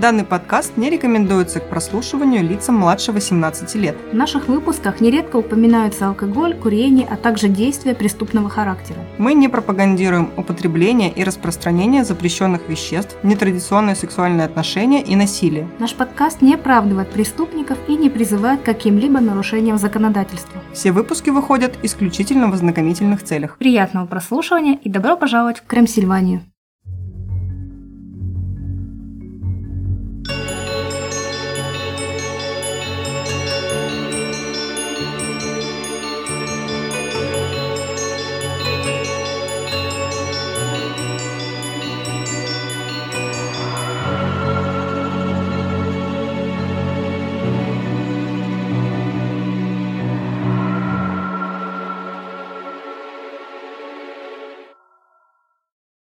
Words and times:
Данный 0.00 0.24
подкаст 0.24 0.78
не 0.78 0.88
рекомендуется 0.88 1.60
к 1.60 1.68
прослушиванию 1.68 2.42
лицам 2.42 2.76
младше 2.76 3.12
18 3.12 3.74
лет. 3.74 3.98
В 4.12 4.14
наших 4.14 4.48
выпусках 4.48 5.02
нередко 5.02 5.36
упоминаются 5.36 6.08
алкоголь, 6.08 6.56
курение, 6.56 7.06
а 7.06 7.16
также 7.16 7.48
действия 7.48 7.94
преступного 7.94 8.48
характера. 8.48 8.98
Мы 9.18 9.34
не 9.34 9.48
пропагандируем 9.48 10.30
употребление 10.38 11.12
и 11.12 11.22
распространение 11.22 12.02
запрещенных 12.04 12.66
веществ, 12.66 13.18
нетрадиционные 13.22 13.94
сексуальные 13.94 14.46
отношения 14.46 15.02
и 15.02 15.14
насилие. 15.16 15.68
Наш 15.78 15.94
подкаст 15.94 16.40
не 16.40 16.54
оправдывает 16.54 17.10
преступников 17.10 17.76
и 17.86 17.94
не 17.94 18.08
призывает 18.08 18.62
к 18.62 18.64
каким-либо 18.64 19.20
нарушениям 19.20 19.76
законодательства. 19.76 20.62
Все 20.72 20.92
выпуски 20.92 21.28
выходят 21.28 21.76
исключительно 21.82 22.48
в 22.48 22.54
ознакомительных 22.54 23.22
целях. 23.22 23.58
Приятного 23.58 24.06
прослушивания 24.06 24.78
и 24.82 24.88
добро 24.88 25.18
пожаловать 25.18 25.58
в 25.58 25.66
Крымсильванию. 25.66 26.40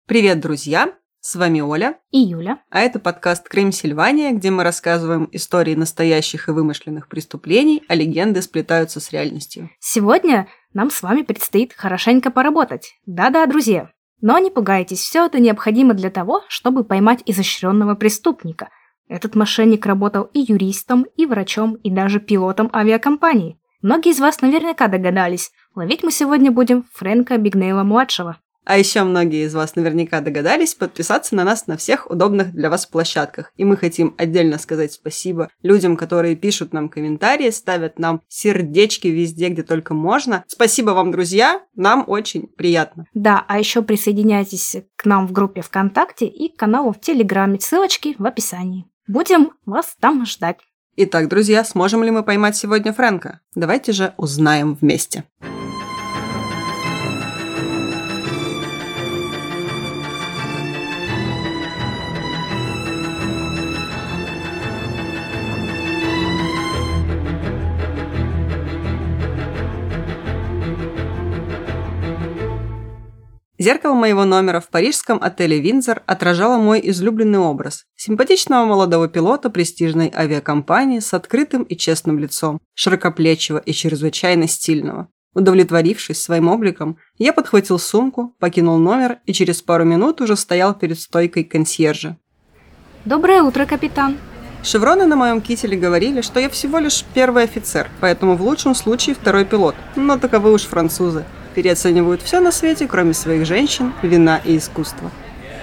Привет, 0.06 0.38
друзья! 0.38 0.92
С 1.18 1.34
вами 1.34 1.58
Оля. 1.58 1.98
И 2.12 2.20
Юля. 2.20 2.60
А 2.70 2.78
это 2.78 3.00
подкаст 3.00 3.48
«Крым 3.48 3.72
Сильвания», 3.72 4.30
где 4.30 4.52
мы 4.52 4.62
рассказываем 4.62 5.28
истории 5.32 5.74
настоящих 5.74 6.46
и 6.46 6.52
вымышленных 6.52 7.08
преступлений, 7.08 7.82
а 7.88 7.96
легенды 7.96 8.40
сплетаются 8.40 9.00
с 9.00 9.10
реальностью. 9.10 9.68
Сегодня 9.80 10.46
нам 10.72 10.92
с 10.92 11.02
вами 11.02 11.22
предстоит 11.22 11.72
хорошенько 11.72 12.30
поработать. 12.30 12.92
Да-да, 13.04 13.44
друзья. 13.46 13.90
Но 14.20 14.38
не 14.38 14.52
пугайтесь, 14.52 15.00
все 15.00 15.26
это 15.26 15.40
необходимо 15.40 15.92
для 15.92 16.10
того, 16.10 16.42
чтобы 16.46 16.84
поймать 16.84 17.24
изощренного 17.26 17.96
преступника. 17.96 18.68
Этот 19.08 19.34
мошенник 19.34 19.86
работал 19.86 20.30
и 20.32 20.38
юристом, 20.38 21.04
и 21.16 21.26
врачом, 21.26 21.74
и 21.82 21.90
даже 21.90 22.20
пилотом 22.20 22.70
авиакомпании. 22.72 23.58
Многие 23.82 24.12
из 24.12 24.20
вас 24.20 24.40
наверняка 24.40 24.86
догадались, 24.86 25.50
ловить 25.74 26.04
мы 26.04 26.12
сегодня 26.12 26.52
будем 26.52 26.84
Фрэнка 26.94 27.38
Бигнейла-младшего. 27.38 28.36
А 28.66 28.76
еще 28.76 29.04
многие 29.04 29.46
из 29.46 29.54
вас 29.54 29.76
наверняка 29.76 30.20
догадались 30.20 30.74
подписаться 30.74 31.36
на 31.36 31.44
нас 31.44 31.68
на 31.68 31.76
всех 31.76 32.10
удобных 32.10 32.52
для 32.52 32.68
вас 32.68 32.84
площадках. 32.84 33.52
И 33.56 33.64
мы 33.64 33.76
хотим 33.76 34.14
отдельно 34.18 34.58
сказать 34.58 34.92
спасибо 34.92 35.48
людям, 35.62 35.96
которые 35.96 36.34
пишут 36.34 36.72
нам 36.72 36.88
комментарии, 36.88 37.50
ставят 37.50 38.00
нам 38.00 38.22
сердечки 38.26 39.06
везде, 39.06 39.50
где 39.50 39.62
только 39.62 39.94
можно. 39.94 40.44
Спасибо 40.48 40.90
вам, 40.90 41.12
друзья, 41.12 41.60
нам 41.76 42.04
очень 42.08 42.48
приятно. 42.48 43.06
Да, 43.14 43.44
а 43.46 43.60
еще 43.60 43.82
присоединяйтесь 43.82 44.76
к 44.96 45.04
нам 45.06 45.28
в 45.28 45.32
группе 45.32 45.62
ВКонтакте 45.62 46.26
и 46.26 46.52
к 46.52 46.58
каналу 46.58 46.92
в 46.92 47.00
Телеграме. 47.00 47.60
Ссылочки 47.60 48.16
в 48.18 48.26
описании. 48.26 48.86
Будем 49.06 49.52
вас 49.64 49.94
там 50.00 50.26
ждать. 50.26 50.58
Итак, 50.96 51.28
друзья, 51.28 51.62
сможем 51.62 52.02
ли 52.02 52.10
мы 52.10 52.24
поймать 52.24 52.56
сегодня 52.56 52.92
Фрэнка? 52.92 53.40
Давайте 53.54 53.92
же 53.92 54.14
узнаем 54.16 54.74
вместе. 54.74 55.22
Зеркало 73.66 73.94
моего 73.94 74.24
номера 74.24 74.60
в 74.60 74.68
парижском 74.68 75.18
отеле 75.20 75.58
«Виндзор» 75.58 76.04
отражало 76.06 76.56
мой 76.56 76.80
излюбленный 76.84 77.40
образ– 77.40 77.84
симпатичного 77.96 78.64
молодого 78.64 79.08
пилота 79.08 79.50
престижной 79.50 80.08
авиакомпании 80.14 81.00
с 81.00 81.12
открытым 81.12 81.64
и 81.64 81.76
честным 81.76 82.20
лицом, 82.20 82.60
широкоплечего 82.74 83.58
и 83.58 83.72
чрезвычайно 83.72 84.46
стильного. 84.46 85.08
Удовлетворившись 85.34 86.22
своим 86.22 86.46
обликом, 86.46 86.98
я 87.18 87.32
подхватил 87.32 87.80
сумку, 87.80 88.36
покинул 88.38 88.78
номер 88.78 89.18
и 89.26 89.32
через 89.32 89.62
пару 89.62 89.84
минут 89.84 90.20
уже 90.20 90.36
стоял 90.36 90.72
перед 90.72 91.00
стойкой 91.00 91.42
консьержа. 91.42 92.18
Доброе 93.04 93.42
утро, 93.42 93.66
капитан. 93.66 94.16
Шевроны 94.62 95.06
на 95.06 95.16
моем 95.16 95.40
кителе 95.40 95.76
говорили, 95.76 96.20
что 96.20 96.38
я 96.38 96.48
всего 96.50 96.78
лишь 96.78 97.04
первый 97.14 97.42
офицер, 97.42 97.90
поэтому 98.00 98.36
в 98.36 98.42
лучшем 98.42 98.76
случае 98.76 99.16
второй 99.16 99.44
пилот, 99.44 99.74
но 99.96 100.16
таковы 100.18 100.52
уж 100.52 100.62
французы– 100.62 101.24
переоценивают 101.56 102.20
все 102.20 102.40
на 102.40 102.52
свете, 102.52 102.86
кроме 102.86 103.14
своих 103.14 103.46
женщин, 103.46 103.94
вина 104.02 104.42
и 104.44 104.58
искусства. 104.58 105.10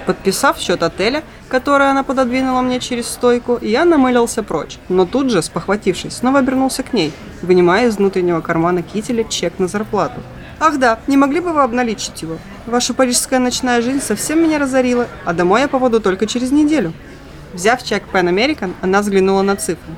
Подписав 0.07 0.57
счет 0.57 0.81
отеля, 0.81 1.23
который 1.49 1.87
она 1.89 2.01
пододвинула 2.03 2.61
мне 2.61 2.79
через 2.79 3.07
стойку, 3.07 3.59
я 3.61 3.85
намылился 3.85 4.41
прочь, 4.41 4.79
но 4.89 5.05
тут 5.05 5.29
же, 5.29 5.43
спохватившись, 5.43 6.17
снова 6.17 6.39
обернулся 6.39 6.81
к 6.81 6.93
ней, 6.93 7.13
вынимая 7.43 7.87
из 7.87 7.97
внутреннего 7.97 8.41
кармана 8.41 8.81
кителя 8.81 9.23
чек 9.23 9.59
на 9.59 9.67
зарплату. 9.67 10.19
«Ах 10.59 10.79
да, 10.79 10.99
не 11.05 11.15
могли 11.15 11.41
бы 11.41 11.53
вы 11.53 11.61
обналичить 11.61 12.23
его? 12.23 12.37
Ваша 12.65 12.95
парижская 12.95 13.39
ночная 13.39 13.81
жизнь 13.81 14.01
совсем 14.01 14.41
меня 14.41 14.57
разорила, 14.57 15.07
а 15.25 15.33
домой 15.33 15.61
я 15.61 15.67
поводу 15.67 16.01
только 16.01 16.25
через 16.25 16.51
неделю». 16.51 16.91
Взяв 17.53 17.83
чек 17.83 18.03
Pan 18.11 18.27
American, 18.29 18.73
она 18.81 19.01
взглянула 19.01 19.43
на 19.43 19.55
цифру. 19.55 19.93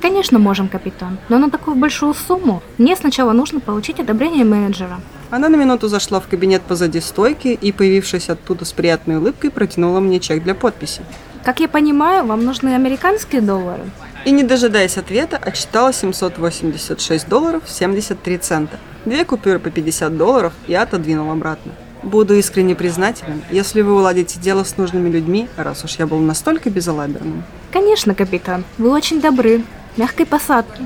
Конечно, 0.00 0.38
можем, 0.38 0.68
капитан, 0.68 1.18
но 1.28 1.38
на 1.38 1.50
такую 1.50 1.76
большую 1.76 2.14
сумму 2.14 2.62
мне 2.78 2.94
сначала 2.96 3.32
нужно 3.32 3.60
получить 3.60 4.00
одобрение 4.00 4.44
менеджера. 4.44 5.00
Она 5.30 5.48
на 5.48 5.56
минуту 5.56 5.88
зашла 5.88 6.20
в 6.20 6.28
кабинет 6.28 6.62
позади 6.62 7.00
стойки 7.00 7.48
и, 7.48 7.72
появившись 7.72 8.30
оттуда 8.30 8.64
с 8.64 8.72
приятной 8.72 9.16
улыбкой, 9.16 9.50
протянула 9.50 10.00
мне 10.00 10.20
чек 10.20 10.42
для 10.42 10.54
подписи. 10.54 11.02
Как 11.44 11.60
я 11.60 11.68
понимаю, 11.68 12.24
вам 12.24 12.44
нужны 12.44 12.74
американские 12.74 13.40
доллары? 13.40 13.82
И, 14.24 14.30
не 14.30 14.42
дожидаясь 14.42 14.98
ответа, 14.98 15.36
отчитала 15.36 15.92
786 15.92 17.28
долларов 17.28 17.62
73 17.66 18.38
цента. 18.38 18.78
Две 19.04 19.24
купюры 19.24 19.58
по 19.58 19.70
50 19.70 20.16
долларов 20.16 20.52
и 20.66 20.74
отодвинул 20.74 21.30
обратно. 21.30 21.72
Буду 22.02 22.34
искренне 22.34 22.74
признателен, 22.74 23.42
если 23.50 23.82
вы 23.82 23.94
уладите 23.94 24.38
дело 24.38 24.64
с 24.64 24.76
нужными 24.76 25.08
людьми, 25.08 25.48
раз 25.56 25.84
уж 25.84 25.96
я 25.98 26.06
был 26.06 26.18
настолько 26.18 26.70
безалаберным. 26.70 27.42
Конечно, 27.72 28.14
капитан. 28.14 28.64
Вы 28.78 28.90
очень 28.90 29.20
добры. 29.20 29.62
Мягкой 29.98 30.26
посадки. 30.26 30.84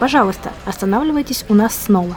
Пожалуйста, 0.00 0.50
останавливайтесь 0.64 1.44
у 1.50 1.54
нас 1.54 1.76
снова. 1.76 2.16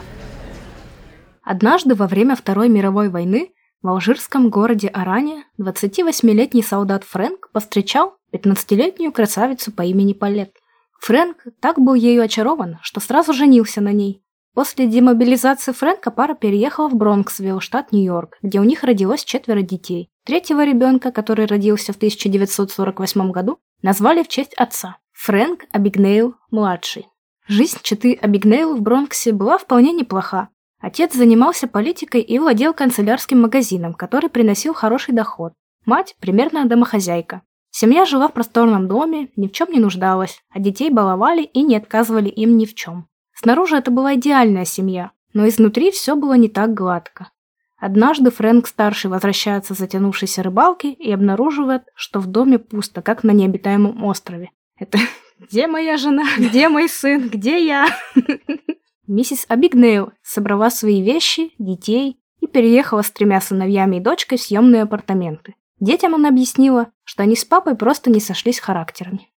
Однажды 1.42 1.94
во 1.94 2.06
время 2.06 2.36
Второй 2.36 2.70
мировой 2.70 3.10
войны 3.10 3.50
в 3.82 3.88
алжирском 3.88 4.48
городе 4.48 4.88
Аране 4.88 5.44
28-летний 5.60 6.62
солдат 6.62 7.04
Фрэнк 7.04 7.50
повстречал 7.52 8.14
15-летнюю 8.32 9.12
красавицу 9.12 9.72
по 9.72 9.82
имени 9.82 10.14
Палет. 10.14 10.54
Фрэнк 11.02 11.36
так 11.60 11.78
был 11.78 11.92
ею 11.92 12.22
очарован, 12.22 12.78
что 12.80 13.00
сразу 13.00 13.34
женился 13.34 13.82
на 13.82 13.92
ней. 13.92 14.22
После 14.54 14.86
демобилизации 14.86 15.72
Фрэнка 15.72 16.10
пара 16.10 16.34
переехала 16.34 16.88
в 16.88 16.94
Бронксвилл, 16.94 17.60
штат 17.60 17.92
Нью-Йорк, 17.92 18.38
где 18.40 18.58
у 18.58 18.64
них 18.64 18.84
родилось 18.84 19.22
четверо 19.22 19.60
детей. 19.60 20.08
Третьего 20.24 20.64
ребенка, 20.64 21.12
который 21.12 21.44
родился 21.44 21.92
в 21.92 21.96
1948 21.96 23.30
году, 23.32 23.58
назвали 23.82 24.22
в 24.22 24.28
честь 24.28 24.54
отца– 24.54 24.96
Фрэнк 25.20 25.64
Абигнейл 25.72 26.36
младший. 26.52 27.08
Жизнь 27.48 27.78
читы 27.82 28.14
Абигнейл 28.14 28.76
в 28.76 28.80
Бронксе 28.80 29.32
была 29.32 29.58
вполне 29.58 29.92
неплоха. 29.92 30.48
Отец 30.80 31.12
занимался 31.12 31.66
политикой 31.66 32.20
и 32.20 32.38
владел 32.38 32.72
канцелярским 32.72 33.40
магазином, 33.40 33.94
который 33.94 34.30
приносил 34.30 34.74
хороший 34.74 35.12
доход. 35.12 35.54
Мать– 35.84 36.14
примерная 36.20 36.66
домохозяйка. 36.66 37.42
Семья 37.72 38.04
жила 38.04 38.28
в 38.28 38.32
просторном 38.32 38.86
доме, 38.86 39.30
ни 39.34 39.48
в 39.48 39.52
чем 39.52 39.72
не 39.72 39.80
нуждалась, 39.80 40.40
а 40.50 40.60
детей 40.60 40.88
баловали 40.88 41.42
и 41.42 41.62
не 41.62 41.74
отказывали 41.74 42.28
им 42.28 42.56
ни 42.56 42.64
в 42.64 42.76
чем. 42.76 43.08
Снаружи 43.34 43.76
это 43.76 43.90
была 43.90 44.14
идеальная 44.14 44.64
семья, 44.64 45.10
но 45.34 45.48
изнутри 45.48 45.90
все 45.90 46.14
было 46.14 46.34
не 46.34 46.48
так 46.48 46.74
гладко. 46.74 47.32
Однажды 47.76 48.30
Фрэнк-старший 48.30 49.10
возвращается 49.10 49.74
с 49.74 49.78
затянувшейся 49.78 50.44
рыбалки 50.44 50.86
и 50.86 51.10
обнаруживает, 51.10 51.82
что 51.96 52.20
в 52.20 52.26
доме 52.26 52.60
пусто, 52.60 53.02
как 53.02 53.24
на 53.24 53.32
необитаемом 53.32 54.04
острове. 54.04 54.52
Это 54.78 54.98
«Где 55.38 55.66
моя 55.66 55.96
жена? 55.96 56.24
Где 56.36 56.68
мой 56.68 56.88
сын? 56.88 57.28
Где 57.28 57.64
я?» 57.64 57.88
Миссис 59.06 59.46
Абигнейл 59.48 60.12
собрала 60.22 60.70
свои 60.70 61.02
вещи, 61.02 61.52
детей 61.58 62.20
и 62.40 62.46
переехала 62.46 63.02
с 63.02 63.10
тремя 63.10 63.40
сыновьями 63.40 63.96
и 63.96 64.00
дочкой 64.00 64.38
в 64.38 64.42
съемные 64.42 64.82
апартаменты. 64.82 65.54
Детям 65.80 66.14
она 66.14 66.28
объяснила, 66.28 66.92
что 67.04 67.22
они 67.22 67.36
с 67.36 67.44
папой 67.44 67.76
просто 67.76 68.10
не 68.10 68.20
сошлись 68.20 68.58
характерами. 68.58 69.30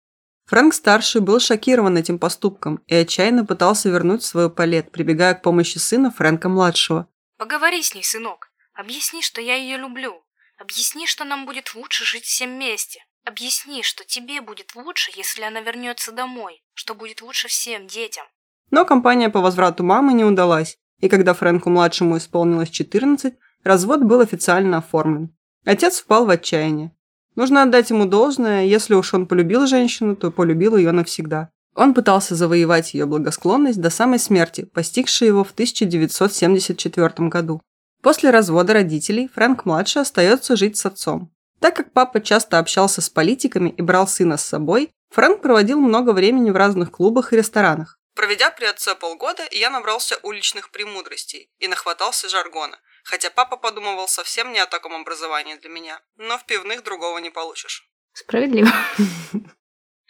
Фрэнк-старший 0.45 1.21
был 1.21 1.39
шокирован 1.39 1.97
этим 1.97 2.17
поступком 2.17 2.81
и 2.87 2.95
отчаянно 2.95 3.45
пытался 3.45 3.89
вернуть 3.89 4.23
свою 4.23 4.49
палет, 4.49 4.91
прибегая 4.91 5.35
к 5.35 5.43
помощи 5.43 5.77
сына 5.77 6.09
Фрэнка-младшего. 6.09 7.07
«Поговори 7.37 7.83
с 7.83 7.93
ней, 7.93 8.03
сынок. 8.03 8.51
Объясни, 8.73 9.21
что 9.21 9.41
я 9.41 9.55
ее 9.55 9.77
люблю. 9.77 10.23
Объясни, 10.57 11.05
что 11.05 11.23
нам 11.23 11.45
будет 11.45 11.75
лучше 11.75 12.03
жить 12.03 12.23
всем 12.23 12.55
вместе. 12.55 13.05
Объясни, 13.25 13.83
что 13.83 14.03
тебе 14.05 14.41
будет 14.41 14.75
лучше, 14.75 15.11
если 15.15 15.43
она 15.43 15.61
вернется 15.61 16.11
домой, 16.11 16.61
что 16.73 16.95
будет 16.95 17.21
лучше 17.21 17.47
всем 17.47 17.87
детям. 17.87 18.25
Но 18.71 18.85
кампания 18.85 19.29
по 19.29 19.41
возврату 19.41 19.83
мамы 19.83 20.13
не 20.13 20.23
удалась, 20.23 20.77
и 20.99 21.09
когда 21.09 21.33
Фрэнку-младшему 21.33 22.17
исполнилось 22.17 22.69
14, 22.69 23.33
развод 23.63 24.01
был 24.01 24.21
официально 24.21 24.77
оформлен. 24.77 25.35
Отец 25.65 25.99
впал 25.99 26.25
в 26.25 26.29
отчаяние. 26.29 26.91
Нужно 27.35 27.63
отдать 27.63 27.89
ему 27.89 28.05
должное, 28.05 28.65
если 28.65 28.95
уж 28.95 29.13
он 29.13 29.27
полюбил 29.27 29.65
женщину, 29.67 30.15
то 30.15 30.31
полюбил 30.31 30.75
ее 30.75 30.91
навсегда. 30.91 31.49
Он 31.75 31.93
пытался 31.93 32.35
завоевать 32.35 32.93
ее 32.93 33.05
благосклонность 33.05 33.79
до 33.79 33.89
самой 33.89 34.19
смерти, 34.19 34.65
постигшей 34.65 35.27
его 35.27 35.43
в 35.43 35.51
1974 35.51 37.29
году. 37.29 37.61
После 38.01 38.31
развода 38.31 38.73
родителей 38.73 39.29
Фрэнк-младший 39.33 40.01
остается 40.01 40.55
жить 40.55 40.77
с 40.77 40.85
отцом. 40.85 41.31
Так 41.59 41.75
как 41.75 41.93
папа 41.93 42.21
часто 42.21 42.59
общался 42.59 43.01
с 43.01 43.09
политиками 43.09 43.69
и 43.69 43.81
брал 43.81 44.07
сына 44.07 44.37
с 44.37 44.45
собой, 44.45 44.91
Фрэнк 45.11 45.41
проводил 45.41 45.79
много 45.79 46.11
времени 46.11 46.51
в 46.51 46.55
разных 46.55 46.91
клубах 46.91 47.33
и 47.33 47.37
ресторанах. 47.37 47.99
Проведя 48.15 48.51
при 48.51 48.65
отце 48.65 48.95
полгода, 48.95 49.43
я 49.51 49.69
набрался 49.69 50.19
уличных 50.23 50.71
премудростей 50.71 51.49
и 51.59 51.67
нахватался 51.67 52.27
жаргона, 52.29 52.77
хотя 53.03 53.29
папа 53.29 53.57
подумывал 53.57 54.07
совсем 54.07 54.51
не 54.51 54.59
о 54.59 54.65
таком 54.65 54.93
образовании 54.93 55.55
для 55.55 55.69
меня, 55.69 56.01
но 56.17 56.37
в 56.37 56.45
пивных 56.45 56.83
другого 56.83 57.17
не 57.19 57.29
получишь. 57.29 57.89
Справедливо. 58.13 58.69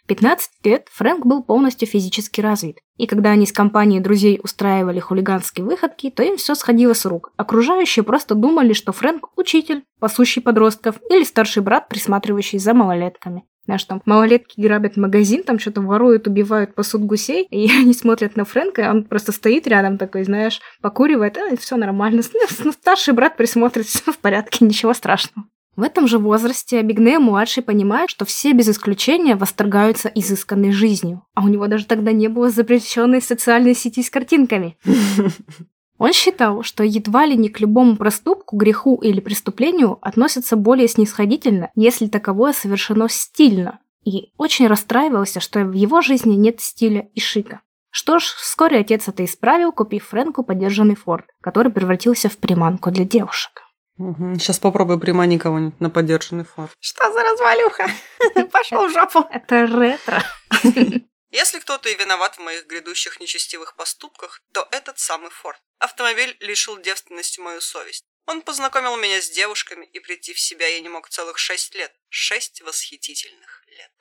15 0.10 0.50
лет 0.64 0.88
Фрэнк 0.92 1.24
был 1.24 1.44
полностью 1.44 1.88
физически 1.88 2.42
развит, 2.42 2.80
и 2.98 3.06
когда 3.06 3.30
они 3.30 3.46
с 3.46 3.54
компанией 3.54 4.00
друзей 4.00 4.40
устраивали 4.44 5.00
хулиганские 5.00 5.64
выходки, 5.64 6.10
то 6.10 6.24
им 6.24 6.36
все 6.38 6.56
сходило 6.56 6.94
с 6.94 7.06
рук. 7.06 7.32
Окружающие 7.38 8.02
просто 8.02 8.34
думали, 8.34 8.74
что 8.74 8.92
Фрэнк– 8.92 9.30
учитель, 9.38 9.84
пасущий 10.00 10.42
подростков, 10.42 10.96
или 11.12 11.24
старший 11.24 11.62
брат, 11.62 11.90
присматривающий 11.90 12.58
за 12.58 12.74
малолетками. 12.74 13.44
Знаешь, 13.66 13.84
там 13.84 14.02
малолетки 14.06 14.60
грабят 14.60 14.98
магазин, 14.98 15.44
там 15.44 15.60
что-то 15.60 15.82
воруют, 15.82 16.26
убивают 16.26 16.74
посуд 16.74 17.04
гусей, 17.04 17.44
и 17.44 17.70
они 17.80 17.94
смотрят 17.94 18.36
на 18.36 18.46
Фрэнка, 18.46 18.82
и 18.82 18.88
он 18.88 19.04
просто 19.04 19.32
стоит 19.32 19.68
рядом 19.68 20.00
такой, 20.00 20.24
знаешь, 20.24 20.60
покуривает, 20.82 21.38
а, 21.38 21.56
все 21.56 21.76
нормально. 21.76 22.24
Старший 22.72 23.14
брат 23.14 23.38
присмотрит, 23.38 23.86
все 23.86 24.12
в 24.12 24.18
порядке, 24.18 24.66
ничего 24.66 24.96
страшного. 24.96 25.48
В 25.80 25.82
этом 25.82 26.10
же 26.10 26.20
возрасте 26.20 26.78
Абигнея-младший 26.80 27.64
понимает, 27.64 28.10
что 28.10 28.26
все 28.26 28.52
без 28.52 28.68
исключения 28.68 29.38
восторгаются 29.38 30.10
изысканной 30.14 30.74
жизнью, 30.74 31.26
а 31.36 31.46
у 31.46 31.48
него 31.48 31.68
даже 31.68 31.86
тогда 31.86 32.12
не 32.12 32.28
было 32.28 32.50
запрещенной 32.50 33.22
социальной 33.22 33.74
сети 33.74 34.04
с 34.04 34.10
картинками. 34.10 34.78
Он 35.98 36.12
считал, 36.12 36.64
что 36.64 36.84
едва 36.84 37.26
ли 37.26 37.38
не 37.38 37.48
к 37.48 37.62
любому 37.62 37.96
проступку, 37.96 38.58
греху 38.58 38.98
или 38.98 39.22
преступлению 39.22 40.00
относятся 40.02 40.58
более 40.58 40.90
снисходительно, 40.90 41.72
если 41.76 42.08
таковое 42.08 42.52
совершено 42.52 43.08
стильно, 43.08 43.80
и 44.04 44.34
очень 44.36 44.68
расстраивался, 44.68 45.40
что 45.40 45.64
в 45.64 45.72
его 45.72 46.02
жизни 46.02 46.36
нет 46.36 46.60
стиля 46.60 47.08
и 47.14 47.22
шика. 47.22 47.62
Что 47.90 48.20
ж, 48.20 48.24
вскоре 48.24 48.80
отец 48.80 49.08
это 49.08 49.24
исправил, 49.24 49.72
купив 49.72 50.08
Фрэнку 50.10 50.44
подержанный 50.44 50.96
форт, 50.96 51.28
который 51.40 51.72
превратился 51.72 52.28
в 52.28 52.38
приманку 52.38 52.92
для 52.92 53.06
девушек. 53.06 53.62
Угу. 54.00 54.40
Сейчас 54.40 54.60
попробую 54.60 54.98
приманить 54.98 55.42
кого-нибудь 55.42 55.80
на 55.82 55.90
поддержанный 55.90 56.46
флаг. 56.46 56.72
Что 56.80 57.12
за 57.12 57.22
развалюха? 57.22 57.92
Пошел 58.52 58.88
в 58.88 58.92
жопу. 58.92 59.28
Это 59.30 59.66
ретро. 59.66 60.24
Если 61.32 61.60
кто-то 61.60 61.90
и 61.90 61.96
виноват 61.96 62.36
в 62.36 62.40
моих 62.40 62.66
грядущих 62.66 63.20
нечестивых 63.20 63.76
поступках, 63.76 64.42
то 64.54 64.68
этот 64.72 64.98
самый 64.98 65.30
Форд. 65.30 65.60
Автомобиль 65.80 66.36
лишил 66.40 66.80
девственности 66.80 67.42
мою 67.42 67.62
совесть. 67.62 68.06
Он 68.26 68.42
познакомил 68.42 68.96
меня 68.96 69.22
с 69.22 69.30
девушками, 69.30 69.86
и 69.86 70.00
прийти 70.00 70.34
в 70.34 70.40
себя 70.40 70.68
я 70.68 70.80
не 70.80 70.90
мог 70.90 71.10
целых 71.10 71.38
шесть 71.38 71.76
лет. 71.76 71.92
Шесть 72.10 72.62
восхитительных 72.62 73.64
лет. 73.68 73.92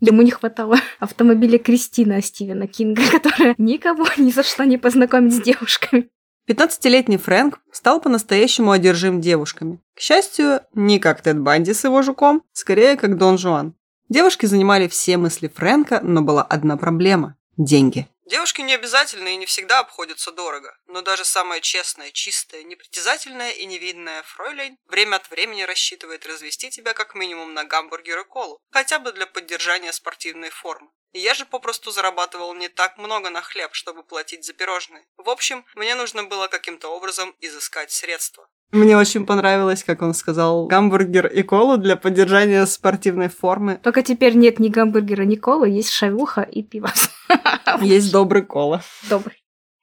Ему 0.00 0.22
не 0.22 0.32
хватало 0.32 0.76
автомобиля 0.98 1.58
Кристина 1.58 2.20
Стивена 2.20 2.66
Кинга, 2.66 3.02
которая 3.10 3.54
никого 3.56 4.06
ни 4.18 4.30
за 4.30 4.42
что 4.42 4.64
не 4.64 4.76
познакомит 4.76 5.32
с 5.32 5.40
девушками. 5.40 6.10
15-летний 6.48 7.16
Фрэнк 7.16 7.58
стал 7.72 8.00
по-настоящему 8.00 8.70
одержим 8.70 9.20
девушками. 9.20 9.80
К 9.94 10.00
счастью, 10.00 10.60
не 10.74 10.98
как 10.98 11.22
Тед 11.22 11.40
Банди 11.40 11.72
с 11.72 11.84
его 11.84 12.02
жуком, 12.02 12.42
скорее 12.52 12.96
как 12.96 13.16
Дон 13.16 13.38
Жуан. 13.38 13.74
Девушки 14.10 14.44
занимали 14.44 14.86
все 14.88 15.16
мысли 15.16 15.48
Фрэнка, 15.48 16.00
но 16.02 16.20
была 16.20 16.42
одна 16.42 16.76
проблема– 16.76 17.36
деньги. 17.56 18.06
Девушки 18.26 18.62
не 18.62 18.74
обязательно 18.74 19.28
и 19.28 19.36
не 19.36 19.44
всегда 19.44 19.80
обходятся 19.80 20.32
дорого, 20.32 20.74
но 20.86 21.02
даже 21.02 21.24
самая 21.24 21.60
честная, 21.60 22.10
чистая, 22.10 22.62
непритязательная 22.62 23.50
и 23.50 23.66
невинная 23.66 24.22
фройлейн 24.22 24.78
время 24.86 25.16
от 25.16 25.30
времени 25.30 25.62
рассчитывает 25.62 26.26
развести 26.26 26.70
тебя 26.70 26.94
как 26.94 27.14
минимум 27.14 27.52
на 27.52 27.64
гамбургер 27.64 28.20
и 28.20 28.24
колу, 28.24 28.58
хотя 28.70 28.98
бы 28.98 29.12
для 29.12 29.26
поддержания 29.26 29.92
спортивной 29.92 30.48
формы. 30.50 30.88
Я 31.16 31.34
же 31.34 31.46
попросту 31.46 31.92
зарабатывал 31.92 32.54
не 32.54 32.68
так 32.68 32.98
много 32.98 33.30
на 33.30 33.40
хлеб, 33.40 33.70
чтобы 33.72 34.02
платить 34.02 34.44
за 34.44 34.52
пирожные. 34.52 35.04
В 35.16 35.30
общем, 35.30 35.64
мне 35.76 35.94
нужно 35.94 36.24
было 36.24 36.48
каким-то 36.48 36.88
образом 36.88 37.32
изыскать 37.40 37.92
средства. 37.92 38.48
Мне 38.72 38.96
очень 38.96 39.24
понравилось, 39.24 39.84
как 39.84 40.02
он 40.02 40.12
сказал, 40.12 40.66
гамбургер 40.66 41.28
и 41.28 41.44
колу 41.44 41.76
для 41.76 41.94
поддержания 41.94 42.66
спортивной 42.66 43.28
формы. 43.28 43.78
Только 43.80 44.02
теперь 44.02 44.34
нет 44.34 44.58
ни 44.58 44.68
гамбургера, 44.68 45.22
ни 45.22 45.36
колы, 45.36 45.68
есть 45.68 45.90
шавуха 45.90 46.42
и 46.42 46.64
пиво. 46.64 46.92
Есть 47.80 48.10
добрый 48.10 48.42
кола. 48.42 48.82
Добрый. 49.08 49.36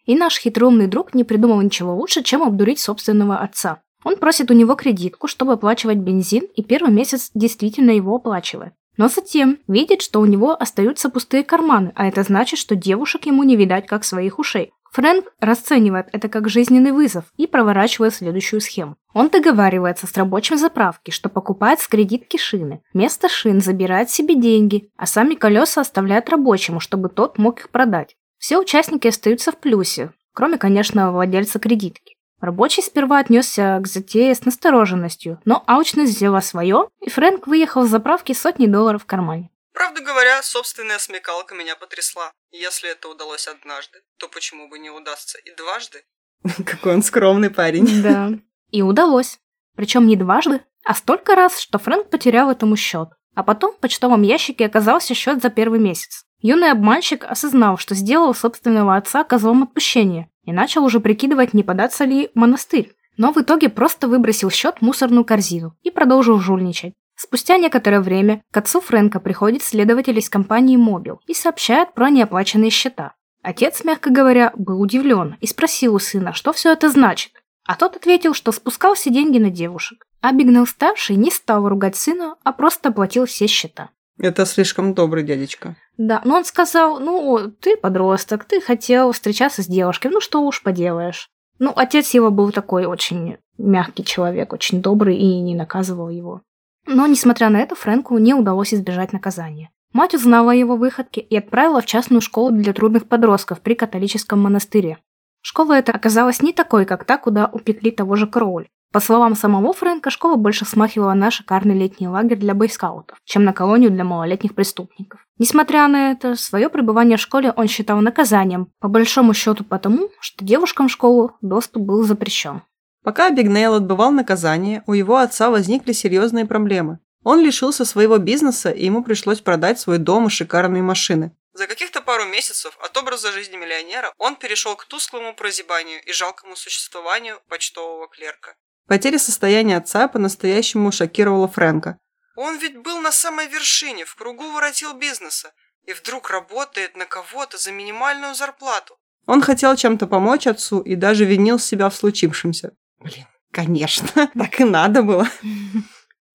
И 0.06 0.16
наш 0.16 0.38
хитроумный 0.38 0.88
друг 0.88 1.14
не 1.14 1.24
придумал 1.24 1.62
ничего 1.62 1.96
лучше, 1.96 2.24
чем 2.24 2.44
обдурить 2.44 2.80
собственного 2.82 3.38
отца. 3.38 3.82
Он 4.04 4.18
просит 4.18 4.52
у 4.52 4.54
него 4.54 4.76
кредитку, 4.76 5.28
чтобы 5.28 5.54
оплачивать 5.54 5.98
бензин, 5.98 6.44
и 6.56 6.64
первый 6.64 6.92
месяц 6.92 7.32
действительно 7.34 7.92
его 7.92 8.16
оплачивает. 8.16 8.74
Но 9.02 9.08
затем 9.08 9.58
видит, 9.68 10.04
что 10.04 10.22
у 10.22 10.28
него 10.28 10.52
остаются 10.54 11.10
пустые 11.10 11.44
карманы, 11.44 11.92
а 11.96 12.08
это 12.08 12.22
значит, 12.22 12.60
что 12.60 12.76
девушек 12.76 13.26
ему 13.26 13.42
не 13.42 13.56
видать 13.56 13.88
как 13.88 14.04
своих 14.04 14.38
ушей. 14.38 14.74
Фрэнк 14.92 15.26
расценивает 15.40 16.10
это 16.12 16.30
как 16.30 16.48
жизненный 16.48 16.92
вызов 16.92 17.26
и 17.36 17.48
проворачивает 17.48 18.14
следующую 18.14 18.62
схему. 18.62 18.98
Он 19.16 19.30
договаривается 19.30 20.06
с 20.06 20.16
рабочим 20.16 20.56
заправки, 20.56 21.10
что 21.10 21.30
покупает 21.30 21.80
с 21.80 21.88
кредитки 21.88 22.38
шины. 22.38 22.84
Вместо 22.94 23.28
шин 23.28 23.60
забирает 23.60 24.12
себе 24.12 24.36
деньги, 24.36 24.92
а 24.98 25.08
сами 25.08 25.34
колеса 25.34 25.82
оставляет 25.82 26.30
рабочему, 26.30 26.80
чтобы 26.80 27.10
тот 27.10 27.40
мог 27.40 27.62
их 27.62 27.72
продать. 27.72 28.16
Все 28.38 28.60
участники 28.60 29.08
остаются 29.08 29.52
в 29.52 29.58
плюсе, 29.58 30.12
кроме, 30.36 30.60
конечно, 30.60 31.12
владельца 31.12 31.58
кредитки. 31.58 32.18
Рабочий 32.42 32.82
сперва 32.82 33.20
отнесся 33.20 33.80
к 33.80 33.88
затее 33.88 34.34
с 34.34 34.46
настороженностью, 34.46 35.40
но 35.46 35.64
аучность 35.68 36.16
взяла 36.16 36.42
свое, 36.42 36.90
и 37.00 37.10
Фрэнк 37.10 37.46
выехал 37.46 37.86
с 37.86 37.90
заправки 37.90 38.34
сотни 38.34 38.66
долларов 38.66 39.04
в 39.04 39.06
кармане. 39.06 39.52
Правда 39.74 40.02
говоря, 40.02 40.42
собственная 40.42 40.98
смекалка 40.98 41.54
меня 41.54 41.76
потрясла. 41.76 42.34
Если 42.52 42.90
это 42.90 43.10
удалось 43.10 43.48
однажды, 43.48 44.00
то 44.18 44.28
почему 44.28 44.68
бы 44.68 44.80
не 44.80 44.90
удастся 44.90 45.38
и 45.38 45.56
дважды? 45.56 46.04
Какой 46.66 46.96
он 46.96 47.04
скромный 47.04 47.52
парень. 47.52 48.02
Да. 48.02 48.32
И 48.72 48.82
удалось. 48.82 49.40
Причем 49.76 50.08
не 50.08 50.16
дважды, 50.16 50.62
а 50.84 50.96
столько 50.96 51.36
раз, 51.36 51.60
что 51.60 51.78
Фрэнк 51.78 52.10
потерял 52.10 52.50
этому 52.50 52.76
счет. 52.76 53.10
А 53.36 53.44
потом 53.44 53.74
в 53.74 53.80
почтовом 53.80 54.24
ящике 54.24 54.66
оказался 54.66 55.14
счет 55.14 55.42
за 55.42 55.50
первый 55.50 55.80
месяц. 55.80 56.26
Юный 56.42 56.72
обманщик 56.72 57.24
осознал, 57.24 57.78
что 57.78 57.94
сделал 57.94 58.34
собственного 58.34 58.96
отца 58.96 59.24
козлом 59.24 59.64
отпущения, 59.64 60.30
и 60.44 60.52
начал 60.52 60.84
уже 60.84 61.00
прикидывать, 61.00 61.54
не 61.54 61.64
податься 61.64 62.04
ли 62.04 62.32
монастырь. 62.34 62.94
Но 63.18 63.32
в 63.32 63.38
итоге 63.38 63.70
просто 63.70 64.08
выбросил 64.08 64.50
счет 64.50 64.78
в 64.80 64.82
мусорную 64.82 65.24
корзину 65.24 65.76
и 65.84 65.92
продолжил 65.92 66.40
жульничать. 66.40 66.94
Спустя 67.16 67.58
некоторое 67.58 68.02
время 68.02 68.42
к 68.52 68.58
отцу 68.58 68.82
Фрэнка 68.82 69.20
приходит 69.20 69.62
следователь 69.62 70.18
из 70.18 70.30
компании 70.30 70.78
Мобил 70.78 71.22
и 71.28 71.36
сообщает 71.36 71.94
про 71.94 72.10
неоплаченные 72.10 72.72
счета. 72.72 73.14
Отец, 73.44 73.84
мягко 73.84 74.10
говоря, 74.10 74.54
был 74.56 74.82
удивлен 74.82 75.38
и 75.40 75.46
спросил 75.46 75.94
у 75.94 76.00
сына, 76.00 76.34
что 76.34 76.54
все 76.54 76.72
это 76.72 76.90
значит. 76.90 77.34
А 77.66 77.76
тот 77.76 77.96
ответил, 77.96 78.34
что 78.34 78.52
спускал 78.52 78.96
все 78.96 79.12
деньги 79.12 79.38
на 79.38 79.52
девушек. 79.52 80.04
Абигнел-старший 80.22 81.16
не 81.16 81.30
стал 81.30 81.70
ругать 81.70 81.96
сына, 81.96 82.38
а 82.44 82.52
просто 82.54 82.90
оплатил 82.90 83.26
все 83.26 83.46
счета. 83.46 83.90
Это 84.22 84.46
слишком 84.46 84.94
добрый 84.94 85.24
дядечка. 85.24 85.76
Да, 85.98 86.22
но 86.24 86.36
он 86.38 86.46
сказал, 86.46 87.00
ну, 87.00 87.52
ты 87.60 87.76
подросток, 87.76 88.46
ты 88.46 88.62
хотел 88.62 89.14
встречаться 89.14 89.64
с 89.64 89.68
девушкой, 89.68 90.12
ну 90.12 90.22
что 90.22 90.44
уж 90.44 90.62
поделаешь. 90.62 91.28
Ну, 91.58 91.74
отец 91.76 92.12
его 92.12 92.30
был 92.30 92.52
такой 92.52 92.86
очень 92.86 93.38
мягкий 93.58 94.06
человек, 94.06 94.54
очень 94.54 94.82
добрый 94.82 95.18
и 95.18 95.40
не 95.40 95.56
наказывал 95.56 96.10
его. 96.10 96.42
Но, 96.86 97.08
несмотря 97.08 97.50
на 97.50 97.58
это, 97.58 97.74
Фрэнку 97.74 98.20
не 98.20 98.36
удалось 98.36 98.74
избежать 98.76 99.12
наказания. 99.12 99.72
Мать 99.92 100.14
узнала 100.14 100.52
его 100.52 100.76
выходке 100.76 101.20
и 101.20 101.36
отправила 101.36 101.82
в 101.82 101.88
частную 101.88 102.22
школу 102.22 102.52
для 102.52 102.74
трудных 102.74 103.08
подростков 103.08 103.60
при 103.62 103.74
католическом 103.74 104.40
монастыре. 104.40 105.00
Школа 105.42 105.74
эта 105.74 105.92
оказалась 105.94 106.44
не 106.44 106.54
такой, 106.54 106.86
как 106.86 107.06
та, 107.06 107.18
куда 107.18 107.48
упекли 107.48 107.90
того 107.90 108.16
же 108.16 108.28
Кроули. 108.28 108.70
По 108.92 109.00
словам 109.00 109.36
самого 109.36 109.72
Фрэнка, 109.72 110.10
школа 110.10 110.36
больше 110.36 110.66
смахивала 110.66 111.14
на 111.14 111.32
шикарный 111.32 111.78
летний 111.78 112.10
лагерь 112.10 112.38
для 112.38 112.54
бойскаутов, 112.54 113.18
чем 113.24 113.46
на 113.46 113.54
колонию 113.54 113.90
для 113.90 114.04
малолетних 114.04 114.54
преступников. 114.54 115.26
Несмотря 115.38 115.88
на 115.88 116.12
это, 116.12 116.36
свое 116.36 116.70
пребывание 116.70 117.18
в 117.18 117.22
школе 117.22 117.54
он 117.56 117.68
считал 117.68 118.02
наказанием, 118.02 118.68
по 118.80 118.90
большому 118.90 119.34
счету 119.34 119.64
потому, 119.64 120.10
что 120.20 120.44
девушкам 120.44 120.90
в 120.90 120.92
школу 120.92 121.38
доступ 121.42 121.84
был 121.84 122.04
запрещен. 122.04 122.64
Пока 123.02 123.30
Абигнейл 123.30 123.76
отбывал 123.76 124.12
наказание, 124.12 124.84
у 124.86 124.94
его 124.94 125.18
отца 125.18 125.50
возникли 125.50 125.94
серьезные 125.94 126.46
проблемы. 126.46 127.00
Он 127.24 127.40
лишился 127.40 127.86
своего 127.86 128.18
бизнеса, 128.18 128.72
и 128.72 128.86
ему 128.86 129.04
пришлось 129.04 129.40
продать 129.40 129.80
свой 129.80 130.00
дом 130.00 130.28
и 130.28 130.30
шикарные 130.30 130.84
машины. 130.84 131.32
За 131.54 131.68
каких-то 131.68 132.02
пару 132.02 132.26
месяцев 132.26 132.78
от 132.84 132.96
образа 132.98 133.32
жизни 133.32 133.56
миллионера 133.56 134.12
он 134.18 134.36
перешел 134.36 134.76
к 134.76 134.86
тусклому 134.86 135.34
прозябанию 135.34 136.02
и 136.04 136.12
жалкому 136.12 136.56
существованию 136.56 137.40
почтового 137.48 138.08
клерка. 138.08 138.56
Потеря 138.92 139.20
состояния 139.20 139.78
отца 139.78 140.10
по-настоящему 140.10 140.92
шокировала 140.92 141.48
Фрэнка. 141.48 141.98
Он 142.36 142.58
ведь 142.58 142.76
был 142.76 143.00
на 143.00 143.14
самой 143.14 143.48
вершине, 143.48 144.04
в 144.04 144.16
кругу 144.16 144.52
воротил 144.52 144.92
бизнеса, 144.92 145.54
и 145.86 145.94
вдруг 145.94 146.30
работает 146.30 146.98
на 146.98 147.06
кого-то 147.06 147.58
за 147.58 147.72
минимальную 147.72 148.36
зарплату. 148.36 148.98
Он 149.28 149.42
хотел 149.42 149.78
чем-то 149.78 150.08
помочь 150.08 150.46
отцу 150.46 150.82
и 150.82 150.96
даже 150.96 151.24
винил 151.24 151.58
себя 151.58 151.90
в 151.90 151.96
случившемся. 151.96 152.74
Блин, 153.00 153.26
конечно, 153.54 154.30
так 154.38 154.60
и 154.60 154.66
надо 154.66 155.04
было. 155.04 155.26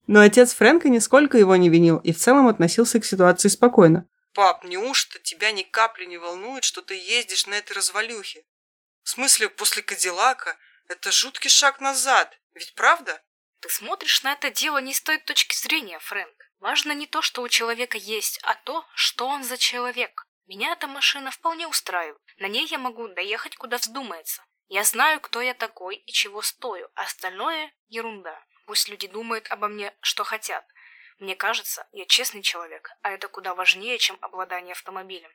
Но 0.06 0.20
отец 0.20 0.54
Фрэнка 0.54 0.88
нисколько 0.88 1.36
его 1.36 1.56
не 1.56 1.68
винил 1.68 1.98
и 1.98 2.12
в 2.14 2.16
целом 2.16 2.48
относился 2.48 2.98
к 3.00 3.04
ситуации 3.04 3.48
спокойно. 3.48 4.08
«Пап, 4.32 4.64
неужто 4.64 5.18
тебя 5.18 5.52
ни 5.52 5.62
капли 5.62 6.06
не 6.06 6.16
волнует, 6.16 6.64
что 6.64 6.80
ты 6.80 6.94
ездишь 6.94 7.46
на 7.46 7.52
этой 7.52 7.74
развалюхе? 7.74 8.44
В 9.02 9.10
смысле, 9.10 9.50
после 9.50 9.82
Кадиллака 9.82 10.56
это 10.88 11.12
жуткий 11.12 11.50
шаг 11.50 11.82
назад, 11.82 12.38
ведь 12.56 12.74
правда?» 12.74 13.22
Ты 13.60 13.68
смотришь 13.70 14.22
на 14.22 14.32
это 14.32 14.50
дело 14.50 14.78
не 14.78 14.92
с 14.92 15.00
той 15.00 15.18
точки 15.18 15.56
зрения, 15.56 15.98
Фрэнк. 15.98 16.36
Важно 16.58 16.92
не 16.92 17.06
то, 17.06 17.22
что 17.22 17.42
у 17.42 17.48
человека 17.48 17.98
есть, 17.98 18.38
а 18.42 18.54
то, 18.54 18.86
что 18.94 19.26
он 19.26 19.44
за 19.44 19.56
человек. 19.56 20.26
Меня 20.46 20.72
эта 20.72 20.86
машина 20.86 21.30
вполне 21.30 21.66
устраивает. 21.66 22.22
На 22.38 22.46
ней 22.46 22.66
я 22.66 22.78
могу 22.78 23.08
доехать, 23.08 23.56
куда 23.56 23.78
вздумается. 23.78 24.44
Я 24.68 24.84
знаю, 24.84 25.20
кто 25.20 25.40
я 25.40 25.54
такой 25.54 25.96
и 25.96 26.12
чего 26.12 26.42
стою. 26.42 26.88
Остальное– 26.94 27.72
ерунда. 27.88 28.40
Пусть 28.66 28.88
люди 28.88 29.08
думают 29.08 29.50
обо 29.50 29.68
мне, 29.68 29.96
что 30.00 30.24
хотят. 30.24 30.64
Мне 31.18 31.34
кажется, 31.34 31.88
я 31.92 32.04
честный 32.06 32.42
человек, 32.42 32.90
а 33.02 33.10
это 33.10 33.28
куда 33.28 33.54
важнее, 33.54 33.98
чем 33.98 34.18
обладание 34.20 34.72
автомобилем. 34.72 35.30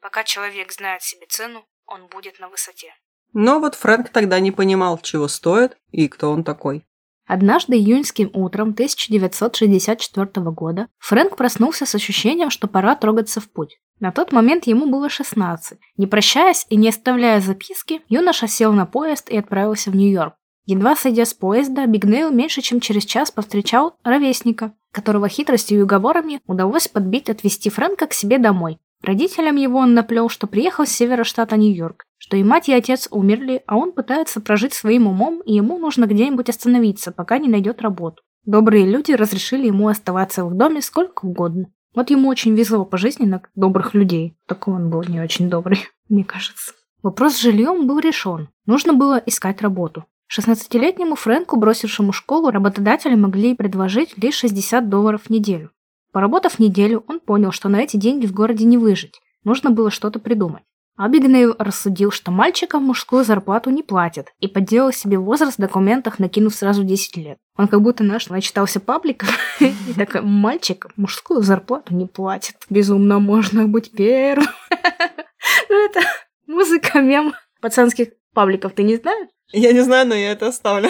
Пока 0.00 0.24
человек 0.24 0.72
знает 0.72 1.02
себе 1.02 1.26
цену, 1.26 1.68
он 1.84 2.06
будет 2.06 2.38
на 2.38 2.48
высоте. 2.48 2.96
Но 3.38 3.60
вот 3.60 3.74
Фрэнк 3.74 4.08
тогда 4.08 4.40
не 4.40 4.50
понимал, 4.50 4.96
чего 4.96 5.28
стоит 5.28 5.76
и 5.90 6.08
кто 6.08 6.30
он 6.30 6.42
такой. 6.42 6.86
Однажды 7.26 7.76
июньским 7.76 8.30
утром 8.32 8.70
1964 8.70 10.30
года 10.52 10.88
Фрэнк 11.00 11.36
проснулся 11.36 11.84
с 11.84 11.94
ощущением, 11.94 12.48
что 12.48 12.66
пора 12.66 12.96
трогаться 12.96 13.42
в 13.42 13.50
путь. 13.50 13.76
На 14.00 14.10
тот 14.10 14.32
момент 14.32 14.66
ему 14.66 14.86
было 14.86 15.10
16. 15.10 15.78
Не 15.98 16.06
прощаясь 16.06 16.64
и 16.70 16.76
не 16.76 16.88
оставляя 16.88 17.42
записки, 17.42 18.00
юноша 18.08 18.48
сел 18.48 18.72
на 18.72 18.86
поезд 18.86 19.28
и 19.28 19.36
отправился 19.36 19.90
в 19.90 19.96
Нью-Йорк. 19.96 20.32
Едва 20.64 20.96
сойдя 20.96 21.26
с 21.26 21.34
поезда, 21.34 21.86
Абигнейл 21.86 22.30
меньше 22.30 22.62
чем 22.62 22.80
через 22.80 23.04
час 23.04 23.30
повстречал 23.30 23.98
ровесника, 24.02 24.72
которого 24.92 25.28
хитростью 25.28 25.80
и 25.80 25.82
уговорами 25.82 26.40
удалось 26.46 26.88
подбить 26.88 27.28
отвезти 27.28 27.68
Фрэнка 27.68 28.06
к 28.06 28.14
себе 28.14 28.38
домой. 28.38 28.78
Родителям 29.06 29.54
его 29.54 29.78
он 29.78 29.94
наплел, 29.94 30.28
что 30.28 30.48
приехал 30.48 30.84
с 30.84 30.90
севера 30.90 31.22
штата 31.22 31.56
Нью-Йорк, 31.56 32.02
что 32.18 32.36
и 32.36 32.42
мать, 32.42 32.68
и 32.68 32.72
отец 32.72 33.06
умерли, 33.12 33.62
а 33.68 33.76
он 33.76 33.92
пытается 33.92 34.40
прожить 34.40 34.74
своим 34.74 35.06
умом, 35.06 35.40
и 35.42 35.54
ему 35.54 35.78
нужно 35.78 36.06
где-нибудь 36.06 36.48
остановиться, 36.48 37.12
пока 37.12 37.38
не 37.38 37.48
найдет 37.48 37.82
работу. 37.82 38.24
Добрые 38.44 38.84
люди 38.84 39.12
разрешили 39.12 39.68
ему 39.68 39.86
оставаться 39.86 40.44
в 40.44 40.56
доме 40.56 40.82
сколько 40.82 41.24
угодно. 41.24 41.68
Вот 41.94 42.10
ему 42.10 42.28
очень 42.28 42.56
везло 42.56 42.84
по 42.84 42.98
жизни 42.98 43.26
на 43.26 43.42
добрых 43.54 43.94
людей. 43.94 44.36
Такой 44.48 44.74
он 44.74 44.90
был 44.90 45.04
не 45.04 45.20
очень 45.20 45.48
добрый, 45.48 45.86
мне 46.08 46.24
кажется. 46.24 46.72
Вопрос 47.00 47.34
с 47.34 47.40
жильем 47.40 47.86
был 47.86 48.00
решен. 48.00 48.48
Нужно 48.66 48.92
было 48.92 49.22
искать 49.24 49.62
работу. 49.62 50.04
16-летнему 50.36 51.14
Фрэнку, 51.14 51.56
бросившему 51.56 52.10
школу, 52.10 52.50
работодатели 52.50 53.14
могли 53.14 53.54
предложить 53.54 54.18
лишь 54.18 54.34
60 54.34 54.88
долларов 54.88 55.22
в 55.26 55.30
неделю. 55.30 55.70
Поработав 56.16 56.58
неделю, 56.58 57.04
он 57.08 57.20
понял, 57.20 57.52
что 57.52 57.68
на 57.68 57.76
эти 57.82 57.98
деньги 57.98 58.24
в 58.24 58.32
городе 58.32 58.64
не 58.64 58.78
выжить. 58.78 59.20
Нужно 59.44 59.70
было 59.70 59.90
что-то 59.90 60.18
придумать. 60.18 60.62
Абигнейл 60.96 61.54
рассудил, 61.58 62.10
что 62.10 62.30
мальчикам 62.30 62.84
мужскую 62.84 63.22
зарплату 63.22 63.68
не 63.68 63.82
платят, 63.82 64.28
и 64.40 64.48
подделал 64.48 64.92
себе 64.92 65.18
возраст 65.18 65.58
в 65.58 65.60
документах, 65.60 66.18
накинув 66.18 66.54
сразу 66.54 66.84
10 66.84 67.18
лет. 67.18 67.38
Он 67.58 67.68
как 67.68 67.82
будто 67.82 68.02
наш 68.02 68.30
начитался 68.30 68.80
пабликов, 68.80 69.28
и 69.60 69.92
такой, 69.94 70.22
мальчик 70.22 70.86
мужскую 70.96 71.42
зарплату 71.42 71.92
не 71.94 72.06
платит. 72.06 72.56
Безумно 72.70 73.18
можно 73.18 73.66
быть 73.68 73.90
первым. 73.90 74.48
Ну 75.68 75.84
это 75.84 76.00
музыка, 76.46 77.02
мем 77.02 77.34
пацанских 77.60 78.08
пабликов, 78.32 78.72
ты 78.72 78.84
не 78.84 78.96
знаешь? 78.96 79.28
Я 79.52 79.74
не 79.74 79.82
знаю, 79.82 80.08
но 80.08 80.14
я 80.14 80.32
это 80.32 80.48
оставлю. 80.48 80.88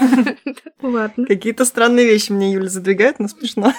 Ладно. 0.80 1.26
Какие-то 1.26 1.64
странные 1.64 2.06
вещи 2.06 2.30
мне 2.30 2.52
Юля 2.52 2.68
задвигает, 2.68 3.18
но 3.18 3.26
смешно. 3.26 3.74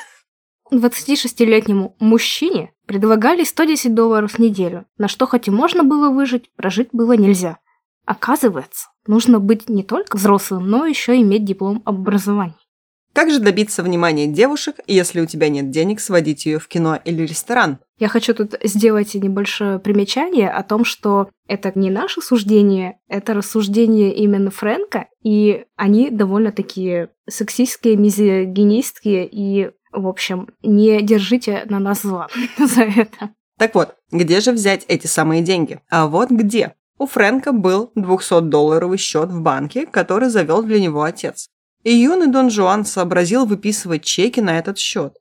26-летнему 0.71 1.95
мужчине 1.99 2.71
предлагали 2.85 3.43
110 3.43 3.93
долларов 3.93 4.33
в 4.33 4.39
неделю, 4.39 4.85
на 4.97 5.07
что 5.07 5.27
хоть 5.27 5.47
и 5.47 5.51
можно 5.51 5.83
было 5.83 6.09
выжить, 6.09 6.51
прожить 6.55 6.89
было 6.91 7.13
нельзя. 7.13 7.59
Оказывается, 8.05 8.89
нужно 9.07 9.39
быть 9.39 9.69
не 9.69 9.83
только 9.83 10.17
взрослым, 10.17 10.69
но 10.69 10.85
еще 10.85 11.19
иметь 11.21 11.45
диплом 11.45 11.81
об 11.85 11.99
образовании. 11.99 12.55
Как 13.13 13.29
же 13.29 13.39
добиться 13.39 13.83
внимания 13.83 14.27
девушек, 14.27 14.77
если 14.87 15.19
у 15.19 15.25
тебя 15.25 15.49
нет 15.49 15.69
денег 15.69 15.99
сводить 15.99 16.45
ее 16.45 16.59
в 16.59 16.67
кино 16.69 16.97
или 17.03 17.23
ресторан? 17.23 17.79
Я 17.99 18.07
хочу 18.07 18.33
тут 18.33 18.55
сделать 18.63 19.13
небольшое 19.15 19.79
примечание 19.79 20.49
о 20.49 20.63
том, 20.63 20.85
что 20.85 21.29
это 21.45 21.73
не 21.75 21.89
наше 21.89 22.21
суждение, 22.21 22.99
это 23.09 23.33
рассуждение 23.33 24.15
именно 24.15 24.49
Фрэнка, 24.49 25.07
и 25.21 25.65
они 25.75 26.09
довольно 26.09 26.53
такие 26.53 27.09
сексистские, 27.29 27.97
мизогинистские, 27.97 29.27
и, 29.29 29.71
в 29.91 30.07
общем, 30.07 30.49
не 30.61 31.01
держите 31.01 31.63
на 31.69 31.79
нас 31.79 32.01
зла 32.01 32.27
за 32.57 32.83
это. 32.83 33.31
Так 33.57 33.75
вот, 33.75 33.95
где 34.11 34.41
же 34.41 34.51
взять 34.51 34.85
эти 34.87 35.07
самые 35.07 35.41
деньги? 35.41 35.79
А 35.89 36.07
вот 36.07 36.31
где. 36.31 36.75
У 36.97 37.07
Фрэнка 37.07 37.51
был 37.51 37.91
200-долларовый 37.95 38.97
счет 38.97 39.29
в 39.29 39.41
банке, 39.41 39.85
который 39.85 40.29
завел 40.29 40.63
для 40.63 40.79
него 40.79 41.03
отец. 41.03 41.47
И 41.83 41.93
юный 41.93 42.27
Дон 42.27 42.49
Жуан 42.49 42.85
сообразил 42.85 43.45
выписывать 43.45 44.03
чеки 44.03 44.39
на 44.39 44.57
этот 44.59 44.77
счет. 44.77 45.15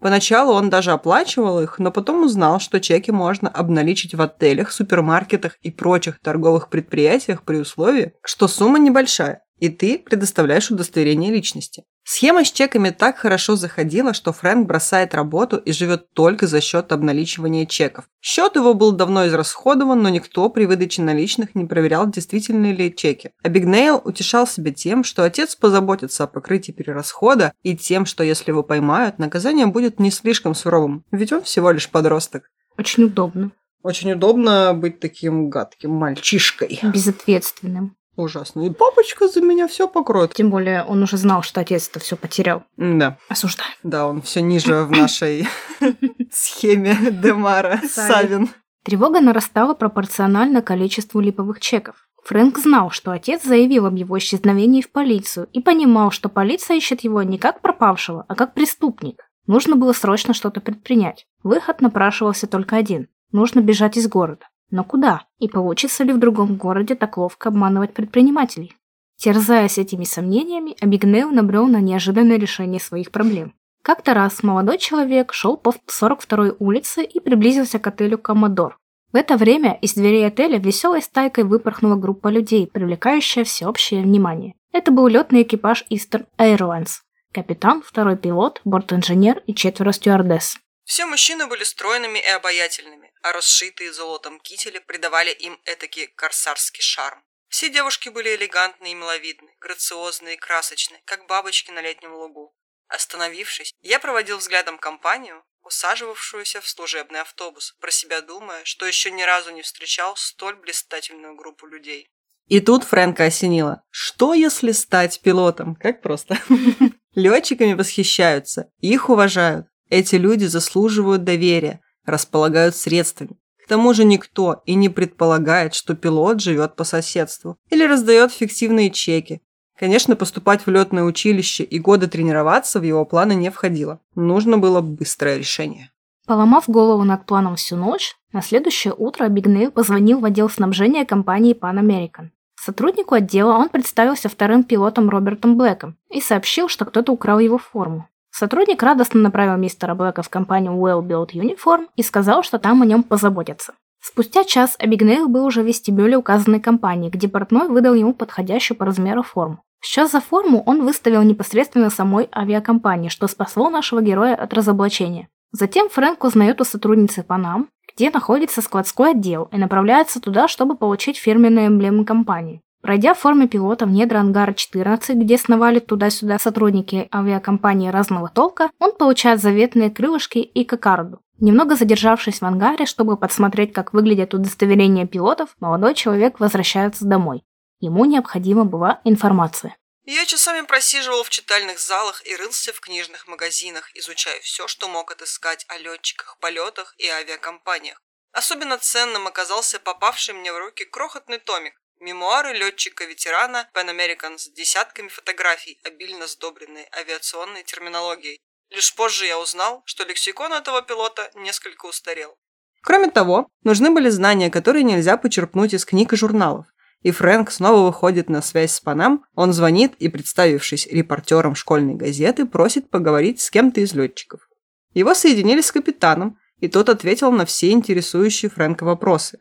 Поначалу 0.00 0.52
он 0.52 0.68
даже 0.68 0.92
оплачивал 0.92 1.60
их, 1.60 1.78
но 1.78 1.90
потом 1.90 2.24
узнал, 2.24 2.60
что 2.60 2.80
чеки 2.80 3.10
можно 3.10 3.48
обналичить 3.48 4.14
в 4.14 4.20
отелях, 4.20 4.72
супермаркетах 4.72 5.56
и 5.62 5.70
прочих 5.70 6.20
торговых 6.20 6.68
предприятиях 6.68 7.42
при 7.42 7.56
условии, 7.56 8.12
что 8.22 8.46
сумма 8.46 8.78
небольшая, 8.78 9.42
и 9.58 9.68
ты 9.68 9.98
предоставляешь 9.98 10.70
удостоверение 10.70 11.32
личности. 11.32 11.84
Схема 12.08 12.44
с 12.44 12.52
чеками 12.52 12.90
так 12.90 13.18
хорошо 13.18 13.56
заходила, 13.56 14.14
что 14.14 14.32
Фрэнк 14.32 14.68
бросает 14.68 15.12
работу 15.12 15.56
и 15.56 15.72
живет 15.72 16.12
только 16.12 16.46
за 16.46 16.60
счет 16.60 16.92
обналичивания 16.92 17.66
чеков. 17.66 18.04
Счет 18.20 18.54
его 18.54 18.74
был 18.74 18.92
давно 18.92 19.26
израсходован, 19.26 20.00
но 20.00 20.08
никто 20.08 20.48
при 20.48 20.66
выдаче 20.66 21.02
наличных 21.02 21.56
не 21.56 21.64
проверял, 21.64 22.08
действительны 22.08 22.72
ли 22.72 22.94
чеки. 22.94 23.30
Абигнейл 23.42 24.00
утешал 24.04 24.46
себя 24.46 24.72
тем, 24.72 25.02
что 25.02 25.24
отец 25.24 25.56
позаботится 25.56 26.24
о 26.24 26.28
покрытии 26.28 26.70
перерасхода 26.70 27.52
и 27.64 27.76
тем, 27.76 28.06
что 28.06 28.22
если 28.22 28.52
его 28.52 28.62
поймают, 28.62 29.18
наказание 29.18 29.66
будет 29.66 29.98
не 29.98 30.12
слишком 30.12 30.54
суровым, 30.54 31.04
ведь 31.10 31.32
он 31.32 31.42
всего 31.42 31.72
лишь 31.72 31.90
подросток. 31.90 32.50
Очень 32.78 33.04
удобно. 33.04 33.50
Очень 33.82 34.12
удобно 34.12 34.74
быть 34.74 35.00
таким 35.00 35.48
гадким 35.48 35.90
мальчишкой. 35.90 36.78
Безответственным. 36.82 37.96
Ужасно. 38.16 38.66
И 38.66 38.70
папочка 38.70 39.28
за 39.28 39.42
меня 39.42 39.68
все 39.68 39.86
покроет. 39.86 40.34
Тем 40.34 40.50
более 40.50 40.84
он 40.84 41.02
уже 41.02 41.18
знал, 41.18 41.42
что 41.42 41.60
отец 41.60 41.88
это 41.88 42.00
все 42.00 42.16
потерял. 42.16 42.64
Да. 42.76 43.18
Осуждаю. 43.28 43.70
Да, 43.82 44.06
он 44.06 44.22
все 44.22 44.40
ниже 44.40 44.84
в 44.84 44.90
нашей 44.90 45.46
схеме 46.32 46.96
Демара 47.10 47.80
Савин. 47.88 48.48
Тревога 48.84 49.20
нарастала 49.20 49.74
пропорционально 49.74 50.62
количеству 50.62 51.20
липовых 51.20 51.60
чеков. 51.60 52.06
Фрэнк 52.24 52.58
знал, 52.58 52.90
что 52.90 53.12
отец 53.12 53.44
заявил 53.44 53.86
об 53.86 53.94
его 53.94 54.18
исчезновении 54.18 54.80
в 54.80 54.90
полицию 54.90 55.48
и 55.52 55.60
понимал, 55.60 56.10
что 56.10 56.28
полиция 56.28 56.76
ищет 56.76 57.02
его 57.02 57.22
не 57.22 57.38
как 57.38 57.60
пропавшего, 57.60 58.24
а 58.26 58.34
как 58.34 58.54
преступник. 58.54 59.28
Нужно 59.46 59.76
было 59.76 59.92
срочно 59.92 60.34
что-то 60.34 60.60
предпринять. 60.60 61.26
Выход 61.42 61.80
напрашивался 61.80 62.48
только 62.48 62.76
один. 62.76 63.08
Нужно 63.30 63.60
бежать 63.60 63.96
из 63.96 64.08
города. 64.08 64.46
Но 64.70 64.84
куда? 64.84 65.26
И 65.38 65.48
получится 65.48 66.04
ли 66.04 66.12
в 66.12 66.18
другом 66.18 66.56
городе 66.56 66.94
так 66.94 67.16
ловко 67.16 67.48
обманывать 67.48 67.94
предпринимателей? 67.94 68.76
Терзаясь 69.16 69.78
этими 69.78 70.04
сомнениями, 70.04 70.76
Абигнейл 70.80 71.30
набрел 71.30 71.66
на 71.66 71.80
неожиданное 71.80 72.38
решение 72.38 72.80
своих 72.80 73.10
проблем. 73.10 73.54
Как-то 73.82 74.14
раз 74.14 74.42
молодой 74.42 74.78
человек 74.78 75.32
шел 75.32 75.56
по 75.56 75.72
42-й 75.88 76.56
улице 76.58 77.04
и 77.04 77.20
приблизился 77.20 77.78
к 77.78 77.86
отелю 77.86 78.18
«Коммодор». 78.18 78.78
В 79.12 79.16
это 79.16 79.36
время 79.36 79.78
из 79.80 79.94
дверей 79.94 80.26
отеля 80.26 80.58
веселой 80.58 81.00
стайкой 81.00 81.44
выпорхнула 81.44 81.94
группа 81.94 82.28
людей, 82.28 82.66
привлекающая 82.66 83.44
всеобщее 83.44 84.02
внимание. 84.02 84.54
Это 84.72 84.90
был 84.90 85.06
летный 85.06 85.42
экипаж 85.42 85.84
Eastern 85.88 86.26
Airlines. 86.36 86.98
Капитан, 87.32 87.82
второй 87.82 88.16
пилот, 88.16 88.60
борт-инженер 88.64 89.42
и 89.46 89.54
четверо 89.54 89.92
стюардесс. 89.92 90.58
Все 90.84 91.06
мужчины 91.06 91.46
были 91.46 91.64
стройными 91.64 92.18
и 92.18 92.28
обаятельными, 92.28 93.05
а 93.26 93.32
расшитые 93.32 93.92
золотом 93.92 94.38
кители 94.38 94.78
придавали 94.78 95.32
им 95.32 95.58
этакий 95.64 96.06
корсарский 96.06 96.82
шарм. 96.82 97.24
Все 97.48 97.68
девушки 97.68 98.08
были 98.08 98.36
элегантны 98.36 98.92
и 98.92 98.94
миловидны, 98.94 99.50
грациозны 99.60 100.34
и 100.34 100.36
красочны, 100.36 101.00
как 101.04 101.26
бабочки 101.26 101.72
на 101.72 101.80
летнем 101.80 102.14
лугу. 102.14 102.54
Остановившись, 102.86 103.74
я 103.80 103.98
проводил 103.98 104.38
взглядом 104.38 104.78
компанию, 104.78 105.42
усаживавшуюся 105.62 106.60
в 106.60 106.68
служебный 106.68 107.20
автобус, 107.20 107.74
про 107.80 107.90
себя 107.90 108.20
думая, 108.20 108.64
что 108.64 108.86
еще 108.86 109.10
ни 109.10 109.22
разу 109.22 109.50
не 109.50 109.62
встречал 109.62 110.14
столь 110.16 110.54
блистательную 110.56 111.34
группу 111.34 111.66
людей. 111.66 112.08
И 112.46 112.60
тут 112.60 112.84
Фрэнка 112.84 113.24
осенило. 113.24 113.82
Что 113.90 114.34
если 114.34 114.70
стать 114.70 115.20
пилотом? 115.20 115.74
Как 115.74 116.00
просто. 116.00 116.38
Летчиками 117.16 117.72
восхищаются, 117.72 118.70
их 118.78 119.08
уважают. 119.08 119.66
Эти 119.88 120.14
люди 120.14 120.44
заслуживают 120.44 121.24
доверия, 121.24 121.80
располагают 122.06 122.76
средствами. 122.76 123.36
К 123.62 123.68
тому 123.68 123.92
же 123.94 124.04
никто 124.04 124.62
и 124.64 124.74
не 124.74 124.88
предполагает, 124.88 125.74
что 125.74 125.94
пилот 125.94 126.40
живет 126.40 126.76
по 126.76 126.84
соседству 126.84 127.56
или 127.68 127.84
раздает 127.84 128.32
фиктивные 128.32 128.90
чеки. 128.90 129.42
Конечно, 129.78 130.16
поступать 130.16 130.64
в 130.64 130.70
летное 130.70 131.02
училище 131.02 131.64
и 131.64 131.78
годы 131.78 132.06
тренироваться 132.06 132.80
в 132.80 132.84
его 132.84 133.04
планы 133.04 133.34
не 133.34 133.50
входило. 133.50 134.00
Нужно 134.14 134.56
было 134.56 134.80
быстрое 134.80 135.36
решение. 135.36 135.90
Поломав 136.26 136.68
голову 136.68 137.04
над 137.04 137.26
планом 137.26 137.56
всю 137.56 137.76
ночь, 137.76 138.16
на 138.32 138.40
следующее 138.40 138.94
утро 138.96 139.28
Абигнейл 139.28 139.70
позвонил 139.70 140.20
в 140.20 140.24
отдел 140.24 140.48
снабжения 140.48 141.04
компании 141.04 141.54
Pan 141.54 141.78
American. 141.78 142.30
Сотруднику 142.54 143.14
отдела 143.14 143.52
он 143.52 143.68
представился 143.68 144.28
вторым 144.28 144.64
пилотом 144.64 145.08
Робертом 145.08 145.56
Блэком 145.56 145.96
и 146.10 146.20
сообщил, 146.20 146.68
что 146.68 146.84
кто-то 146.84 147.12
украл 147.12 147.38
его 147.38 147.58
форму. 147.58 148.08
Сотрудник 148.38 148.82
радостно 148.82 149.18
направил 149.20 149.56
мистера 149.56 149.94
Блэка 149.94 150.20
в 150.20 150.28
компанию 150.28 150.74
Well 150.74 151.00
Built 151.00 151.30
Uniform 151.30 151.86
и 151.96 152.02
сказал, 152.02 152.42
что 152.42 152.58
там 152.58 152.82
о 152.82 152.84
нем 152.84 153.02
позаботятся. 153.02 153.72
Спустя 153.98 154.44
час 154.44 154.76
Абигнейл 154.78 155.26
был 155.26 155.46
уже 155.46 155.62
в 155.62 155.66
вестибюле 155.66 156.18
указанной 156.18 156.60
компании, 156.60 157.08
где 157.08 157.28
портной 157.28 157.68
выдал 157.68 157.94
ему 157.94 158.12
подходящую 158.12 158.76
по 158.76 158.84
размеру 158.84 159.22
форму. 159.22 159.62
Счет 159.80 160.12
за 160.12 160.20
форму 160.20 160.62
он 160.66 160.84
выставил 160.84 161.22
непосредственно 161.22 161.88
самой 161.88 162.28
авиакомпании, 162.30 163.08
что 163.08 163.26
спасло 163.26 163.70
нашего 163.70 164.02
героя 164.02 164.34
от 164.34 164.52
разоблачения. 164.52 165.28
Затем 165.52 165.88
Фрэнк 165.88 166.22
узнает 166.22 166.60
у 166.60 166.64
сотрудницы 166.64 167.22
Панам, 167.22 167.70
где 167.94 168.10
находится 168.10 168.60
складской 168.60 169.12
отдел, 169.12 169.48
и 169.50 169.56
направляется 169.56 170.20
туда, 170.20 170.46
чтобы 170.46 170.76
получить 170.76 171.16
фирменные 171.16 171.68
эмблемы 171.68 172.04
компании. 172.04 172.60
Пройдя 172.86 173.14
в 173.14 173.18
форме 173.18 173.48
пилота 173.48 173.84
в 173.84 173.90
недра 173.90 174.20
ангара 174.20 174.52
14, 174.52 175.16
где 175.16 175.38
сновали 175.38 175.80
туда-сюда 175.80 176.38
сотрудники 176.38 177.08
авиакомпании 177.12 177.88
разного 177.88 178.28
толка, 178.28 178.70
он 178.78 178.94
получает 178.94 179.40
заветные 179.40 179.90
крылышки 179.90 180.38
и 180.38 180.64
кокарду. 180.64 181.20
Немного 181.40 181.74
задержавшись 181.74 182.40
в 182.40 182.44
ангаре, 182.44 182.86
чтобы 182.86 183.16
подсмотреть, 183.16 183.72
как 183.72 183.92
выглядят 183.92 184.34
удостоверения 184.34 185.04
пилотов, 185.04 185.48
молодой 185.58 185.94
человек 185.94 186.38
возвращается 186.38 187.04
домой. 187.04 187.42
Ему 187.80 188.04
необходима 188.04 188.64
была 188.64 189.00
информация. 189.02 189.76
Я 190.04 190.24
часами 190.24 190.64
просиживал 190.64 191.24
в 191.24 191.30
читальных 191.30 191.80
залах 191.80 192.24
и 192.24 192.36
рылся 192.36 192.72
в 192.72 192.78
книжных 192.78 193.26
магазинах, 193.26 193.90
изучая 193.96 194.38
все, 194.42 194.68
что 194.68 194.86
мог 194.86 195.10
отыскать 195.10 195.66
о 195.66 195.76
летчиках, 195.78 196.38
полетах 196.40 196.94
и 196.98 197.08
авиакомпаниях. 197.08 198.00
Особенно 198.30 198.78
ценным 198.78 199.26
оказался 199.26 199.80
попавший 199.80 200.34
мне 200.34 200.52
в 200.52 200.58
руки 200.58 200.84
крохотный 200.84 201.38
томик 201.38 201.74
Мемуары 202.00 202.52
летчика-ветерана 202.52 203.68
Pan 203.74 203.88
American 203.90 204.38
с 204.38 204.48
десятками 204.50 205.08
фотографий, 205.08 205.78
обильно 205.84 206.26
сдобренной 206.26 206.88
авиационной 206.92 207.64
терминологией. 207.64 208.40
Лишь 208.70 208.94
позже 208.94 209.26
я 209.26 209.38
узнал, 209.38 209.82
что 209.86 210.04
лексикон 210.04 210.52
этого 210.52 210.82
пилота 210.82 211.30
несколько 211.34 211.86
устарел. 211.86 212.36
Кроме 212.82 213.10
того, 213.10 213.48
нужны 213.62 213.90
были 213.90 214.08
знания, 214.10 214.50
которые 214.50 214.84
нельзя 214.84 215.16
почерпнуть 215.16 215.74
из 215.74 215.84
книг 215.84 216.12
и 216.12 216.16
журналов 216.16 216.66
и 217.06 217.12
Фрэнк 217.12 217.52
снова 217.52 217.86
выходит 217.86 218.28
на 218.28 218.42
связь 218.42 218.72
с 218.72 218.80
Панам, 218.80 219.24
он 219.36 219.52
звонит 219.52 219.94
и, 220.00 220.08
представившись 220.08 220.88
репортером 220.88 221.54
школьной 221.54 221.94
газеты, 221.94 222.46
просит 222.46 222.90
поговорить 222.90 223.40
с 223.40 223.48
кем-то 223.48 223.80
из 223.80 223.94
летчиков. 223.94 224.48
Его 224.92 225.14
соединили 225.14 225.60
с 225.60 225.70
капитаном, 225.70 226.38
и 226.58 226.66
тот 226.66 226.88
ответил 226.88 227.30
на 227.30 227.44
все 227.46 227.70
интересующие 227.70 228.50
Фрэнка 228.50 228.84
вопросы. 228.84 229.38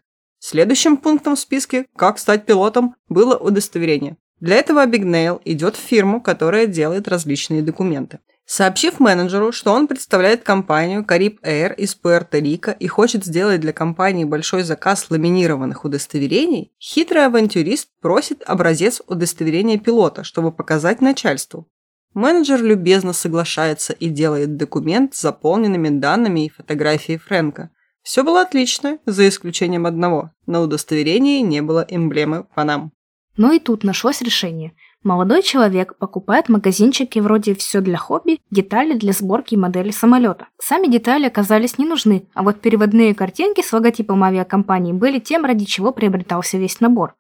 Следующим 0.48 0.98
пунктом 0.98 1.36
в 1.36 1.40
списке 1.40 1.88
«Как 1.96 2.20
стать 2.20 2.46
пилотом» 2.46 2.94
было 3.10 3.36
удостоверение. 3.36 4.18
Для 4.40 4.58
этого 4.58 4.84
Абигнейл 4.84 5.42
идет 5.44 5.76
в 5.76 5.80
фирму, 5.80 6.22
которая 6.22 6.68
делает 6.68 7.08
различные 7.08 7.64
документы. 7.64 8.20
Сообщив 8.46 9.00
менеджеру, 9.00 9.52
что 9.52 9.72
он 9.72 9.88
представляет 9.88 10.44
компанию 10.44 11.02
Carib 11.02 11.40
Air 11.42 11.74
из 11.76 11.98
Пуэрто-Рико 12.00 12.76
и 12.78 12.86
хочет 12.86 13.26
сделать 13.26 13.60
для 13.60 13.74
компании 13.74 14.24
большой 14.24 14.62
заказ 14.62 15.08
ламинированных 15.10 15.84
удостоверений, 15.84 16.72
хитрый 16.80 17.26
авантюрист 17.26 17.90
просит 18.00 18.44
образец 18.46 19.02
удостоверения 19.08 19.80
пилота, 19.80 20.24
чтобы 20.24 20.52
показать 20.52 21.02
начальству. 21.02 21.68
Менеджер 22.14 22.62
любезно 22.62 23.14
соглашается 23.14 23.94
и 23.94 24.10
делает 24.10 24.58
документ 24.58 25.16
с 25.16 25.22
заполненными 25.22 25.90
данными 25.90 26.46
и 26.46 26.50
фотографией 26.50 27.18
Фрэнка. 27.18 27.72
Все 28.06 28.24
было 28.24 28.42
отлично, 28.42 29.00
за 29.06 29.28
исключением 29.28 29.86
одного. 29.86 30.32
На 30.46 30.62
удостоверении 30.62 31.42
не 31.42 31.62
было 31.62 31.86
эмблемы 31.90 32.46
Панам. 32.56 32.94
Но 33.36 33.52
и 33.52 33.60
тут 33.60 33.84
нашлось 33.84 34.22
решение– 34.22 34.72
Молодой 35.06 35.44
человек 35.44 35.98
покупает 36.00 36.48
в 36.48 36.50
магазинчике 36.50 37.22
вроде 37.22 37.54
«Все 37.54 37.80
для 37.80 37.96
хобби» 37.96 38.40
детали 38.50 38.94
для 38.98 39.14
сборки 39.14 39.54
модели 39.54 39.92
самолета. 39.92 40.48
Сами 40.60 40.88
детали 40.88 41.28
оказались 41.28 41.78
не 41.78 41.86
нужны, 41.86 42.28
а 42.34 42.42
вот 42.42 42.60
переводные 42.60 43.14
картинки 43.14 43.62
с 43.62 43.72
логотипом 43.72 44.24
авиакомпании 44.24 44.94
были 44.94 45.20
тем, 45.20 45.46
ради 45.46 45.66
чего 45.66 45.92
приобретался 45.92 46.58
весь 46.58 46.80
набор. 46.80 47.14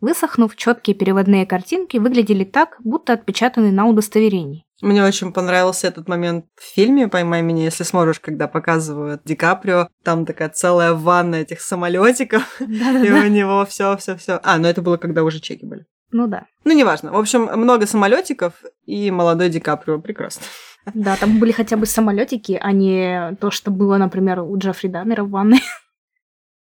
Высохнув, 0.00 0.54
четкие 0.54 0.94
переводные 0.94 1.44
картинки 1.44 1.96
выглядели 1.96 2.44
так, 2.44 2.76
будто 2.84 3.12
отпечатаны 3.12 3.72
на 3.72 3.86
удостоверении. 3.88 4.64
Мне 4.82 5.04
очень 5.04 5.32
понравился 5.32 5.86
этот 5.86 6.08
момент 6.08 6.46
в 6.56 6.74
фильме 6.74 7.06
«Поймай 7.06 7.40
меня, 7.40 7.62
если 7.62 7.84
сможешь», 7.84 8.18
когда 8.18 8.48
показывают 8.48 9.22
Ди 9.24 9.36
Каприо. 9.36 9.88
Там 10.02 10.26
такая 10.26 10.48
целая 10.48 10.92
ванна 10.92 11.36
этих 11.36 11.60
самолетиков, 11.60 12.42
и 12.60 12.64
у 12.64 13.28
него 13.28 13.64
все, 13.64 13.96
все, 13.96 14.16
все. 14.16 14.40
А, 14.42 14.58
ну 14.58 14.66
это 14.66 14.82
было, 14.82 14.96
когда 14.96 15.22
уже 15.22 15.38
чеки 15.38 15.64
были. 15.64 15.86
Ну 16.10 16.26
да. 16.26 16.46
Ну, 16.64 16.76
неважно. 16.76 17.12
В 17.12 17.16
общем, 17.16 17.42
много 17.44 17.86
самолетиков 17.86 18.54
и 18.84 19.12
молодой 19.12 19.48
Ди 19.48 19.60
Каприо. 19.60 19.98
Прекрасно. 20.00 20.42
Да, 20.94 21.14
там 21.14 21.38
были 21.38 21.52
хотя 21.52 21.76
бы 21.76 21.86
самолетики, 21.86 22.58
а 22.60 22.72
не 22.72 23.36
то, 23.40 23.52
что 23.52 23.70
было, 23.70 23.98
например, 23.98 24.40
у 24.40 24.58
Джеффри 24.58 24.88
Даммера 24.88 25.22
в 25.22 25.30
ванной. 25.30 25.62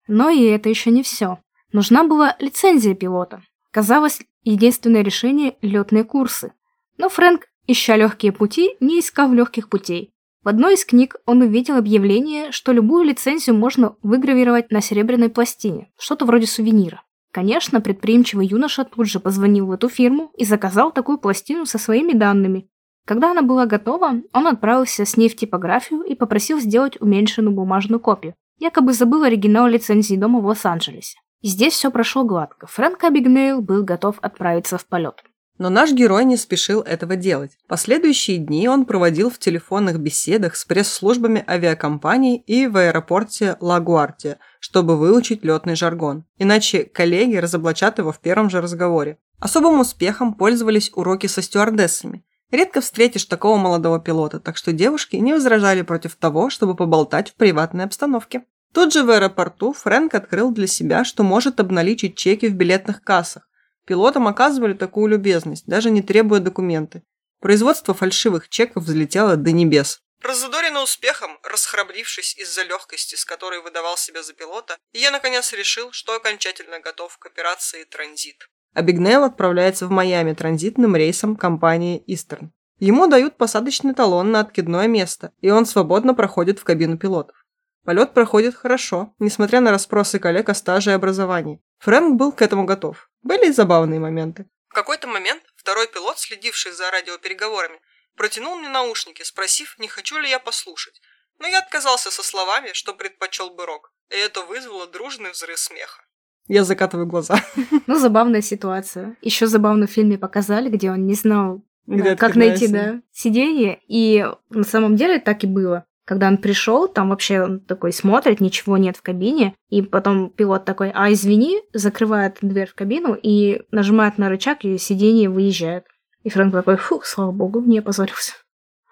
Но 0.08 0.30
и 0.30 0.44
это 0.44 0.70
еще 0.70 0.92
не 0.92 1.02
все. 1.02 1.40
Нужна 1.74 2.04
была 2.04 2.36
лицензия 2.38 2.94
пилота. 2.94 3.42
Казалось, 3.72 4.20
единственное 4.44 5.02
решение– 5.02 5.56
летные 5.64 6.04
курсы. 6.04 6.54
Но 7.00 7.10
Фрэнк, 7.10 7.48
ища 7.68 7.96
легкие 7.96 8.32
пути, 8.32 8.76
не 8.80 9.00
искал 9.00 9.32
легких 9.32 9.70
путей. 9.70 10.12
В 10.44 10.48
одной 10.48 10.74
из 10.74 10.86
книг 10.86 11.18
он 11.26 11.42
увидел 11.42 11.78
объявление, 11.78 12.52
что 12.52 12.72
любую 12.72 13.06
лицензию 13.06 13.56
можно 13.56 13.96
выгравировать 14.02 14.72
на 14.72 14.82
серебряной 14.82 15.30
пластине, 15.30 15.92
что-то 16.00 16.26
вроде 16.26 16.48
сувенира. 16.48 17.04
Конечно, 17.32 17.80
предприимчивый 17.80 18.48
юноша 18.48 18.84
тут 18.84 19.08
же 19.08 19.20
позвонил 19.20 19.68
в 19.68 19.72
эту 19.72 19.88
фирму 19.88 20.32
и 20.38 20.44
заказал 20.44 20.92
такую 20.92 21.18
пластину 21.18 21.66
со 21.66 21.78
своими 21.78 22.14
данными. 22.14 22.68
Когда 23.06 23.32
она 23.32 23.42
была 23.42 23.66
готова, 23.66 24.22
он 24.34 24.48
отправился 24.48 25.06
с 25.06 25.16
ней 25.16 25.30
в 25.30 25.36
типографию 25.36 26.02
и 26.02 26.16
попросил 26.16 26.60
сделать 26.60 27.00
уменьшенную 27.00 27.56
бумажную 27.56 28.00
копию. 28.00 28.36
Якобы 28.60 28.94
забыл 28.94 29.24
оригинал 29.24 29.68
лицензии 29.68 30.16
дома 30.16 30.40
в 30.40 30.46
Лос-Анджелесе. 30.46 31.18
Здесь 31.42 31.74
все 31.74 31.90
прошло 31.90 32.24
гладко. 32.24 32.68
Фрэнк 32.68 33.04
Абигнейл 33.04 33.62
был 33.62 33.84
готов 33.84 34.20
отправиться 34.22 34.78
в 34.78 34.86
полет. 34.86 35.24
Но 35.58 35.70
наш 35.70 35.92
герой 35.92 36.26
не 36.26 36.38
спешил 36.38 36.82
этого 36.82 37.16
делать. 37.16 37.52
Последующие 37.68 38.38
дни 38.38 38.68
он 38.68 38.86
проводил 38.86 39.30
в 39.30 39.38
телефонных 39.38 40.00
беседах 40.00 40.56
с 40.56 40.66
пресс-службами 40.66 41.44
авиакомпаний 41.48 42.38
и 42.38 42.68
в 42.68 42.78
аэропорте 42.78 43.58
Лагуартия, 43.60 44.40
чтобы 44.60 44.98
выучить 44.98 45.44
летный 45.44 45.76
жаргон. 45.76 46.26
Иначе 46.38 46.84
коллеги 46.84 47.36
разоблачат 47.36 48.00
его 48.00 48.12
в 48.12 48.20
первом 48.20 48.50
же 48.50 48.62
разговоре. 48.62 49.18
Особым 49.40 49.80
успехом 49.80 50.34
пользовались 50.34 50.92
уроки 50.94 51.28
со 51.28 51.42
стюардессами. 51.42 52.24
Редко 52.52 52.82
встретишь 52.82 53.26
такого 53.26 53.58
молодого 53.58 54.00
пилота, 54.00 54.40
так 54.40 54.58
что 54.58 54.74
девушки 54.74 55.16
не 55.16 55.34
возражали 55.34 55.84
против 55.84 56.16
того, 56.16 56.50
чтобы 56.50 56.76
поболтать 56.76 57.30
в 57.30 57.36
приватной 57.36 57.86
обстановке. 57.86 58.44
Тут 58.74 58.94
же 58.94 59.04
в 59.04 59.10
аэропорту 59.10 59.74
Фрэнк 59.74 60.14
открыл 60.14 60.52
для 60.52 60.68
себя, 60.68 61.04
что 61.04 61.24
может 61.24 61.60
обналичить 61.60 62.16
чеки 62.16 62.48
в 62.48 62.54
билетных 62.54 63.04
кассах, 63.04 63.48
Пилотам 63.86 64.28
оказывали 64.28 64.74
такую 64.74 65.08
любезность, 65.08 65.66
даже 65.66 65.90
не 65.90 66.02
требуя 66.02 66.40
документы. 66.40 67.04
Производство 67.40 67.94
фальшивых 67.94 68.50
чеков 68.50 68.84
взлетело 68.84 69.36
до 69.36 69.52
небес. 69.52 70.02
Разудоренный 70.22 70.84
успехом, 70.84 71.32
расхрабрившись 71.44 72.38
из-за 72.38 72.62
легкости, 72.64 73.16
с 73.16 73.26
которой 73.26 73.62
выдавал 73.62 73.98
себя 73.98 74.22
за 74.22 74.34
пилота, 74.34 74.78
я 74.94 75.10
наконец 75.10 75.52
решил, 75.52 75.92
что 75.92 76.16
окончательно 76.16 76.80
готов 76.80 77.18
к 77.18 77.26
операции 77.26 77.86
«Транзит». 77.86 78.48
Абигнейл 78.76 79.24
отправляется 79.24 79.88
в 79.88 79.90
Майами 79.90 80.34
транзитным 80.34 80.96
рейсом 80.96 81.36
компании 81.36 82.04
«Истерн». 82.06 82.52
Ему 82.78 83.08
дают 83.08 83.38
посадочный 83.38 83.96
талон 83.96 84.32
на 84.32 84.40
откидное 84.40 84.88
место, 84.88 85.34
и 85.42 85.50
он 85.50 85.66
свободно 85.66 86.14
проходит 86.14 86.60
в 86.60 86.64
кабину 86.64 86.98
пилотов. 86.98 87.36
Полет 87.84 88.14
проходит 88.14 88.56
хорошо, 88.56 89.14
несмотря 89.18 89.60
на 89.60 89.72
расспросы 89.72 90.20
коллег 90.20 90.50
о 90.50 90.54
стаже 90.54 90.92
и 90.92 90.94
образовании. 90.94 91.62
Фрэнк 91.80 92.16
был 92.16 92.32
к 92.32 92.44
этому 92.44 92.66
готов. 92.66 93.11
Были 93.24 93.48
и 93.50 93.52
забавные 93.52 94.00
моменты. 94.00 94.46
В 94.70 94.74
какой-то 94.74 95.08
момент 95.08 95.44
второй 95.56 95.88
пилот, 95.88 96.18
следивший 96.20 96.72
за 96.72 96.90
радиопереговорами, 96.92 97.80
протянул 98.16 98.56
мне 98.56 98.70
наушники, 98.70 99.24
спросив, 99.24 99.76
не 99.80 99.88
хочу 99.88 100.18
ли 100.18 100.30
я 100.30 100.40
послушать. 100.40 101.02
Но 101.40 101.48
я 101.48 101.60
отказался 101.60 102.12
со 102.12 102.24
словами, 102.24 102.72
что 102.74 102.94
предпочел 102.94 103.50
бы 103.50 103.66
рок, 103.66 103.92
и 104.10 104.16
это 104.16 104.42
вызвало 104.42 104.88
дружный 104.88 105.32
взрыв 105.32 105.60
смеха. 105.60 106.04
Я 106.48 106.64
закатываю 106.64 107.08
глаза. 107.08 107.44
Ну, 107.88 107.98
забавная 107.98 108.42
ситуация. 108.42 109.18
Еще 109.22 109.48
забавно 109.48 109.88
в 109.88 109.92
фильме 109.92 110.18
показали, 110.18 110.70
где 110.70 110.92
он 110.92 111.06
не 111.06 111.14
знал, 111.14 111.62
Где 111.88 112.16
как 112.16 112.36
найти 112.36 112.68
да, 112.68 113.02
сиденье. 113.12 113.82
И 113.88 114.26
на 114.50 114.64
самом 114.64 114.96
деле 114.96 115.20
так 115.20 115.44
и 115.44 115.48
было. 115.48 115.86
Когда 116.12 116.28
он 116.28 116.40
пришел, 116.40 116.90
там 116.90 117.08
вообще 117.08 117.42
он 117.42 117.62
такой 117.62 117.94
смотрит, 117.94 118.42
ничего 118.42 118.76
нет 118.76 118.98
в 118.98 119.02
кабине, 119.02 119.56
и 119.70 119.82
потом 119.82 120.30
пилот 120.30 120.66
такой, 120.66 120.92
а 120.94 121.10
извини, 121.14 121.62
закрывает 121.72 122.36
дверь 122.42 122.68
в 122.68 122.76
кабину 122.76 123.14
и 123.14 123.62
нажимает 123.72 124.18
на 124.18 124.28
рычаг, 124.28 124.66
и 124.66 124.78
сиденье 124.78 125.30
выезжает. 125.30 125.86
И 126.24 126.30
Фрэнк 126.30 126.52
такой, 126.52 126.76
фух, 126.76 127.06
слава 127.06 127.32
богу, 127.32 127.62
не 127.62 127.80
опозорился. 127.80 128.34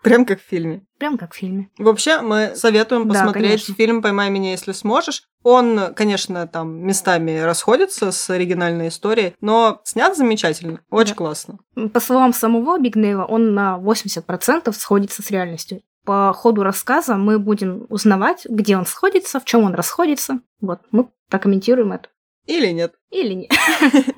Прям 0.02 0.24
как 0.26 0.40
в 0.40 0.46
фильме. 0.46 0.84
Прям 0.98 1.18
как 1.18 1.34
в 1.34 1.36
фильме. 1.36 1.70
Вообще, 1.78 2.22
мы 2.22 2.54
советуем 2.56 3.06
Да, 3.06 3.16
посмотреть 3.16 3.66
конечно. 3.66 3.76
фильм 3.76 4.02
«Поймай 4.02 4.30
меня, 4.30 4.52
если 4.52 4.72
сможешь». 4.72 5.24
Он, 5.44 5.94
конечно, 5.94 6.48
там 6.48 6.88
местами 6.88 7.38
расходится 7.40 8.14
с 8.14 8.30
оригинальной 8.30 8.88
историей, 8.88 9.34
но 9.42 9.82
снят 9.84 10.16
замечательно, 10.16 10.80
очень 10.90 11.16
Да. 11.16 11.16
классно. 11.18 11.60
По 11.92 12.00
словам 12.00 12.32
самого 12.32 12.80
Бигнейла, 12.80 13.26
он 13.26 13.54
на 13.54 13.78
80% 13.78 14.72
сходится 14.72 15.22
с 15.22 15.30
реальностью. 15.32 15.82
По 16.10 16.34
ходу 16.34 16.64
рассказа 16.64 17.18
мы 17.18 17.38
будем 17.38 17.86
узнавать, 17.90 18.48
где 18.50 18.76
он 18.76 18.88
сходится, 18.88 19.40
в 19.40 19.46
чем 19.46 19.64
он 19.64 19.76
расходится. 19.76 20.40
Вот, 20.60 20.80
мы 20.90 21.12
прокомментируем 21.30 21.92
это. 21.92 22.10
Или 22.48 22.72
нет. 22.72 22.96
Или 23.12 23.34
нет. 23.36 23.52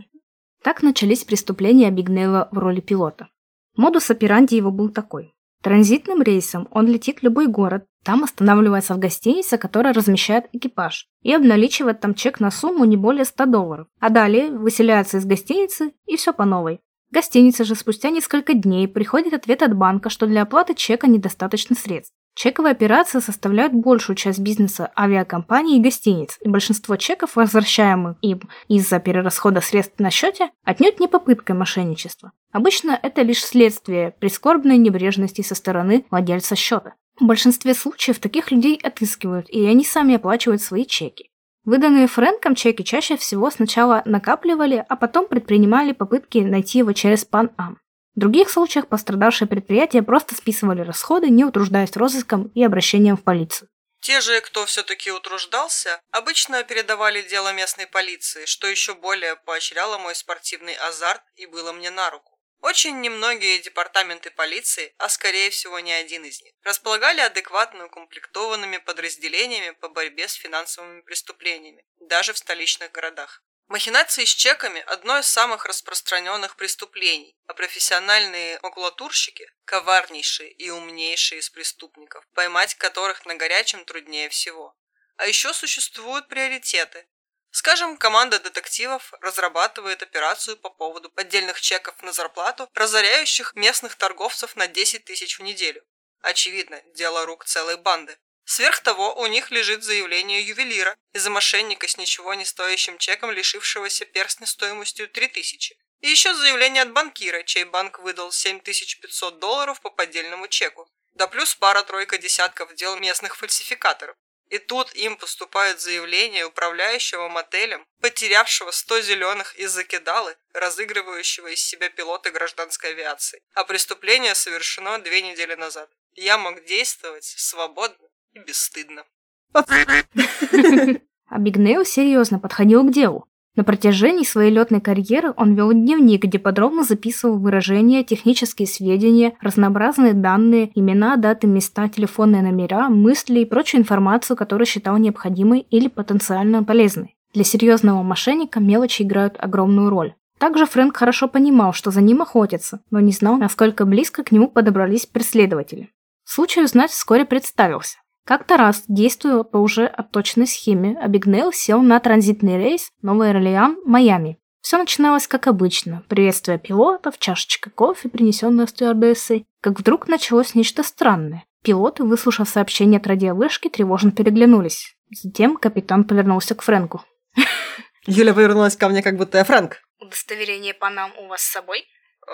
Так 0.63 0.84
начались 0.84 1.25
преступления 1.25 1.91
Бигнейла 1.91 2.47
в 2.54 2.60
роли 2.60 2.80
пилота. 2.80 3.27
Модус 3.75 4.10
операнди 4.10 4.56
его 4.56 4.71
был 4.71 4.88
такой. 4.88 5.34
Транзитным 5.62 6.21
рейсом 6.21 6.69
он 6.71 6.88
летит 6.88 7.19
в 7.19 7.23
любой 7.23 7.47
город, 7.47 7.84
там 8.06 8.23
останавливается 8.23 8.93
в 8.93 8.99
гостинице, 8.99 9.58
которая 9.58 9.93
размещает 9.93 10.45
экипаж, 10.54 11.10
и 11.23 11.34
обналичивает 11.34 11.99
там 11.99 12.15
чек 12.15 12.39
на 12.39 12.51
сумму 12.51 12.86
не 12.86 12.95
более 12.95 13.25
100 13.25 13.45
долларов. 13.47 13.88
А 13.99 14.10
далее 14.10 14.49
выселяется 14.49 15.17
из 15.17 15.25
гостиницы 15.25 15.91
и 16.06 16.15
все 16.15 16.32
по 16.32 16.45
новой. 16.45 16.80
В 17.12 17.13
гостинице 17.13 17.65
же 17.65 17.76
спустя 17.76 18.10
несколько 18.10 18.54
дней 18.54 18.88
приходит 18.88 19.34
ответ 19.34 19.63
от 19.63 19.76
банка, 19.76 20.10
что 20.10 20.28
для 20.28 20.43
оплаты 20.43 20.76
чека 20.76 21.08
недостаточно 21.08 21.76
средств. 21.76 22.13
Чековые 22.36 22.71
операции 22.71 23.19
составляют 23.19 23.74
большую 23.74 24.15
часть 24.15 24.39
бизнеса 24.39 24.89
авиакомпаний 24.97 25.78
и 25.78 25.82
гостиниц, 25.82 26.38
и 26.39 26.47
большинство 26.47 26.95
чеков, 26.95 27.36
возвращаемых 27.36 28.15
им 28.21 28.43
из-за 28.69 29.02
перерасхода 29.02 29.60
средств 29.60 30.00
на 30.00 30.10
счете, 30.10 30.52
отнюдь 30.63 31.02
не 31.02 31.10
попыткой 31.10 31.58
мошенничества. 31.58 32.32
Обычно 32.54 32.97
это 33.04 33.24
лишь 33.24 33.43
следствие 33.43 34.12
прискорбной 34.12 34.78
небрежности 34.78 35.41
со 35.41 35.54
стороны 35.54 36.06
владельца 36.12 36.56
счета. 36.56 36.93
В 37.19 37.26
большинстве 37.26 37.74
случаев 37.74 38.19
таких 38.19 38.52
людей 38.52 38.80
отыскивают, 38.82 39.50
и 39.50 39.65
они 39.65 39.84
сами 39.84 40.15
оплачивают 40.15 40.62
свои 40.62 40.86
чеки. 40.86 41.31
Выданные 41.63 42.08
Фрэнком 42.08 42.56
чеки 42.56 42.84
чаще 42.84 43.17
всего 43.17 43.52
сначала 43.52 44.02
накапливали, 44.06 44.84
а 44.89 44.95
потом 44.95 45.28
предпринимали 45.28 45.91
попытки 45.91 46.39
найти 46.39 46.80
его 46.80 46.93
через 46.93 47.24
Пан-Ам. 47.24 47.78
В 48.15 48.19
других 48.19 48.50
случаях 48.50 48.88
пострадавшие 48.88 49.47
предприятия 49.47 50.02
просто 50.02 50.36
списывали 50.36 50.82
расходы, 50.82 51.30
не 51.30 51.45
утруждаясь 51.45 51.95
розыском 51.95 52.47
и 52.56 52.63
обращением 52.63 53.15
в 53.15 53.24
полицию. 53.24 53.69
Те 54.02 54.19
же, 54.19 54.41
кто 54.41 54.65
все-таки 54.65 55.12
утруждался, 55.12 56.02
обычно 56.10 56.63
передавали 56.63 57.21
дело 57.21 57.54
местной 57.54 57.86
полиции, 57.86 58.45
что 58.45 58.65
еще 58.65 58.95
более 58.95 59.36
поощряло 59.36 60.00
мой 60.00 60.15
спортивный 60.15 60.74
азарт 60.89 61.21
и 61.36 61.45
было 61.45 61.71
мне 61.71 61.91
на 61.91 62.10
руку. 62.10 62.31
Очень 62.62 63.02
немногие 63.02 63.58
департаменты 63.58 64.30
полиции, 64.30 64.93
а 65.00 65.10
скорее 65.10 65.50
всего 65.50 65.80
не 65.80 65.91
один 65.93 66.24
из 66.26 66.43
них, 66.43 66.54
располагали 66.63 67.19
адекватно 67.19 67.86
укомплектованными 67.86 68.78
подразделениями 68.78 69.71
по 69.71 69.89
борьбе 69.89 70.28
с 70.28 70.34
финансовыми 70.34 71.02
преступлениями, 71.02 71.84
даже 72.00 72.34
в 72.34 72.38
столичных 72.38 72.91
городах. 72.91 73.43
Махинации 73.67 74.26
с 74.26 74.30
чеками– 74.30 74.82
одно 74.88 75.17
из 75.17 75.28
самых 75.28 75.65
распространенных 75.65 76.56
преступлений, 76.56 77.36
а 77.47 77.56
профессиональные 77.56 78.60
макулатурщики– 78.62 79.50
коварнейшие 79.65 80.52
и 80.52 80.69
умнейшие 80.69 81.39
из 81.39 81.50
преступников, 81.50 82.28
поймать 82.34 82.76
которых 82.76 83.26
на 83.26 83.34
горячем 83.36 83.86
труднее 83.86 84.30
всего. 84.30 84.78
А 85.15 85.26
еще 85.26 85.54
существуют 85.54 86.28
приоритеты. 86.28 87.08
Скажем, 87.52 87.98
команда 87.98 88.40
детективов 88.40 89.14
разрабатывает 89.20 90.02
операцию 90.02 90.56
по 90.56 90.70
поводу 90.70 91.10
поддельных 91.10 91.60
чеков 91.60 92.02
на 92.02 92.14
зарплату, 92.14 92.70
разоряющих 92.74 93.56
местных 93.56 93.96
торговцев 93.96 94.56
на 94.56 94.68
10 94.68 95.04
тысяч 95.04 95.38
в 95.38 95.44
неделю. 95.44 95.84
Очевидно, 96.22 96.82
дело 96.94 97.26
рук 97.26 97.44
целой 97.46 97.76
банды. 97.76 98.18
Сверх 98.46 98.80
того, 98.80 99.16
у 99.16 99.28
них 99.28 99.52
лежит 99.52 99.84
заявление 99.84 100.42
ювелира 100.42 100.96
из-за 101.14 101.30
мошенника 101.30 101.88
с 101.88 101.98
ничего 101.98 102.34
не 102.34 102.46
стоящим 102.46 102.98
чеком, 102.98 103.32
лишившегося 103.32 104.06
перстня 104.06 104.48
стоимостью 104.48 105.10
3000. 105.10 105.78
И 106.02 106.10
еще 106.10 106.34
заявление 106.34 106.84
от 106.84 106.92
банкира, 106.92 107.44
чей 107.44 107.66
банк 107.66 108.00
выдал 108.00 108.32
7500 108.32 109.40
долларов 109.40 109.82
по 109.82 109.90
поддельному 109.90 110.48
чеку. 110.48 110.90
Да 111.14 111.28
плюс 111.28 111.54
пара-тройка 111.56 112.18
десятков 112.18 112.74
дел 112.76 112.98
местных 112.98 113.36
фальсификаторов. 113.36 114.16
И 114.52 114.58
тут 114.58 114.94
им 114.96 115.16
поступает 115.16 115.80
заявление 115.80 116.46
управляющего 116.46 117.30
мотелем, 117.30 117.86
потерявшего 118.02 118.72
100 118.72 119.02
зеленых 119.02 119.56
из-за 119.56 119.86
кидалы, 119.86 120.36
разыгрывающего 120.54 121.48
из 121.48 121.64
себя 121.66 121.90
пилота 121.90 122.32
гражданской 122.32 122.90
авиации. 122.90 123.42
А 123.54 123.64
преступление 123.64 124.36
совершено 124.36 125.00
две 125.00 125.22
недели 125.22 125.56
назад. 125.56 125.90
Я 126.16 126.38
мог 126.38 126.66
действовать 126.66 127.24
свободно 127.24 128.08
и 128.34 128.40
бесстыдно. 128.40 129.06
Абигнейл 131.34 131.86
серьезно 131.86 132.40
подходил 132.40 132.84
к 132.84 132.92
делу. 132.92 133.31
На 133.62 133.65
протяжении 133.65 134.24
своей 134.24 134.52
летной 134.52 134.82
карьеры 134.82 135.36
он 135.38 135.54
вел 135.54 135.71
дневник, 135.71 136.24
где 136.24 136.39
подробно 136.39 136.84
записывал 136.84 137.38
выражения, 137.38 138.04
технические 138.04 138.67
сведения, 138.67 139.34
разнообразные 139.39 140.13
данные, 140.13 140.71
имена, 140.74 141.15
даты, 141.15 141.45
места, 141.45 141.88
телефонные 141.88 142.41
номера, 142.41 142.89
мысли 142.89 143.41
и 143.41 143.45
прочую 143.45 143.82
информацию, 143.82 144.36
которую 144.36 144.65
считал 144.65 144.97
необходимой 144.97 145.60
или 145.69 145.89
потенциально 145.89 146.63
полезной. 146.63 147.15
Для 147.36 147.43
серьезного 147.43 148.02
мошенника 148.02 148.60
мелочи 148.60 149.04
играют 149.04 149.36
огромную 149.38 149.91
роль. 149.91 150.15
Также 150.39 150.65
Фрэнк 150.65 150.97
хорошо 150.97 151.28
понимал, 151.28 151.71
что 151.71 151.91
за 151.91 152.02
ним 152.02 152.24
охотятся, 152.24 152.82
но 152.89 153.00
не 153.00 153.12
знал, 153.12 153.38
насколько 153.38 153.86
близко 153.86 154.24
к 154.24 154.32
нему 154.32 154.47
подобрались 154.47 155.06
преследователи. 155.06 155.91
Случай 156.24 156.63
узнать 156.63 156.89
вскоре 156.89 157.26
представился. 157.26 158.00
Как-то 158.32 158.56
раз, 158.56 158.86
действуя 158.88 159.44
по 159.44 159.58
уже 159.58 159.88
отточенной 159.88 160.48
схеме, 160.48 160.98
Абигнейл 160.98 161.52
сел 161.52 161.82
на 161.82 162.00
транзитный 162.00 162.58
рейс 162.58 162.89
Новый 163.02 163.32
Орлеан, 163.32 163.78
Майами. 163.84 164.39
Все 164.62 164.78
начиналось 164.78 165.28
как 165.28 165.48
обычно. 165.48 166.06
Приветствие 166.08 166.58
пилотов, 166.58 167.17
чашечка 167.20 167.70
кофе, 167.70 168.08
принесенная 168.08 168.67
стюардессой. 168.67 169.46
Как 169.60 169.78
вдруг 169.78 170.08
началось 170.08 170.56
нечто 170.56 170.82
странное. 170.82 171.44
Пилоты, 171.62 172.06
выслушав 172.06 172.48
сообщение 172.48 173.02
от 173.02 173.08
радиовышки, 173.08 173.67
тревожно 173.67 174.13
переглянулись. 174.13 174.96
Затем 175.10 175.58
капитан 175.58 176.06
повернулся 176.06 176.56
к 176.56 176.62
Фрэнку. 176.62 177.04
Юля 178.06 178.34
повернулась 178.34 178.78
ко 178.78 178.88
мне, 178.88 179.04
как 179.04 179.17
будто 179.17 179.39
я 179.39 179.44
Фрэнк. 179.44 179.82
«Удостоверение 180.00 180.74
по 180.74 180.89
нам 180.89 181.12
у 181.17 181.28
вас 181.28 181.41
с 181.41 181.52
собой?» 181.52 181.86
Э, 182.26 182.32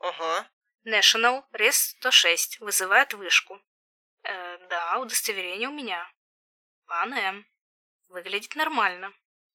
ага. 0.00 0.46
National 0.86 1.42
Рес 1.52 1.94
106 1.98 2.60
вызывает 2.60 3.12
вышку. 3.12 3.58
Э, 4.26 4.58
да, 4.68 4.98
удостоверение 4.98 5.68
у 5.68 5.72
меня. 5.72 6.10
Пан 6.86 7.14
М. 7.14 7.46
Выглядит 8.08 8.54
нормально. 8.56 9.12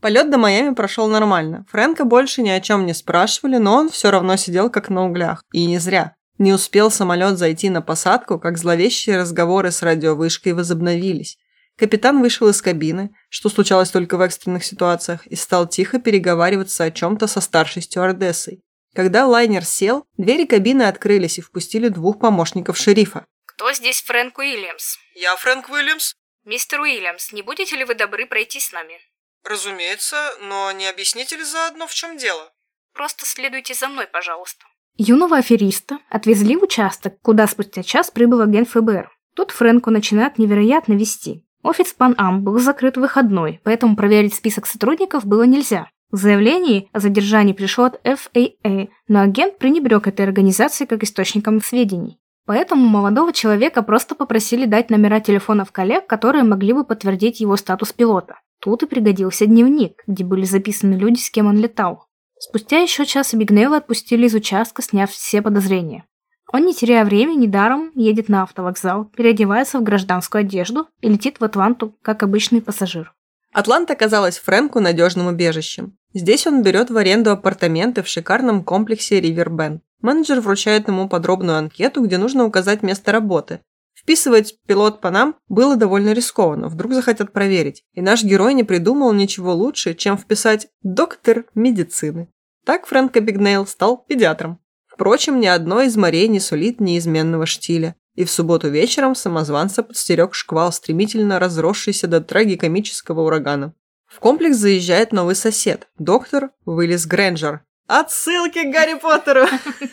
Полет 0.00 0.30
до 0.30 0.38
Майами 0.38 0.74
прошел 0.74 1.08
нормально. 1.08 1.66
Фрэнка 1.70 2.04
больше 2.04 2.42
ни 2.42 2.50
о 2.50 2.60
чем 2.60 2.86
не 2.86 2.94
спрашивали, 2.94 3.56
но 3.56 3.74
он 3.74 3.90
все 3.90 4.10
равно 4.10 4.36
сидел 4.36 4.70
как 4.70 4.88
на 4.88 5.04
углях. 5.04 5.44
И 5.52 5.66
не 5.66 5.78
зря. 5.78 6.14
Не 6.38 6.52
успел 6.52 6.90
самолет 6.90 7.36
зайти 7.36 7.68
на 7.68 7.82
посадку, 7.82 8.38
как 8.38 8.58
зловещие 8.58 9.18
разговоры 9.18 9.72
с 9.72 9.82
радиовышкой 9.82 10.52
возобновились. 10.52 11.36
Капитан 11.78 12.20
вышел 12.20 12.48
из 12.48 12.60
кабины, 12.60 13.14
что 13.28 13.48
случалось 13.48 13.90
только 13.90 14.16
в 14.16 14.20
экстренных 14.20 14.64
ситуациях, 14.64 15.24
и 15.28 15.36
стал 15.36 15.68
тихо 15.68 16.00
переговариваться 16.00 16.82
о 16.82 16.90
чем-то 16.90 17.28
со 17.28 17.40
старшей 17.40 17.82
стюардессой. 17.82 18.64
Когда 18.94 19.26
лайнер 19.26 19.64
сел, 19.64 20.04
двери 20.16 20.44
кабины 20.44 20.82
открылись 20.82 21.38
и 21.38 21.40
впустили 21.40 21.86
двух 21.86 22.18
помощников 22.18 22.76
шерифа. 22.76 23.26
«Кто 23.44 23.72
здесь 23.72 24.02
Фрэнк 24.02 24.36
Уильямс?» 24.38 24.98
«Я 25.14 25.36
Фрэнк 25.36 25.70
Уильямс». 25.70 26.14
«Мистер 26.44 26.80
Уильямс, 26.80 27.32
не 27.32 27.42
будете 27.42 27.76
ли 27.76 27.84
вы 27.84 27.94
добры 27.94 28.26
пройти 28.26 28.58
с 28.58 28.72
нами?» 28.72 28.98
«Разумеется, 29.44 30.16
но 30.42 30.72
не 30.72 30.88
объясните 30.88 31.36
ли 31.36 31.44
заодно, 31.44 31.86
в 31.86 31.94
чем 31.94 32.16
дело?» 32.16 32.52
«Просто 32.92 33.24
следуйте 33.24 33.74
за 33.74 33.86
мной, 33.86 34.08
пожалуйста». 34.08 34.64
Юного 34.96 35.36
афериста 35.36 36.00
отвезли 36.10 36.56
в 36.56 36.64
участок, 36.64 37.20
куда 37.22 37.46
спустя 37.46 37.84
час 37.84 38.10
прибыл 38.10 38.40
агент 38.40 38.68
ФБР. 38.68 39.12
Тут 39.36 39.52
Фрэнку 39.52 39.90
начинает 39.90 40.38
невероятно 40.38 40.94
вести. 40.94 41.44
Офис 41.68 41.92
Пан-Ам 41.92 42.44
был 42.44 42.58
закрыт 42.60 42.96
выходной, 42.96 43.60
поэтому 43.62 43.94
проверить 43.94 44.32
список 44.32 44.64
сотрудников 44.64 45.26
было 45.26 45.42
нельзя. 45.42 45.90
Заявление 46.10 46.88
о 46.94 47.00
задержании 47.00 47.52
пришло 47.52 47.84
от 47.84 48.00
FAA, 48.06 48.88
но 49.06 49.20
агент 49.20 49.58
пренебрег 49.58 50.06
этой 50.06 50.24
организацией 50.24 50.88
как 50.88 51.04
источником 51.04 51.60
сведений. 51.60 52.18
Поэтому 52.46 52.88
молодого 52.88 53.34
человека 53.34 53.82
просто 53.82 54.14
попросили 54.14 54.64
дать 54.64 54.88
номера 54.88 55.20
телефонов 55.20 55.70
коллег, 55.70 56.06
которые 56.06 56.42
могли 56.42 56.72
бы 56.72 56.84
подтвердить 56.84 57.40
его 57.40 57.54
статус 57.56 57.92
пилота. 57.92 58.40
Тут 58.62 58.84
и 58.84 58.86
пригодился 58.86 59.44
дневник, 59.44 60.02
где 60.06 60.24
были 60.24 60.44
записаны 60.44 60.94
люди, 60.94 61.18
с 61.18 61.28
кем 61.28 61.48
он 61.48 61.58
летал. 61.58 62.06
Спустя 62.38 62.78
еще 62.78 63.04
час 63.04 63.34
Бигнейла 63.34 63.76
отпустили 63.76 64.24
из 64.26 64.34
участка, 64.34 64.80
сняв 64.80 65.10
все 65.10 65.42
подозрения. 65.42 66.06
Он, 66.50 66.64
не 66.64 66.74
теряя 66.74 67.04
времени, 67.04 67.46
даром 67.46 67.90
едет 67.94 68.28
на 68.28 68.42
автовокзал, 68.42 69.04
переодевается 69.04 69.78
в 69.78 69.82
гражданскую 69.82 70.40
одежду 70.40 70.88
и 71.00 71.08
летит 71.08 71.40
в 71.40 71.44
Атланту, 71.44 71.94
как 72.02 72.22
обычный 72.22 72.62
пассажир. 72.62 73.12
Атланта 73.52 73.94
казалась 73.94 74.38
Фрэнку 74.38 74.80
надежным 74.80 75.26
убежищем. 75.26 75.96
Здесь 76.14 76.46
он 76.46 76.62
берет 76.62 76.90
в 76.90 76.96
аренду 76.96 77.30
апартаменты 77.30 78.02
в 78.02 78.08
шикарном 78.08 78.64
комплексе 78.64 79.20
Ривербен. 79.20 79.82
Менеджер 80.00 80.40
вручает 80.40 80.88
ему 80.88 81.08
подробную 81.08 81.58
анкету, 81.58 82.02
где 82.02 82.18
нужно 82.18 82.44
указать 82.44 82.82
место 82.82 83.12
работы. 83.12 83.60
Вписывать 83.94 84.54
пилот 84.66 85.00
по 85.00 85.10
нам 85.10 85.34
было 85.48 85.76
довольно 85.76 86.12
рискованно, 86.12 86.68
вдруг 86.68 86.92
захотят 86.92 87.32
проверить. 87.32 87.82
И 87.92 88.00
наш 88.00 88.22
герой 88.22 88.54
не 88.54 88.64
придумал 88.64 89.12
ничего 89.12 89.52
лучше, 89.52 89.94
чем 89.94 90.16
вписать 90.16 90.68
«доктор 90.82 91.44
медицины». 91.54 92.28
Так 92.64 92.86
Фрэнк 92.86 93.16
Абигнейл 93.16 93.66
стал 93.66 93.98
педиатром. 93.98 94.60
Впрочем, 94.98 95.38
ни 95.38 95.46
одно 95.46 95.82
из 95.82 95.96
морей 95.96 96.26
не 96.26 96.40
сулит 96.40 96.80
неизменного 96.80 97.46
штиля. 97.46 97.94
И 98.16 98.24
в 98.24 98.30
субботу 98.32 98.68
вечером 98.68 99.14
самозванца 99.14 99.84
подстерег 99.84 100.34
шквал, 100.34 100.72
стремительно 100.72 101.38
разросшийся 101.38 102.08
до 102.08 102.20
трагикомического 102.20 103.20
урагана. 103.20 103.74
В 104.08 104.18
комплекс 104.18 104.56
заезжает 104.56 105.12
новый 105.12 105.36
сосед, 105.36 105.86
доктор 106.00 106.50
Уиллис 106.64 107.06
Грэнджер. 107.06 107.60
Отсылки 107.86 108.68
к 108.68 108.72
Гарри 108.72 108.94
Поттеру! 108.94 109.46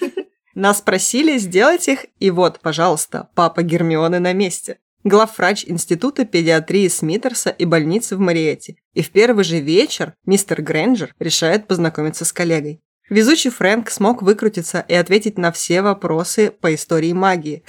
Нас 0.56 0.82
просили 0.82 1.38
сделать 1.38 1.88
их, 1.88 2.08
и 2.18 2.32
вот, 2.32 2.60
пожалуйста, 2.60 3.30
папа 3.36 3.62
Гермионы 3.62 4.18
на 4.18 4.34
месте. 4.34 4.80
Главврач 5.04 5.66
Института 5.68 6.26
педиатрии 6.26 6.88
Смитерса 6.88 7.52
и 7.52 7.66
больницы 7.66 8.16
в 8.16 8.20
Мариэте. 8.20 8.78
И 8.96 9.04
в 9.04 9.12
первый 9.12 9.44
же 9.44 9.60
вечер 9.60 10.16
мистер 10.26 10.64
Грэнджер 10.64 11.14
решает 11.20 11.68
познакомиться 11.68 12.26
с 12.26 12.34
коллегой. 12.34 12.82
Везучий 13.10 13.52
Фрэнк 13.52 13.90
смог 13.92 14.24
выкрутиться 14.24 14.84
и 14.88 14.96
ответить 14.96 15.38
на 15.38 15.52
все 15.52 15.82
вопросы 15.84 16.52
по 16.52 16.74
истории 16.74 17.14
магии. 17.14 17.64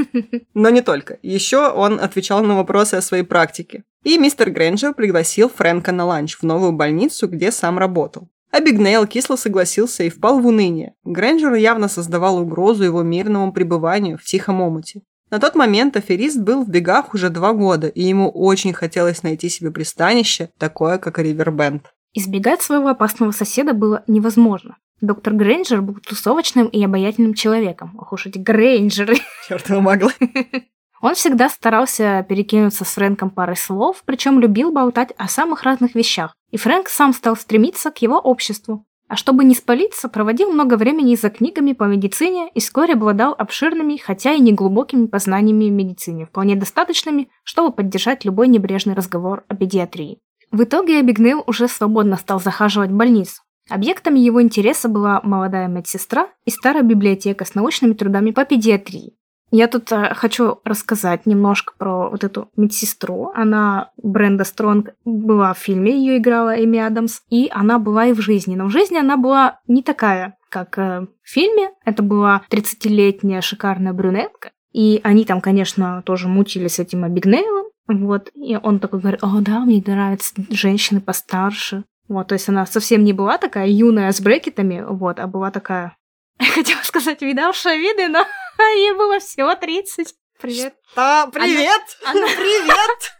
Но 0.54 0.68
не 0.70 0.82
только. 0.82 1.18
Еще 1.22 1.68
он 1.68 2.00
отвечал 2.00 2.42
на 2.42 2.56
вопросы 2.56 2.94
о 2.94 3.02
своей 3.02 3.22
практике. 3.22 3.84
И 4.02 4.18
мистер 4.18 4.50
Грэнджер 4.50 4.94
пригласил 4.94 5.48
Фрэнка 5.48 5.92
на 5.92 6.06
ланч 6.06 6.36
в 6.36 6.42
новую 6.42 6.72
больницу, 6.72 7.28
где 7.28 7.52
сам 7.52 7.78
работал. 7.78 8.28
Абигнейл 8.50 9.06
кисло 9.06 9.36
согласился 9.36 10.02
и 10.02 10.08
впал 10.08 10.40
в 10.40 10.46
уныние. 10.46 10.94
Грэнджер 11.04 11.54
явно 11.54 11.86
создавал 11.86 12.38
угрозу 12.38 12.82
его 12.82 13.02
мирному 13.02 13.52
пребыванию 13.52 14.18
в 14.18 14.24
тихом 14.24 14.60
омуте. 14.60 15.02
На 15.30 15.38
тот 15.38 15.54
момент 15.54 15.96
аферист 15.96 16.40
был 16.40 16.64
в 16.64 16.68
бегах 16.68 17.14
уже 17.14 17.30
два 17.30 17.52
года, 17.52 17.86
и 17.86 18.02
ему 18.02 18.28
очень 18.28 18.72
хотелось 18.72 19.22
найти 19.22 19.48
себе 19.48 19.70
пристанище, 19.70 20.50
такое 20.58 20.98
как 20.98 21.20
Ривербенд. 21.20 21.92
Избегать 22.12 22.62
своего 22.62 22.88
опасного 22.88 23.30
соседа 23.30 23.72
было 23.72 24.02
невозможно. 24.06 24.76
Доктор 25.00 25.34
Грейнджер 25.34 25.80
был 25.80 25.94
тусовочным 25.94 26.66
и 26.66 26.84
обаятельным 26.84 27.34
человеком. 27.34 27.96
Ох 27.98 28.12
уж 28.12 28.26
эти 28.26 28.38
Грейнджеры. 28.38 29.16
Черт 29.48 29.68
его 29.70 29.80
могла. 29.80 30.10
Он 31.00 31.14
всегда 31.14 31.48
старался 31.48 32.26
перекинуться 32.28 32.84
с 32.84 32.88
Фрэнком 32.88 33.30
парой 33.30 33.56
слов, 33.56 34.02
причем 34.04 34.38
любил 34.38 34.70
болтать 34.70 35.12
о 35.16 35.28
самых 35.28 35.62
разных 35.62 35.94
вещах. 35.94 36.34
И 36.50 36.58
Фрэнк 36.58 36.88
сам 36.88 37.14
стал 37.14 37.36
стремиться 37.36 37.90
к 37.90 38.02
его 38.02 38.18
обществу. 38.18 38.84
А 39.08 39.16
чтобы 39.16 39.44
не 39.44 39.54
спалиться, 39.54 40.08
проводил 40.08 40.52
много 40.52 40.74
времени 40.74 41.16
за 41.16 41.30
книгами 41.30 41.72
по 41.72 41.84
медицине 41.84 42.50
и 42.54 42.60
вскоре 42.60 42.94
обладал 42.94 43.34
обширными, 43.36 43.96
хотя 43.96 44.34
и 44.34 44.40
неглубокими 44.40 45.06
познаниями 45.06 45.68
в 45.68 45.72
медицине, 45.72 46.26
вполне 46.26 46.54
достаточными, 46.54 47.28
чтобы 47.42 47.72
поддержать 47.72 48.24
любой 48.24 48.46
небрежный 48.48 48.94
разговор 48.94 49.44
о 49.48 49.56
педиатрии. 49.56 50.20
В 50.50 50.64
итоге 50.64 50.98
Абигнейл 50.98 51.44
уже 51.46 51.68
свободно 51.68 52.16
стал 52.16 52.40
захаживать 52.40 52.90
в 52.90 52.96
больницу. 52.96 53.42
Объектами 53.68 54.18
его 54.18 54.42
интереса 54.42 54.88
была 54.88 55.20
молодая 55.22 55.68
медсестра 55.68 56.28
и 56.44 56.50
старая 56.50 56.82
библиотека 56.82 57.44
с 57.44 57.54
научными 57.54 57.92
трудами 57.92 58.32
по 58.32 58.44
педиатрии. 58.44 59.14
Я 59.52 59.66
тут 59.66 59.90
э, 59.90 60.14
хочу 60.14 60.60
рассказать 60.64 61.26
немножко 61.26 61.74
про 61.76 62.08
вот 62.10 62.22
эту 62.22 62.50
медсестру. 62.56 63.32
Она, 63.34 63.90
Бренда 63.96 64.44
Стронг, 64.44 64.90
была 65.04 65.54
в 65.54 65.58
фильме, 65.58 65.92
ее 65.92 66.18
играла 66.18 66.62
Эми 66.62 66.78
Адамс, 66.78 67.20
и 67.28 67.48
она 67.52 67.78
была 67.78 68.06
и 68.06 68.12
в 68.12 68.20
жизни. 68.20 68.54
Но 68.54 68.66
в 68.66 68.70
жизни 68.70 68.96
она 68.96 69.16
была 69.16 69.60
не 69.66 69.82
такая, 69.82 70.36
как 70.48 70.78
э, 70.78 71.06
в 71.22 71.28
фильме. 71.28 71.70
Это 71.84 72.02
была 72.02 72.42
30-летняя 72.50 73.40
шикарная 73.40 73.92
брюнетка. 73.92 74.50
И 74.72 75.00
они 75.02 75.24
там, 75.24 75.40
конечно, 75.40 76.02
тоже 76.06 76.28
мутили 76.28 76.68
с 76.68 76.78
этим 76.78 77.02
Абигнейлом. 77.02 77.66
Вот, 77.92 78.30
и 78.34 78.56
он 78.56 78.78
такой 78.78 79.00
говорит, 79.00 79.24
о, 79.24 79.40
да, 79.40 79.60
мне 79.60 79.82
нравятся 79.84 80.34
женщины 80.50 81.00
постарше. 81.00 81.84
Вот, 82.08 82.28
то 82.28 82.34
есть 82.34 82.48
она 82.48 82.64
совсем 82.66 83.02
не 83.02 83.12
была 83.12 83.36
такая 83.36 83.68
юная 83.68 84.12
с 84.12 84.20
брекетами, 84.20 84.84
вот, 84.86 85.18
а 85.18 85.26
была 85.26 85.50
такая, 85.50 85.96
хотела 86.54 86.82
сказать, 86.82 87.20
видавшая 87.22 87.76
виды, 87.76 88.08
но 88.08 88.24
ей 88.76 88.92
было 88.92 89.18
всего 89.18 89.54
30. 89.54 90.14
Привет. 90.40 90.74
А, 90.96 91.26
привет! 91.26 91.82
Она... 92.04 92.26
Привет! 92.36 93.12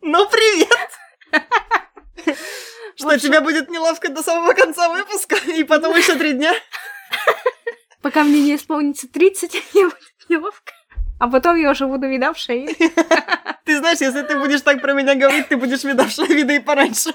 Ну, 0.00 0.26
привет! 0.30 0.90
Что, 2.94 3.18
тебе 3.18 3.40
будет 3.40 3.68
неловко 3.68 4.08
до 4.08 4.22
самого 4.22 4.54
конца 4.54 4.88
выпуска, 4.88 5.36
и 5.52 5.64
потом 5.64 5.94
еще 5.96 6.14
три 6.14 6.32
дня? 6.32 6.54
Пока 8.00 8.24
мне 8.24 8.40
не 8.40 8.54
исполнится 8.54 9.06
30, 9.06 9.74
мне 9.74 9.84
будет 9.84 10.28
неловко. 10.28 10.72
А 11.18 11.28
потом 11.28 11.56
я 11.56 11.70
уже 11.70 11.86
буду 11.86 12.08
видавшая 12.08 12.68
знаешь, 13.86 14.00
если 14.00 14.22
ты 14.22 14.38
будешь 14.38 14.62
так 14.62 14.82
про 14.82 14.92
меня 14.92 15.14
говорить, 15.14 15.48
ты 15.48 15.56
будешь 15.56 15.84
видавшая 15.84 16.26
виды 16.26 16.56
и 16.56 16.60
пораньше. 16.60 17.10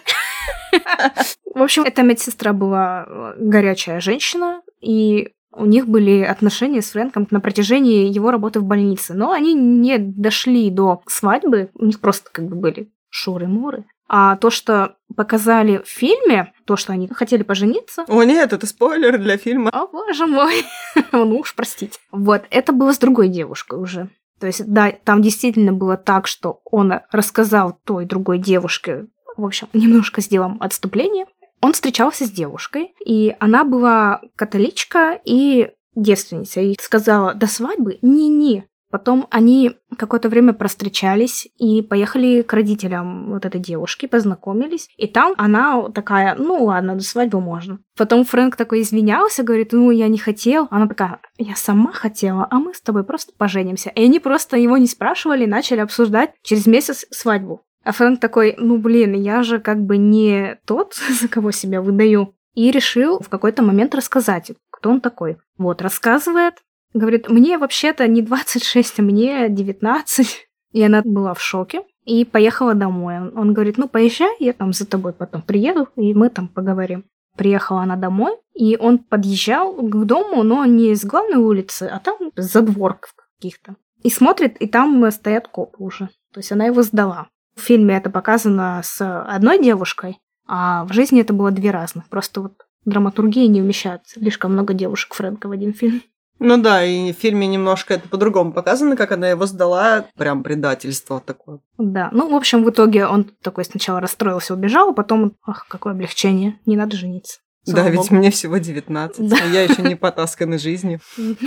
В 1.53 1.61
общем, 1.61 1.83
эта 1.83 2.01
медсестра 2.01 2.53
была 2.53 3.05
э, 3.05 3.33
горячая 3.39 3.99
женщина, 3.99 4.61
и 4.79 5.33
у 5.53 5.65
них 5.65 5.87
были 5.87 6.21
отношения 6.23 6.81
с 6.81 6.91
Фрэнком 6.91 7.27
на 7.29 7.41
протяжении 7.41 8.07
его 8.07 8.31
работы 8.31 8.61
в 8.61 8.63
больнице. 8.63 9.13
Но 9.13 9.31
они 9.31 9.53
не 9.53 9.97
дошли 9.97 10.69
до 10.69 11.01
свадьбы, 11.07 11.71
у 11.73 11.85
них 11.85 11.99
просто 11.99 12.29
как 12.31 12.45
бы 12.45 12.55
были 12.55 12.89
шуры-муры. 13.09 13.83
А 14.07 14.37
то, 14.37 14.49
что 14.49 14.95
показали 15.15 15.81
в 15.85 15.89
фильме, 15.89 16.53
то, 16.65 16.77
что 16.77 16.93
они 16.93 17.09
хотели 17.09 17.43
пожениться... 17.43 18.05
О 18.07 18.23
нет, 18.23 18.53
это 18.53 18.65
спойлер 18.65 19.17
для 19.17 19.37
фильма. 19.37 19.69
О 19.71 19.87
боже 19.87 20.25
мой. 20.25 20.65
ну 21.11 21.39
уж 21.39 21.53
простите. 21.53 21.99
Вот, 22.11 22.43
это 22.49 22.71
было 22.71 22.93
с 22.93 22.97
другой 22.97 23.27
девушкой 23.27 23.79
уже. 23.79 24.09
То 24.41 24.47
есть, 24.47 24.65
да, 24.65 24.91
там 24.91 25.21
действительно 25.21 25.71
было 25.71 25.97
так, 25.97 26.25
что 26.25 26.61
он 26.65 26.93
рассказал 27.11 27.77
той 27.85 28.05
другой 28.05 28.39
девушке, 28.39 29.05
в 29.37 29.45
общем, 29.45 29.67
немножко 29.73 30.19
сделаем 30.19 30.57
отступление. 30.59 31.27
Он 31.61 31.73
встречался 31.73 32.25
с 32.25 32.31
девушкой, 32.31 32.95
и 33.05 33.35
она 33.39 33.63
была 33.63 34.21
католичка 34.35 35.21
и 35.23 35.69
девственница. 35.93 36.59
И 36.61 36.75
сказала, 36.81 37.35
до 37.35 37.45
свадьбы? 37.45 37.99
Не-не, 38.01 38.65
Потом 38.91 39.27
они 39.31 39.77
какое-то 39.97 40.29
время 40.29 40.53
простречались 40.53 41.47
и 41.57 41.81
поехали 41.81 42.41
к 42.41 42.51
родителям 42.53 43.31
вот 43.31 43.45
этой 43.45 43.59
девушки, 43.59 44.05
познакомились. 44.05 44.89
И 44.97 45.07
там 45.07 45.33
она 45.37 45.89
такая, 45.89 46.35
ну 46.35 46.65
ладно, 46.65 46.95
до 46.95 47.03
свадьбы 47.03 47.39
можно. 47.39 47.79
Потом 47.97 48.25
Фрэнк 48.25 48.55
такой 48.55 48.81
извинялся, 48.81 49.43
говорит, 49.43 49.71
ну 49.71 49.91
я 49.91 50.09
не 50.09 50.17
хотел. 50.17 50.67
Она 50.69 50.87
такая, 50.87 51.19
я 51.37 51.55
сама 51.55 51.93
хотела, 51.93 52.47
а 52.51 52.59
мы 52.59 52.73
с 52.73 52.81
тобой 52.81 53.03
просто 53.03 53.31
поженимся. 53.37 53.89
И 53.89 54.03
они 54.03 54.19
просто 54.19 54.57
его 54.57 54.77
не 54.77 54.87
спрашивали, 54.87 55.45
начали 55.45 55.79
обсуждать 55.79 56.31
через 56.43 56.67
месяц 56.67 57.05
свадьбу. 57.11 57.61
А 57.83 57.93
Фрэнк 57.93 58.19
такой, 58.19 58.55
ну 58.57 58.77
блин, 58.77 59.13
я 59.13 59.41
же 59.41 59.59
как 59.59 59.81
бы 59.81 59.97
не 59.97 60.59
тот, 60.65 60.95
за 61.21 61.27
кого 61.27 61.51
себя 61.51 61.81
выдаю. 61.81 62.35
И 62.53 62.69
решил 62.69 63.19
в 63.19 63.29
какой-то 63.29 63.63
момент 63.63 63.95
рассказать, 63.95 64.51
кто 64.69 64.89
он 64.89 64.99
такой. 64.99 65.37
Вот, 65.57 65.81
рассказывает, 65.81 66.55
Говорит, 66.93 67.29
мне 67.29 67.57
вообще-то 67.57 68.07
не 68.07 68.21
26, 68.21 68.99
а 68.99 69.01
мне 69.01 69.49
19. 69.49 70.47
И 70.73 70.83
она 70.83 71.01
была 71.03 71.33
в 71.33 71.41
шоке. 71.41 71.83
И 72.03 72.25
поехала 72.25 72.73
домой. 72.73 73.31
Он 73.31 73.53
говорит, 73.53 73.77
ну 73.77 73.87
поезжай, 73.87 74.35
я 74.39 74.53
там 74.53 74.73
за 74.73 74.87
тобой 74.87 75.13
потом 75.13 75.41
приеду, 75.41 75.87
и 75.95 76.13
мы 76.13 76.29
там 76.29 76.47
поговорим. 76.47 77.05
Приехала 77.37 77.83
она 77.83 77.95
домой, 77.95 78.33
и 78.53 78.75
он 78.75 78.97
подъезжал 78.97 79.73
к 79.73 80.05
дому, 80.05 80.43
но 80.43 80.65
не 80.65 80.95
с 80.95 81.05
главной 81.05 81.37
улицы, 81.37 81.83
а 81.83 81.99
там 81.99 82.17
за 82.35 82.61
дворков 82.61 83.13
каких-то. 83.37 83.75
И 84.01 84.09
смотрит, 84.09 84.57
и 84.57 84.67
там 84.67 85.09
стоят 85.11 85.47
копы 85.47 85.77
уже. 85.83 86.09
То 86.33 86.39
есть 86.39 86.51
она 86.51 86.65
его 86.65 86.81
сдала. 86.81 87.27
В 87.55 87.61
фильме 87.61 87.95
это 87.95 88.09
показано 88.09 88.81
с 88.83 89.23
одной 89.23 89.61
девушкой, 89.61 90.17
а 90.47 90.85
в 90.85 90.93
жизни 90.93 91.21
это 91.21 91.33
было 91.33 91.51
две 91.51 91.71
разных. 91.71 92.09
Просто 92.09 92.41
вот 92.41 92.53
драматургия 92.85 93.47
не 93.47 93.61
вмещается. 93.61 94.19
Слишком 94.19 94.53
много 94.53 94.73
девушек 94.73 95.13
Фрэнка 95.13 95.47
в 95.47 95.51
один 95.51 95.73
фильм. 95.73 96.01
Ну 96.43 96.57
да, 96.57 96.83
и 96.83 97.13
в 97.13 97.15
фильме 97.17 97.45
немножко 97.45 97.93
это 97.93 98.09
по-другому 98.09 98.51
показано, 98.51 98.97
как 98.97 99.11
она 99.11 99.29
его 99.29 99.45
сдала. 99.45 100.07
Прям 100.17 100.41
предательство 100.41 101.21
такое. 101.23 101.59
Да, 101.77 102.09
ну, 102.11 102.31
в 102.31 102.35
общем, 102.35 102.63
в 102.63 102.69
итоге 102.71 103.05
он 103.05 103.25
такой 103.43 103.63
сначала 103.63 104.01
расстроился, 104.01 104.55
убежал, 104.55 104.89
а 104.89 104.93
потом, 104.93 105.35
ах, 105.45 105.67
какое 105.69 105.93
облегчение, 105.93 106.59
не 106.65 106.75
надо 106.75 106.97
жениться. 106.97 107.41
Слава 107.63 107.83
да, 107.83 107.91
Богу. 107.91 108.01
ведь 108.01 108.11
мне 108.11 108.31
всего 108.31 108.57
19, 108.57 109.29
да. 109.29 109.37
а 109.39 109.45
я 109.45 109.61
еще 109.61 109.83
не 109.83 109.95
потаскана 109.95 110.57
жизнью. 110.57 110.99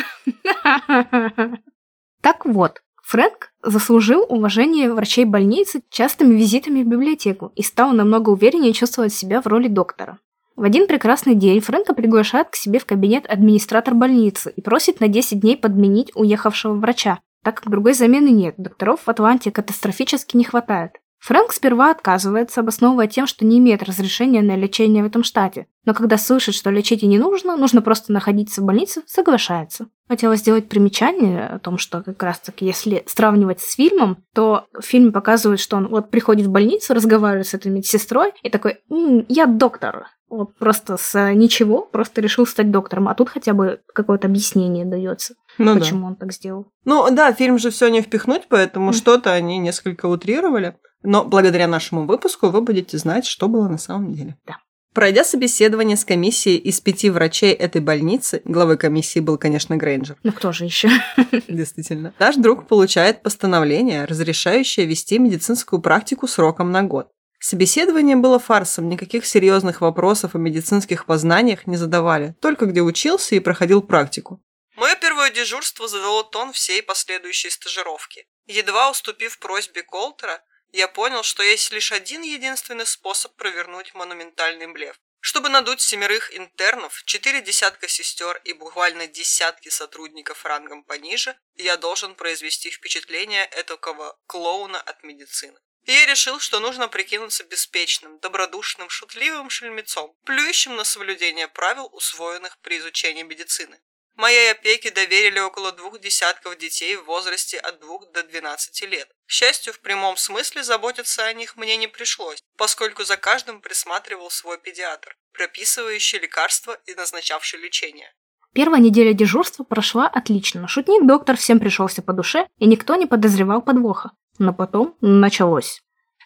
Так 2.20 2.46
вот, 2.46 2.80
Фрэнк 3.02 3.50
заслужил 3.62 4.24
уважение 4.26 4.90
врачей 4.90 5.26
больницы 5.26 5.82
частыми 5.90 6.36
визитами 6.36 6.82
в 6.82 6.86
библиотеку 6.86 7.52
и 7.54 7.62
стал 7.62 7.92
намного 7.92 8.30
увереннее 8.30 8.72
чувствовать 8.72 9.12
себя 9.12 9.42
в 9.42 9.46
роли 9.46 9.68
доктора. 9.68 10.18
В 10.56 10.62
один 10.62 10.86
прекрасный 10.86 11.34
день 11.34 11.60
Фрэнка 11.60 11.94
приглашает 11.94 12.48
к 12.50 12.54
себе 12.54 12.78
в 12.78 12.86
кабинет 12.86 13.26
администратор 13.26 13.94
больницы 13.94 14.52
и 14.54 14.60
просит 14.60 15.00
на 15.00 15.08
10 15.08 15.40
дней 15.40 15.56
подменить 15.56 16.12
уехавшего 16.14 16.74
врача, 16.74 17.18
так 17.42 17.56
как 17.56 17.70
другой 17.70 17.94
замены 17.94 18.28
нет, 18.28 18.54
докторов 18.56 19.00
в 19.04 19.08
Атланте 19.08 19.50
катастрофически 19.50 20.36
не 20.36 20.44
хватает. 20.44 20.92
Фрэнк 21.24 21.54
сперва 21.54 21.90
отказывается, 21.90 22.60
обосновывая 22.60 23.06
тем, 23.06 23.26
что 23.26 23.46
не 23.46 23.58
имеет 23.58 23.82
разрешения 23.82 24.42
на 24.42 24.56
лечение 24.56 25.02
в 25.02 25.06
этом 25.06 25.24
штате. 25.24 25.66
Но 25.86 25.94
когда 25.94 26.18
слышит, 26.18 26.54
что 26.54 26.68
лечить 26.68 27.02
и 27.02 27.06
не 27.06 27.16
нужно, 27.16 27.56
нужно 27.56 27.80
просто 27.80 28.12
находиться 28.12 28.60
в 28.60 28.64
больнице, 28.64 29.00
соглашается. 29.06 29.86
Хотела 30.06 30.36
сделать 30.36 30.68
примечание 30.68 31.46
о 31.46 31.58
том, 31.60 31.78
что 31.78 32.02
как 32.02 32.22
раз 32.22 32.40
таки, 32.40 32.66
если 32.66 33.04
сравнивать 33.06 33.60
с 33.60 33.74
фильмом, 33.74 34.18
то 34.34 34.66
в 34.78 34.82
фильме 34.82 35.12
показывают, 35.12 35.60
что 35.62 35.78
он 35.78 35.88
вот 35.88 36.10
приходит 36.10 36.46
в 36.46 36.50
больницу, 36.50 36.92
разговаривает 36.92 37.46
с 37.46 37.54
этой 37.54 37.72
медсестрой 37.72 38.32
и 38.42 38.50
такой 38.50 38.80
«М, 38.90 39.24
«Я 39.30 39.46
доктор». 39.46 40.08
Вот 40.28 40.54
просто 40.58 40.98
с 40.98 41.32
ничего, 41.32 41.82
просто 41.82 42.20
решил 42.20 42.46
стать 42.46 42.70
доктором. 42.70 43.08
А 43.08 43.14
тут 43.14 43.30
хотя 43.30 43.54
бы 43.54 43.80
какое-то 43.94 44.26
объяснение 44.26 44.84
дается. 44.84 45.36
Ну, 45.58 45.78
почему 45.78 46.00
да. 46.02 46.06
он 46.08 46.16
так 46.16 46.32
сделал. 46.32 46.66
Ну 46.84 47.10
да, 47.10 47.32
фильм 47.32 47.58
же 47.58 47.70
все 47.70 47.88
не 47.88 48.00
впихнуть, 48.02 48.42
поэтому 48.48 48.90
mm. 48.90 48.94
что-то 48.94 49.32
они 49.32 49.58
несколько 49.58 50.06
утрировали. 50.06 50.76
Но 51.02 51.24
благодаря 51.24 51.68
нашему 51.68 52.06
выпуску 52.06 52.48
вы 52.48 52.60
будете 52.60 52.98
знать, 52.98 53.26
что 53.26 53.48
было 53.48 53.68
на 53.68 53.78
самом 53.78 54.12
деле. 54.12 54.36
Да. 54.46 54.56
Пройдя 54.94 55.24
собеседование 55.24 55.96
с 55.96 56.04
комиссией 56.04 56.56
из 56.56 56.80
пяти 56.80 57.10
врачей 57.10 57.52
этой 57.52 57.80
больницы, 57.80 58.42
главой 58.44 58.78
комиссии 58.78 59.18
был, 59.18 59.38
конечно, 59.38 59.76
Грейнджер. 59.76 60.16
Ну 60.22 60.30
кто 60.30 60.52
же 60.52 60.64
еще? 60.64 60.88
Действительно. 61.48 62.14
Наш 62.20 62.36
друг 62.36 62.68
получает 62.68 63.22
постановление, 63.22 64.04
разрешающее 64.04 64.86
вести 64.86 65.18
медицинскую 65.18 65.82
практику 65.82 66.28
сроком 66.28 66.70
на 66.70 66.84
год. 66.84 67.08
Собеседование 67.40 68.16
было 68.16 68.38
фарсом, 68.38 68.88
никаких 68.88 69.26
серьезных 69.26 69.80
вопросов 69.80 70.34
о 70.34 70.38
медицинских 70.38 71.04
познаниях 71.06 71.66
не 71.66 71.76
задавали, 71.76 72.36
только 72.40 72.64
где 72.66 72.80
учился 72.80 73.34
и 73.34 73.40
проходил 73.40 73.82
практику. 73.82 74.40
Мое 74.74 74.96
первое 74.96 75.30
дежурство 75.30 75.86
задало 75.86 76.24
тон 76.24 76.52
всей 76.52 76.82
последующей 76.82 77.50
стажировки. 77.50 78.26
Едва 78.46 78.90
уступив 78.90 79.38
просьбе 79.38 79.82
Колтера, 79.82 80.44
я 80.72 80.88
понял, 80.88 81.22
что 81.22 81.42
есть 81.42 81.70
лишь 81.70 81.92
один 81.92 82.22
единственный 82.22 82.86
способ 82.86 83.36
провернуть 83.36 83.94
монументальный 83.94 84.66
блеф. 84.66 84.98
Чтобы 85.20 85.48
надуть 85.48 85.80
семерых 85.80 86.36
интернов, 86.36 87.02
четыре 87.04 87.40
десятка 87.40 87.88
сестер 87.88 88.40
и 88.44 88.52
буквально 88.52 89.06
десятки 89.06 89.68
сотрудников 89.68 90.44
рангом 90.44 90.82
пониже, 90.82 91.38
я 91.54 91.76
должен 91.76 92.14
произвести 92.14 92.70
впечатление 92.70 93.46
этого 93.46 94.18
клоуна 94.26 94.80
от 94.80 95.02
медицины. 95.04 95.58
Я 95.86 96.04
решил, 96.06 96.40
что 96.40 96.60
нужно 96.60 96.88
прикинуться 96.88 97.44
беспечным, 97.44 98.18
добродушным, 98.18 98.90
шутливым 98.90 99.48
шельмецом, 99.50 100.16
плюющим 100.24 100.76
на 100.76 100.84
соблюдение 100.84 101.46
правил, 101.46 101.88
усвоенных 101.92 102.58
при 102.58 102.78
изучении 102.78 103.22
медицины. 103.22 103.80
Моей 104.16 104.52
опеке 104.52 104.92
доверили 104.92 105.40
около 105.40 105.72
двух 105.72 106.00
десятков 106.00 106.56
детей 106.56 106.96
в 106.96 107.04
возрасте 107.04 107.58
от 107.58 107.80
двух 107.80 108.10
до 108.12 108.22
12 108.22 108.82
лет. 108.82 109.08
К 109.26 109.30
счастью, 109.30 109.72
в 109.72 109.80
прямом 109.80 110.16
смысле 110.16 110.62
заботиться 110.62 111.24
о 111.24 111.32
них 111.32 111.56
мне 111.56 111.76
не 111.76 111.88
пришлось, 111.88 112.40
поскольку 112.56 113.02
за 113.02 113.16
каждым 113.16 113.60
присматривал 113.60 114.30
свой 114.30 114.58
педиатр, 114.58 115.16
прописывающий 115.32 116.20
лекарства 116.20 116.78
и 116.86 116.94
назначавший 116.94 117.58
лечение. 117.58 118.14
Первая 118.54 118.80
неделя 118.80 119.12
дежурства 119.12 119.64
прошла 119.64 120.06
отлично. 120.06 120.68
Шутник-доктор 120.68 121.36
всем 121.36 121.58
пришелся 121.58 122.00
по 122.00 122.12
душе, 122.12 122.46
и 122.58 122.66
никто 122.66 122.94
не 122.94 123.06
подозревал 123.06 123.62
подвоха. 123.62 124.12
Но 124.38 124.54
потом 124.54 124.96
началось. 125.00 125.80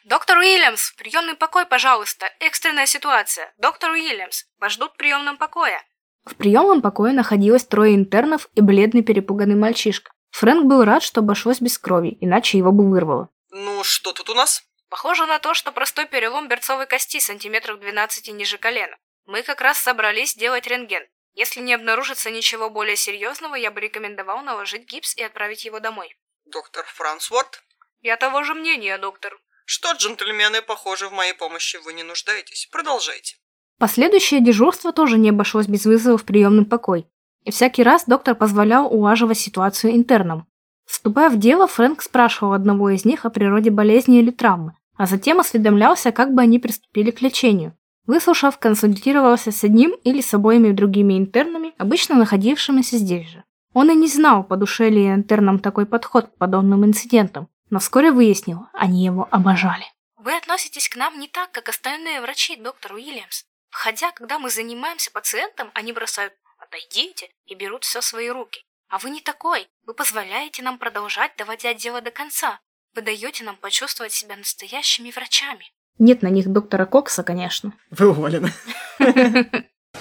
«Доктор 0.04 0.38
Уильямс, 0.38 0.92
приемный 0.92 1.34
покой, 1.34 1.64
пожалуйста. 1.64 2.26
Экстренная 2.40 2.86
ситуация. 2.86 3.52
Доктор 3.56 3.92
Уильямс, 3.92 4.44
вас 4.58 4.72
ждут 4.72 4.92
в 4.92 4.96
приемном 4.96 5.38
покое». 5.38 5.82
В 6.28 6.36
приемном 6.36 6.82
покое 6.82 7.14
находилось 7.14 7.64
трое 7.64 7.94
интернов 7.94 8.50
и 8.54 8.60
бледный 8.60 9.02
перепуганный 9.02 9.54
мальчишка. 9.54 10.12
Фрэнк 10.32 10.66
был 10.66 10.84
рад, 10.84 11.02
что 11.02 11.20
обошлось 11.20 11.60
без 11.60 11.78
крови, 11.78 12.18
иначе 12.20 12.58
его 12.58 12.70
бы 12.70 12.88
вырвало. 12.88 13.30
«Ну, 13.50 13.82
что 13.82 14.12
тут 14.12 14.28
у 14.28 14.34
нас?» 14.34 14.62
«Похоже 14.90 15.26
на 15.26 15.38
то, 15.38 15.54
что 15.54 15.72
простой 15.72 16.06
перелом 16.06 16.48
берцовой 16.48 16.86
кости 16.86 17.18
сантиметров 17.18 17.80
12 17.80 18.28
ниже 18.34 18.58
колена. 18.58 18.96
Мы 19.24 19.42
как 19.42 19.62
раз 19.62 19.78
собрались 19.78 20.34
делать 20.34 20.66
рентген. 20.66 21.06
Если 21.32 21.60
не 21.60 21.72
обнаружится 21.72 22.30
ничего 22.30 22.68
более 22.68 22.96
серьезного, 22.96 23.54
я 23.54 23.70
бы 23.70 23.80
рекомендовал 23.80 24.42
наложить 24.42 24.86
гипс 24.86 25.16
и 25.16 25.22
отправить 25.22 25.64
его 25.64 25.80
домой». 25.80 26.14
«Доктор 26.44 26.84
Франсворт?» 26.86 27.62
«Я 28.02 28.18
того 28.18 28.42
же 28.42 28.52
мнения, 28.52 28.98
доктор». 28.98 29.38
«Что, 29.64 29.92
джентльмены, 29.92 30.60
похоже, 30.60 31.08
в 31.08 31.12
моей 31.12 31.32
помощи 31.32 31.78
вы 31.78 31.94
не 31.94 32.02
нуждаетесь. 32.02 32.66
Продолжайте». 32.70 33.36
Последующее 33.78 34.40
дежурство 34.40 34.92
тоже 34.92 35.18
не 35.18 35.30
обошлось 35.30 35.68
без 35.68 35.86
вызова 35.86 36.18
в 36.18 36.24
приемный 36.24 36.64
покой. 36.64 37.06
И 37.44 37.52
всякий 37.52 37.84
раз 37.84 38.04
доктор 38.06 38.34
позволял 38.34 38.92
улаживать 38.92 39.38
ситуацию 39.38 39.94
интернам. 39.94 40.46
Вступая 40.84 41.30
в 41.30 41.38
дело, 41.38 41.66
Фрэнк 41.66 42.02
спрашивал 42.02 42.54
одного 42.54 42.90
из 42.90 43.04
них 43.04 43.24
о 43.24 43.30
природе 43.30 43.70
болезни 43.70 44.18
или 44.18 44.30
травмы, 44.30 44.74
а 44.96 45.06
затем 45.06 45.38
осведомлялся, 45.38 46.12
как 46.12 46.34
бы 46.34 46.42
они 46.42 46.58
приступили 46.58 47.10
к 47.12 47.20
лечению. 47.20 47.74
Выслушав, 48.06 48.58
консультировался 48.58 49.52
с 49.52 49.62
одним 49.62 49.92
или 50.02 50.22
с 50.22 50.34
обоими 50.34 50.72
другими 50.72 51.18
интернами, 51.18 51.74
обычно 51.78 52.16
находившимися 52.16 52.96
здесь 52.96 53.28
же. 53.28 53.44
Он 53.74 53.90
и 53.90 53.94
не 53.94 54.08
знал, 54.08 54.42
по 54.42 54.56
душе 54.56 54.88
ли 54.88 55.08
интернам 55.08 55.58
такой 55.58 55.86
подход 55.86 56.28
к 56.28 56.38
подобным 56.38 56.84
инцидентам, 56.84 57.48
но 57.70 57.78
вскоре 57.78 58.10
выяснил, 58.10 58.66
они 58.72 59.04
его 59.04 59.28
обожали. 59.30 59.84
«Вы 60.16 60.34
относитесь 60.36 60.88
к 60.88 60.96
нам 60.96 61.20
не 61.20 61.28
так, 61.28 61.52
как 61.52 61.68
остальные 61.68 62.22
врачи, 62.22 62.56
доктор 62.56 62.94
Уильямс. 62.94 63.44
Хотя, 63.70 64.12
когда 64.12 64.38
мы 64.38 64.50
занимаемся 64.50 65.10
пациентом, 65.10 65.70
они 65.74 65.92
бросают 65.92 66.32
«отойдите» 66.58 67.30
и 67.46 67.54
берут 67.54 67.84
все 67.84 68.00
в 68.00 68.04
свои 68.04 68.28
руки. 68.28 68.64
А 68.88 68.98
вы 68.98 69.10
не 69.10 69.20
такой. 69.20 69.68
Вы 69.84 69.94
позволяете 69.94 70.62
нам 70.62 70.78
продолжать 70.78 71.32
доводя 71.36 71.74
дело 71.74 72.00
до 72.00 72.10
конца. 72.10 72.60
Вы 72.94 73.02
даете 73.02 73.44
нам 73.44 73.56
почувствовать 73.56 74.12
себя 74.12 74.36
настоящими 74.36 75.10
врачами. 75.10 75.70
Нет 75.98 76.22
на 76.22 76.28
них 76.28 76.48
доктора 76.48 76.86
Кокса, 76.86 77.22
конечно. 77.22 77.72
Вы 77.90 78.08
уволены. 78.10 78.52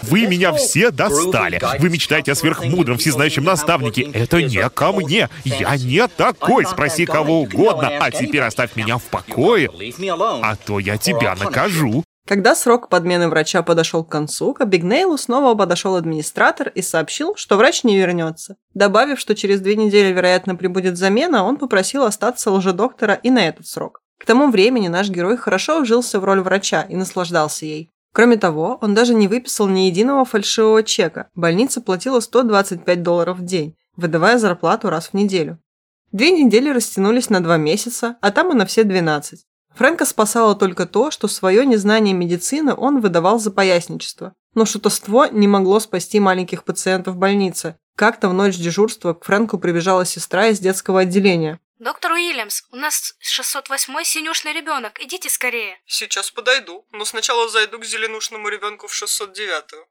Вы 0.03 0.27
меня 0.27 0.53
все 0.53 0.91
достали. 0.91 1.59
Вы 1.79 1.89
мечтаете 1.89 2.31
о 2.31 2.35
сверхмудром, 2.35 2.97
всезнающем 2.97 3.43
наставнике. 3.43 4.09
Это 4.13 4.41
не 4.41 4.69
ко 4.69 4.91
мне. 4.91 5.29
Я 5.43 5.75
не 5.75 6.07
такой. 6.07 6.65
Спроси 6.65 7.05
кого 7.05 7.41
угодно. 7.41 7.97
А 7.99 8.11
теперь 8.11 8.41
оставь 8.41 8.75
меня 8.75 8.97
в 8.97 9.03
покое, 9.03 9.69
а 10.43 10.55
то 10.55 10.79
я 10.79 10.97
тебя 10.97 11.35
накажу. 11.35 12.03
Когда 12.27 12.55
срок 12.55 12.89
подмены 12.89 13.29
врача 13.29 13.63
подошел 13.63 14.03
к 14.03 14.11
концу, 14.11 14.53
к 14.53 14.59
Абигнейлу 14.59 15.17
снова 15.17 15.55
подошел 15.55 15.95
администратор 15.95 16.67
и 16.67 16.81
сообщил, 16.81 17.37
что 17.37 17.55
врач 17.55 17.85
не 17.85 17.97
вернется. 17.97 18.57
Добавив, 18.73 19.17
что 19.17 19.33
через 19.33 19.61
две 19.61 19.77
недели, 19.77 20.11
вероятно, 20.11 20.53
прибудет 20.55 20.97
замена, 20.97 21.45
он 21.45 21.55
попросил 21.55 22.03
остаться 22.03 22.51
лжедоктора 22.51 23.13
и 23.13 23.29
на 23.29 23.47
этот 23.47 23.65
срок. 23.65 24.01
К 24.19 24.25
тому 24.25 24.51
времени 24.51 24.89
наш 24.89 25.09
герой 25.09 25.37
хорошо 25.37 25.79
вжился 25.79 26.19
в 26.19 26.25
роль 26.25 26.41
врача 26.41 26.81
и 26.81 26.97
наслаждался 26.97 27.65
ей. 27.65 27.91
Кроме 28.13 28.35
того, 28.35 28.77
он 28.81 28.93
даже 28.93 29.13
не 29.13 29.29
выписал 29.29 29.69
ни 29.69 29.81
единого 29.81 30.25
фальшивого 30.25 30.83
чека. 30.83 31.29
Больница 31.33 31.79
платила 31.79 32.19
125 32.19 33.03
долларов 33.03 33.37
в 33.37 33.45
день, 33.45 33.77
выдавая 33.95 34.37
зарплату 34.37 34.89
раз 34.89 35.07
в 35.07 35.13
неделю. 35.13 35.59
Две 36.11 36.31
недели 36.31 36.71
растянулись 36.71 37.29
на 37.29 37.41
два 37.41 37.55
месяца, 37.55 38.17
а 38.19 38.31
там 38.31 38.51
и 38.51 38.55
на 38.55 38.65
все 38.65 38.83
12. 38.83 39.45
Фрэнка 39.77 40.05
спасало 40.05 40.55
только 40.55 40.87
то, 40.87 41.11
что 41.11 41.27
свое 41.27 41.63
незнание 41.63 42.15
медицины 42.15 42.73
он 42.73 42.99
выдавал 42.99 43.37
за 43.37 43.51
поясничество. 43.51 44.33
Но 44.55 44.65
шутовство 44.65 45.27
не 45.29 45.47
могло 45.47 45.79
спасти 45.79 46.19
маленьких 46.19 46.63
пациентов 46.63 47.13
в 47.13 47.19
больнице. 47.19 47.77
Как-то 47.95 48.27
в 48.27 48.33
ночь 48.33 48.55
дежурства 48.55 49.13
к 49.13 49.23
Фрэнку 49.25 49.59
прибежала 49.59 50.03
сестра 50.03 50.47
из 50.47 50.59
детского 50.59 51.01
отделения. 51.01 51.59
Доктор 51.77 52.13
Уильямс, 52.13 52.63
у 52.71 52.75
нас 52.75 53.13
608-й 53.21 54.03
синюшный 54.03 54.53
ребенок, 54.53 54.99
идите 54.99 55.29
скорее. 55.29 55.79
Сейчас 55.85 56.31
подойду, 56.31 56.87
но 56.91 57.05
сначала 57.05 57.47
зайду 57.47 57.77
к 57.77 57.85
зеленушному 57.85 58.49
ребенку 58.49 58.87
в 58.87 59.03
609-ю. 59.03 59.85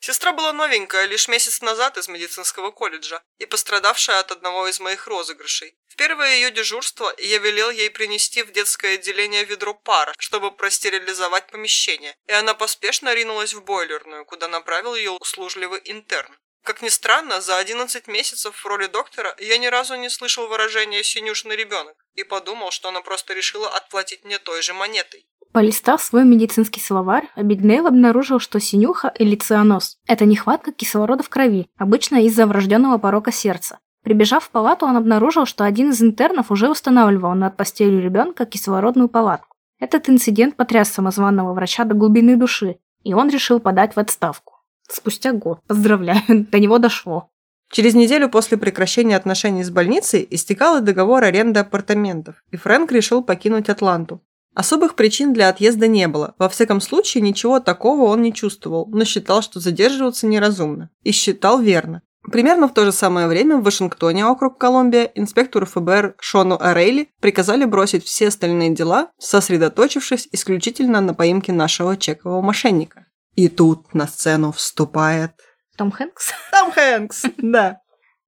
Сестра 0.00 0.32
была 0.32 0.52
новенькая, 0.52 1.06
лишь 1.06 1.28
месяц 1.28 1.62
назад 1.62 1.96
из 1.96 2.08
медицинского 2.08 2.70
колледжа, 2.70 3.22
и 3.38 3.46
пострадавшая 3.46 4.20
от 4.20 4.30
одного 4.30 4.68
из 4.68 4.78
моих 4.78 5.06
розыгрышей. 5.06 5.76
В 5.88 5.96
первое 5.96 6.36
ее 6.36 6.50
дежурство 6.50 7.12
я 7.18 7.38
велел 7.38 7.70
ей 7.70 7.90
принести 7.90 8.42
в 8.42 8.52
детское 8.52 8.94
отделение 8.94 9.44
ведро 9.44 9.74
пара, 9.74 10.14
чтобы 10.18 10.52
простерилизовать 10.52 11.50
помещение, 11.50 12.16
и 12.26 12.32
она 12.32 12.54
поспешно 12.54 13.14
ринулась 13.14 13.54
в 13.54 13.64
бойлерную, 13.64 14.24
куда 14.26 14.48
направил 14.48 14.94
ее 14.94 15.12
услужливый 15.12 15.80
интерн. 15.84 16.38
Как 16.66 16.82
ни 16.82 16.88
странно, 16.88 17.40
за 17.40 17.58
11 17.58 18.08
месяцев 18.08 18.56
в 18.56 18.66
роли 18.66 18.86
доктора 18.86 19.36
я 19.38 19.56
ни 19.56 19.66
разу 19.66 19.94
не 19.94 20.10
слышал 20.10 20.48
выражения 20.48 21.04
«синюшный 21.04 21.54
ребенок» 21.54 21.96
и 22.14 22.24
подумал, 22.24 22.72
что 22.72 22.88
она 22.88 23.02
просто 23.02 23.34
решила 23.34 23.68
отплатить 23.68 24.24
мне 24.24 24.40
той 24.40 24.62
же 24.62 24.74
монетой. 24.74 25.28
Полистав 25.52 26.02
свой 26.02 26.24
медицинский 26.24 26.80
словарь, 26.80 27.28
Абигнейл 27.34 27.86
обнаружил, 27.86 28.38
что 28.38 28.60
синюха 28.60 29.08
или 29.18 29.36
цианоз– 29.36 29.98
это 30.06 30.24
нехватка 30.24 30.72
кислорода 30.72 31.22
в 31.22 31.28
крови, 31.28 31.68
обычно 31.76 32.24
из-за 32.26 32.46
врожденного 32.46 32.98
порока 32.98 33.32
сердца. 33.32 33.78
Прибежав 34.02 34.44
в 34.44 34.50
палату, 34.50 34.86
он 34.86 34.96
обнаружил, 34.96 35.46
что 35.46 35.64
один 35.64 35.90
из 35.90 36.02
интернов 36.02 36.50
уже 36.50 36.70
устанавливал 36.70 37.34
над 37.34 37.56
постелью 37.56 38.00
ребенка 38.00 38.46
кислородную 38.46 39.08
палатку. 39.08 39.56
Этот 39.80 40.08
инцидент 40.08 40.56
потряс 40.56 40.90
самозванного 40.90 41.52
врача 41.54 41.84
до 41.84 41.94
глубины 41.94 42.36
души, 42.36 42.76
и 43.02 43.14
он 43.14 43.28
решил 43.28 43.58
подать 43.58 43.96
в 43.96 43.98
отставку. 43.98 44.54
Спустя 44.88 45.32
год, 45.32 45.60
поздравляю, 45.66 46.22
до 46.28 46.58
него 46.58 46.78
дошло. 46.78 47.30
Через 47.70 47.94
неделю 47.94 48.28
после 48.28 48.56
прекращения 48.56 49.16
отношений 49.16 49.64
с 49.64 49.70
больницей 49.70 50.26
истекал 50.30 50.78
и 50.78 50.82
договор 50.82 51.24
аренды 51.24 51.60
апартаментов, 51.60 52.36
и 52.50 52.56
Фрэнк 52.56 52.92
решил 52.92 53.22
покинуть 53.22 53.68
Атланту. 53.68 54.22
Особых 54.56 54.94
причин 54.94 55.34
для 55.34 55.50
отъезда 55.50 55.86
не 55.86 56.08
было. 56.08 56.34
Во 56.38 56.48
всяком 56.48 56.80
случае, 56.80 57.20
ничего 57.20 57.60
такого 57.60 58.04
он 58.04 58.22
не 58.22 58.32
чувствовал, 58.32 58.88
но 58.90 59.04
считал, 59.04 59.42
что 59.42 59.60
задерживаться 59.60 60.26
неразумно. 60.26 60.88
И 61.02 61.12
считал 61.12 61.60
верно. 61.60 62.00
Примерно 62.22 62.66
в 62.66 62.72
то 62.72 62.86
же 62.86 62.90
самое 62.90 63.28
время 63.28 63.58
в 63.58 63.64
Вашингтоне, 63.64 64.24
округ 64.24 64.56
Колумбия, 64.56 65.12
инспектору 65.14 65.66
ФБР 65.66 66.14
Шону 66.18 66.56
Арейли 66.58 67.10
приказали 67.20 67.66
бросить 67.66 68.06
все 68.06 68.28
остальные 68.28 68.74
дела, 68.74 69.10
сосредоточившись 69.18 70.26
исключительно 70.32 71.02
на 71.02 71.12
поимке 71.12 71.52
нашего 71.52 71.94
чекового 71.98 72.40
мошенника. 72.40 73.04
И 73.34 73.48
тут 73.48 73.92
на 73.92 74.06
сцену 74.06 74.52
вступает... 74.52 75.32
Том 75.76 75.90
Хэнкс? 75.92 76.32
Том 76.50 76.72
Хэнкс, 76.72 77.24
да. 77.36 77.80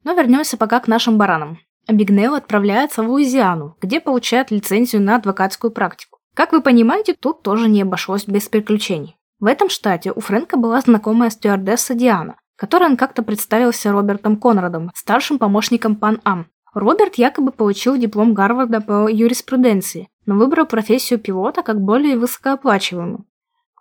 Но 0.04 0.12
вернемся 0.12 0.58
пока 0.58 0.80
к 0.80 0.88
нашим 0.88 1.16
баранам. 1.16 1.58
Абигнейл 1.86 2.34
отправляется 2.34 3.02
в 3.02 3.08
Луизиану, 3.08 3.78
где 3.80 3.98
получает 3.98 4.50
лицензию 4.50 5.00
на 5.00 5.16
адвокатскую 5.16 5.70
практику. 5.70 6.17
Как 6.38 6.52
вы 6.52 6.62
понимаете, 6.62 7.16
тут 7.18 7.42
тоже 7.42 7.68
не 7.68 7.82
обошлось 7.82 8.24
без 8.24 8.48
приключений. 8.48 9.16
В 9.40 9.46
этом 9.46 9.68
штате 9.68 10.12
у 10.12 10.20
Фрэнка 10.20 10.56
была 10.56 10.80
знакомая 10.80 11.30
стюардесса 11.30 11.94
Диана, 11.94 12.36
которой 12.54 12.84
он 12.84 12.96
как-то 12.96 13.24
представился 13.24 13.90
Робертом 13.90 14.36
Конрадом, 14.36 14.92
старшим 14.94 15.40
помощником 15.40 15.96
Пан-Ам. 15.96 16.46
Роберт 16.72 17.16
якобы 17.16 17.50
получил 17.50 17.96
диплом 17.96 18.34
Гарварда 18.34 18.80
по 18.80 19.08
юриспруденции, 19.08 20.10
но 20.26 20.36
выбрал 20.36 20.66
профессию 20.66 21.18
пилота 21.18 21.64
как 21.64 21.80
более 21.80 22.16
высокооплачиваемую. 22.16 23.24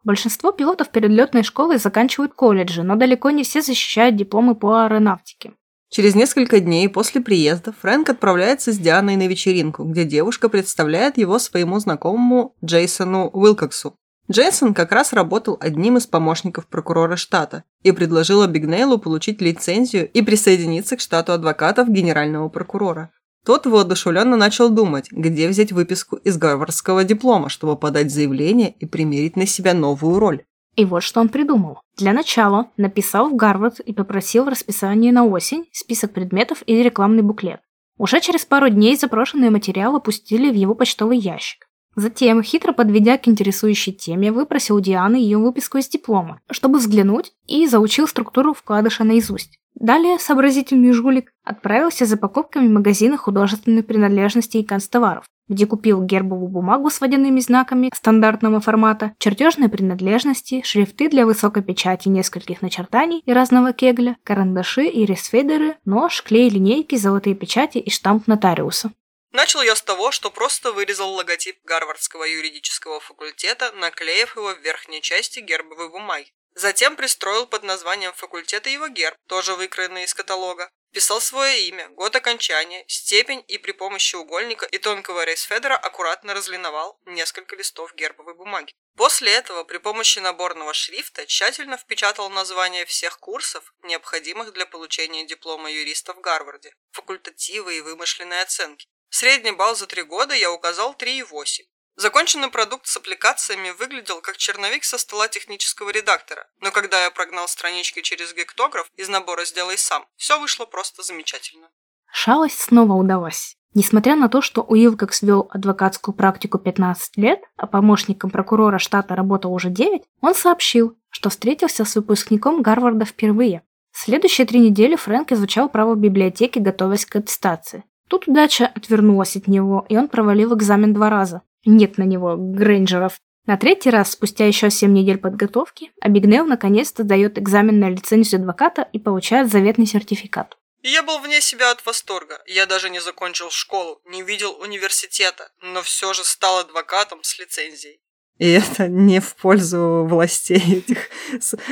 Большинство 0.03 0.51
пилотов 0.51 0.89
перед 0.89 1.11
летной 1.11 1.43
школой 1.43 1.77
заканчивают 1.77 2.33
колледжи, 2.33 2.81
но 2.81 2.95
далеко 2.95 3.29
не 3.29 3.43
все 3.43 3.61
защищают 3.61 4.15
дипломы 4.15 4.55
по 4.55 4.83
аэронавтике. 4.83 5.53
Через 5.89 6.15
несколько 6.15 6.59
дней 6.59 6.89
после 6.89 7.21
приезда 7.21 7.73
Фрэнк 7.81 8.09
отправляется 8.09 8.73
с 8.73 8.77
Дианой 8.77 9.15
на 9.15 9.27
вечеринку, 9.27 9.83
где 9.83 10.03
девушка 10.03 10.49
представляет 10.49 11.17
его 11.17 11.39
своему 11.39 11.79
знакомому 11.79 12.55
Джейсону 12.63 13.29
Уилкоксу. 13.29 13.95
Джейсон 14.29 14.73
как 14.73 14.91
раз 14.91 15.13
работал 15.13 15.57
одним 15.61 15.95
из 15.95 16.05
помощников 16.05 16.67
прокурора 16.67 17.15
штата 17.15 17.63
и 17.83 17.93
предложил 17.93 18.41
Абигнейлу 18.41 18.97
получить 18.97 19.41
лицензию 19.41 20.09
и 20.11 20.21
присоединиться 20.21 20.97
к 20.97 20.99
штату 20.99 21.31
адвокатов 21.31 21.89
генерального 21.89 22.49
прокурора. 22.49 23.11
Тот 23.45 23.65
воодушевленно 23.65 24.35
начал 24.35 24.67
думать, 24.67 25.09
где 25.09 25.47
взять 25.47 25.71
выписку 25.71 26.17
из 26.17 26.37
гарвардского 26.37 27.05
диплома, 27.05 27.47
чтобы 27.47 27.77
подать 27.77 28.11
заявление 28.11 28.71
и 28.71 28.85
примерить 28.85 29.37
на 29.37 29.45
себя 29.45 29.73
новую 29.73 30.19
роль. 30.19 30.43
И 30.77 30.85
вот 30.85 31.01
что 31.01 31.19
он 31.19 31.29
придумал. 31.29 31.81
Для 31.97 32.13
начала 32.13 32.69
написал 32.77 33.29
в 33.29 33.35
Гарвард 33.35 33.79
и 33.79 33.93
попросил 33.93 34.43
в 34.45 34.49
расписании 34.49 35.09
на 35.09 35.25
осень 35.25 35.65
список 35.71 36.13
предметов 36.13 36.61
и 36.67 36.81
рекламный 36.83 37.23
буклет. 37.23 37.61
Уже 37.97 38.21
через 38.21 38.45
пару 38.45 38.69
дней 38.69 38.95
запрошенные 38.95 39.49
материалы 39.49 39.97
опустили 39.97 40.51
в 40.51 40.53
его 40.53 40.75
почтовый 40.75 41.17
ящик. 41.17 41.65
Затем, 41.95 42.43
хитро 42.43 42.73
подведя 42.73 43.17
к 43.17 43.27
интересующей 43.27 43.91
теме, 43.91 44.31
выпросил 44.31 44.75
у 44.75 44.79
Дианы 44.79 45.15
ее 45.15 45.39
выписку 45.39 45.79
из 45.79 45.89
диплома, 45.89 46.41
чтобы 46.51 46.77
взглянуть, 46.77 47.33
и 47.47 47.65
заучил 47.65 48.07
структуру 48.07 48.53
вкладыша 48.53 49.03
наизусть. 49.03 49.57
Далее 49.73 50.19
сообразительный 50.19 50.91
жулик 50.91 51.31
отправился 51.43 52.05
за 52.05 52.17
покупками 52.17 52.67
в 52.67 52.71
магазины 52.71 53.17
художественных 53.17 53.87
принадлежностей 53.87 54.61
и 54.61 54.65
канцтоваров 54.65 55.25
где 55.47 55.65
купил 55.65 56.01
гербовую 56.03 56.49
бумагу 56.49 56.89
с 56.89 56.99
водяными 57.01 57.39
знаками 57.39 57.91
стандартного 57.93 58.59
формата, 58.59 59.13
чертежные 59.19 59.69
принадлежности, 59.69 60.61
шрифты 60.63 61.09
для 61.09 61.25
высокой 61.25 61.63
печати 61.63 62.09
нескольких 62.09 62.61
начертаний 62.61 63.21
и 63.25 63.33
разного 63.33 63.73
кегля, 63.73 64.17
карандаши 64.23 64.85
и 64.85 65.05
ресфедеры, 65.05 65.77
нож, 65.85 66.21
клей, 66.21 66.49
линейки, 66.49 66.95
золотые 66.95 67.35
печати 67.35 67.77
и 67.77 67.89
штамп 67.89 68.27
нотариуса. 68.27 68.91
Начал 69.31 69.61
я 69.61 69.75
с 69.75 69.81
того, 69.81 70.11
что 70.11 70.31
просто 70.31 70.71
вырезал 70.71 71.13
логотип 71.13 71.57
Гарвардского 71.63 72.23
юридического 72.23 72.99
факультета, 72.99 73.71
наклеив 73.73 74.35
его 74.35 74.53
в 74.53 74.61
верхней 74.63 75.01
части 75.01 75.39
гербовой 75.39 75.89
бумаги. 75.89 76.31
Затем 76.55 76.95
пристроил 76.95 77.45
под 77.45 77.61
названием 77.63 78.13
факультета 78.13 78.69
его 78.69 78.87
герб, 78.87 79.15
тоже 79.27 79.53
выкроенный 79.53 80.05
из 80.05 80.13
каталога. 80.15 80.71
Писал 80.91 81.21
свое 81.21 81.67
имя, 81.67 81.89
год 81.89 82.15
окончания, 82.15 82.85
степень 82.87 83.43
и 83.47 83.57
при 83.57 83.71
помощи 83.71 84.15
угольника 84.15 84.65
и 84.65 84.77
тонкого 84.77 85.25
рейсфедера 85.25 85.75
аккуратно 85.75 86.33
разлиновал 86.33 86.99
несколько 87.05 87.55
листов 87.55 87.93
гербовой 87.93 88.35
бумаги. 88.35 88.73
После 88.95 89.31
этого 89.33 89.63
при 89.63 89.77
помощи 89.77 90.19
наборного 90.19 90.73
шрифта 90.73 91.25
тщательно 91.25 91.77
впечатал 91.77 92.29
названия 92.29 92.85
всех 92.85 93.19
курсов, 93.19 93.73
необходимых 93.83 94.53
для 94.53 94.65
получения 94.65 95.25
диплома 95.25 95.69
юриста 95.69 96.13
в 96.13 96.21
Гарварде, 96.21 96.73
факультативы 96.91 97.77
и 97.77 97.81
вымышленные 97.81 98.41
оценки. 98.41 98.87
Средний 99.09 99.51
балл 99.51 99.75
за 99.75 99.87
три 99.87 100.03
года 100.03 100.33
я 100.33 100.51
указал 100.51 100.93
3,8. 100.93 101.65
Законченный 101.99 102.49
продукт 102.49 102.85
с 102.85 102.95
аппликациями 102.95 103.71
выглядел 103.79 104.21
как 104.21 104.37
черновик 104.37 104.83
со 104.83 104.99
стола 104.99 105.27
технического 105.27 105.89
редактора, 105.89 106.45
но 106.61 106.69
когда 106.69 107.03
я 107.03 107.09
прогнал 107.09 107.47
странички 107.47 108.03
через 108.03 108.35
гектограф 108.35 108.91
из 108.97 109.09
набора 109.09 109.45
«Сделай 109.45 109.79
сам», 109.79 110.05
все 110.15 110.39
вышло 110.39 110.65
просто 110.65 111.01
замечательно. 111.01 111.69
Шалость 112.11 112.59
снова 112.59 112.93
удалась. 112.93 113.57
Несмотря 113.73 114.15
на 114.15 114.29
то, 114.29 114.43
что 114.43 114.61
Уилкокс 114.61 115.23
вел 115.23 115.49
адвокатскую 115.51 116.13
практику 116.13 116.59
15 116.59 117.17
лет, 117.17 117.39
а 117.55 117.65
помощником 117.65 118.29
прокурора 118.29 118.77
штата 118.77 119.15
работал 119.15 119.51
уже 119.51 119.71
9, 119.71 120.03
он 120.21 120.35
сообщил, 120.35 120.95
что 121.09 121.31
встретился 121.31 121.83
с 121.83 121.95
выпускником 121.95 122.61
Гарварда 122.61 123.05
впервые. 123.05 123.63
Следующие 123.91 124.45
три 124.45 124.59
недели 124.59 124.95
Фрэнк 124.95 125.31
изучал 125.31 125.67
право 125.67 125.95
в 125.95 125.99
библиотеке, 125.99 126.59
готовясь 126.59 127.07
к 127.07 127.15
аттестации. 127.15 127.85
Тут 128.07 128.27
удача 128.27 128.67
отвернулась 128.67 129.35
от 129.35 129.47
него, 129.47 129.83
и 129.89 129.97
он 129.97 130.07
провалил 130.07 130.55
экзамен 130.55 130.93
два 130.93 131.09
раза, 131.09 131.41
нет 131.69 131.97
на 131.97 132.03
него 132.03 132.35
Грейнджеров. 132.37 133.19
На 133.45 133.55
третий 133.55 133.89
раз, 133.89 134.11
спустя 134.11 134.45
еще 134.45 134.69
7 134.69 134.91
недель 134.91 135.17
подготовки, 135.17 135.91
Абигнейл 136.01 136.45
наконец-то 136.45 137.03
дает 137.03 137.37
экзамен 137.37 137.79
на 137.79 137.89
лицензию 137.89 138.41
адвоката 138.41 138.87
и 138.91 138.99
получает 138.99 139.49
заветный 139.49 139.85
сертификат. 139.85 140.57
Я 140.83 141.01
был 141.01 141.19
вне 141.19 141.41
себя 141.41 141.71
от 141.71 141.85
восторга. 141.85 142.41
Я 142.45 142.65
даже 142.65 142.89
не 142.89 142.99
закончил 142.99 143.49
школу, 143.49 144.01
не 144.05 144.21
видел 144.21 144.57
университета, 144.61 145.49
но 145.61 145.81
все 145.81 146.13
же 146.13 146.23
стал 146.23 146.59
адвокатом 146.59 147.23
с 147.23 147.39
лицензией. 147.39 147.99
И 148.37 148.51
это 148.51 148.87
не 148.87 149.19
в 149.19 149.35
пользу 149.35 150.05
властей 150.07 150.83
этих 150.85 151.09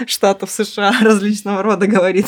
штатов 0.07 0.51
США 0.51 0.93
различного 1.01 1.61
рода 1.61 1.87
говорит. 1.87 2.25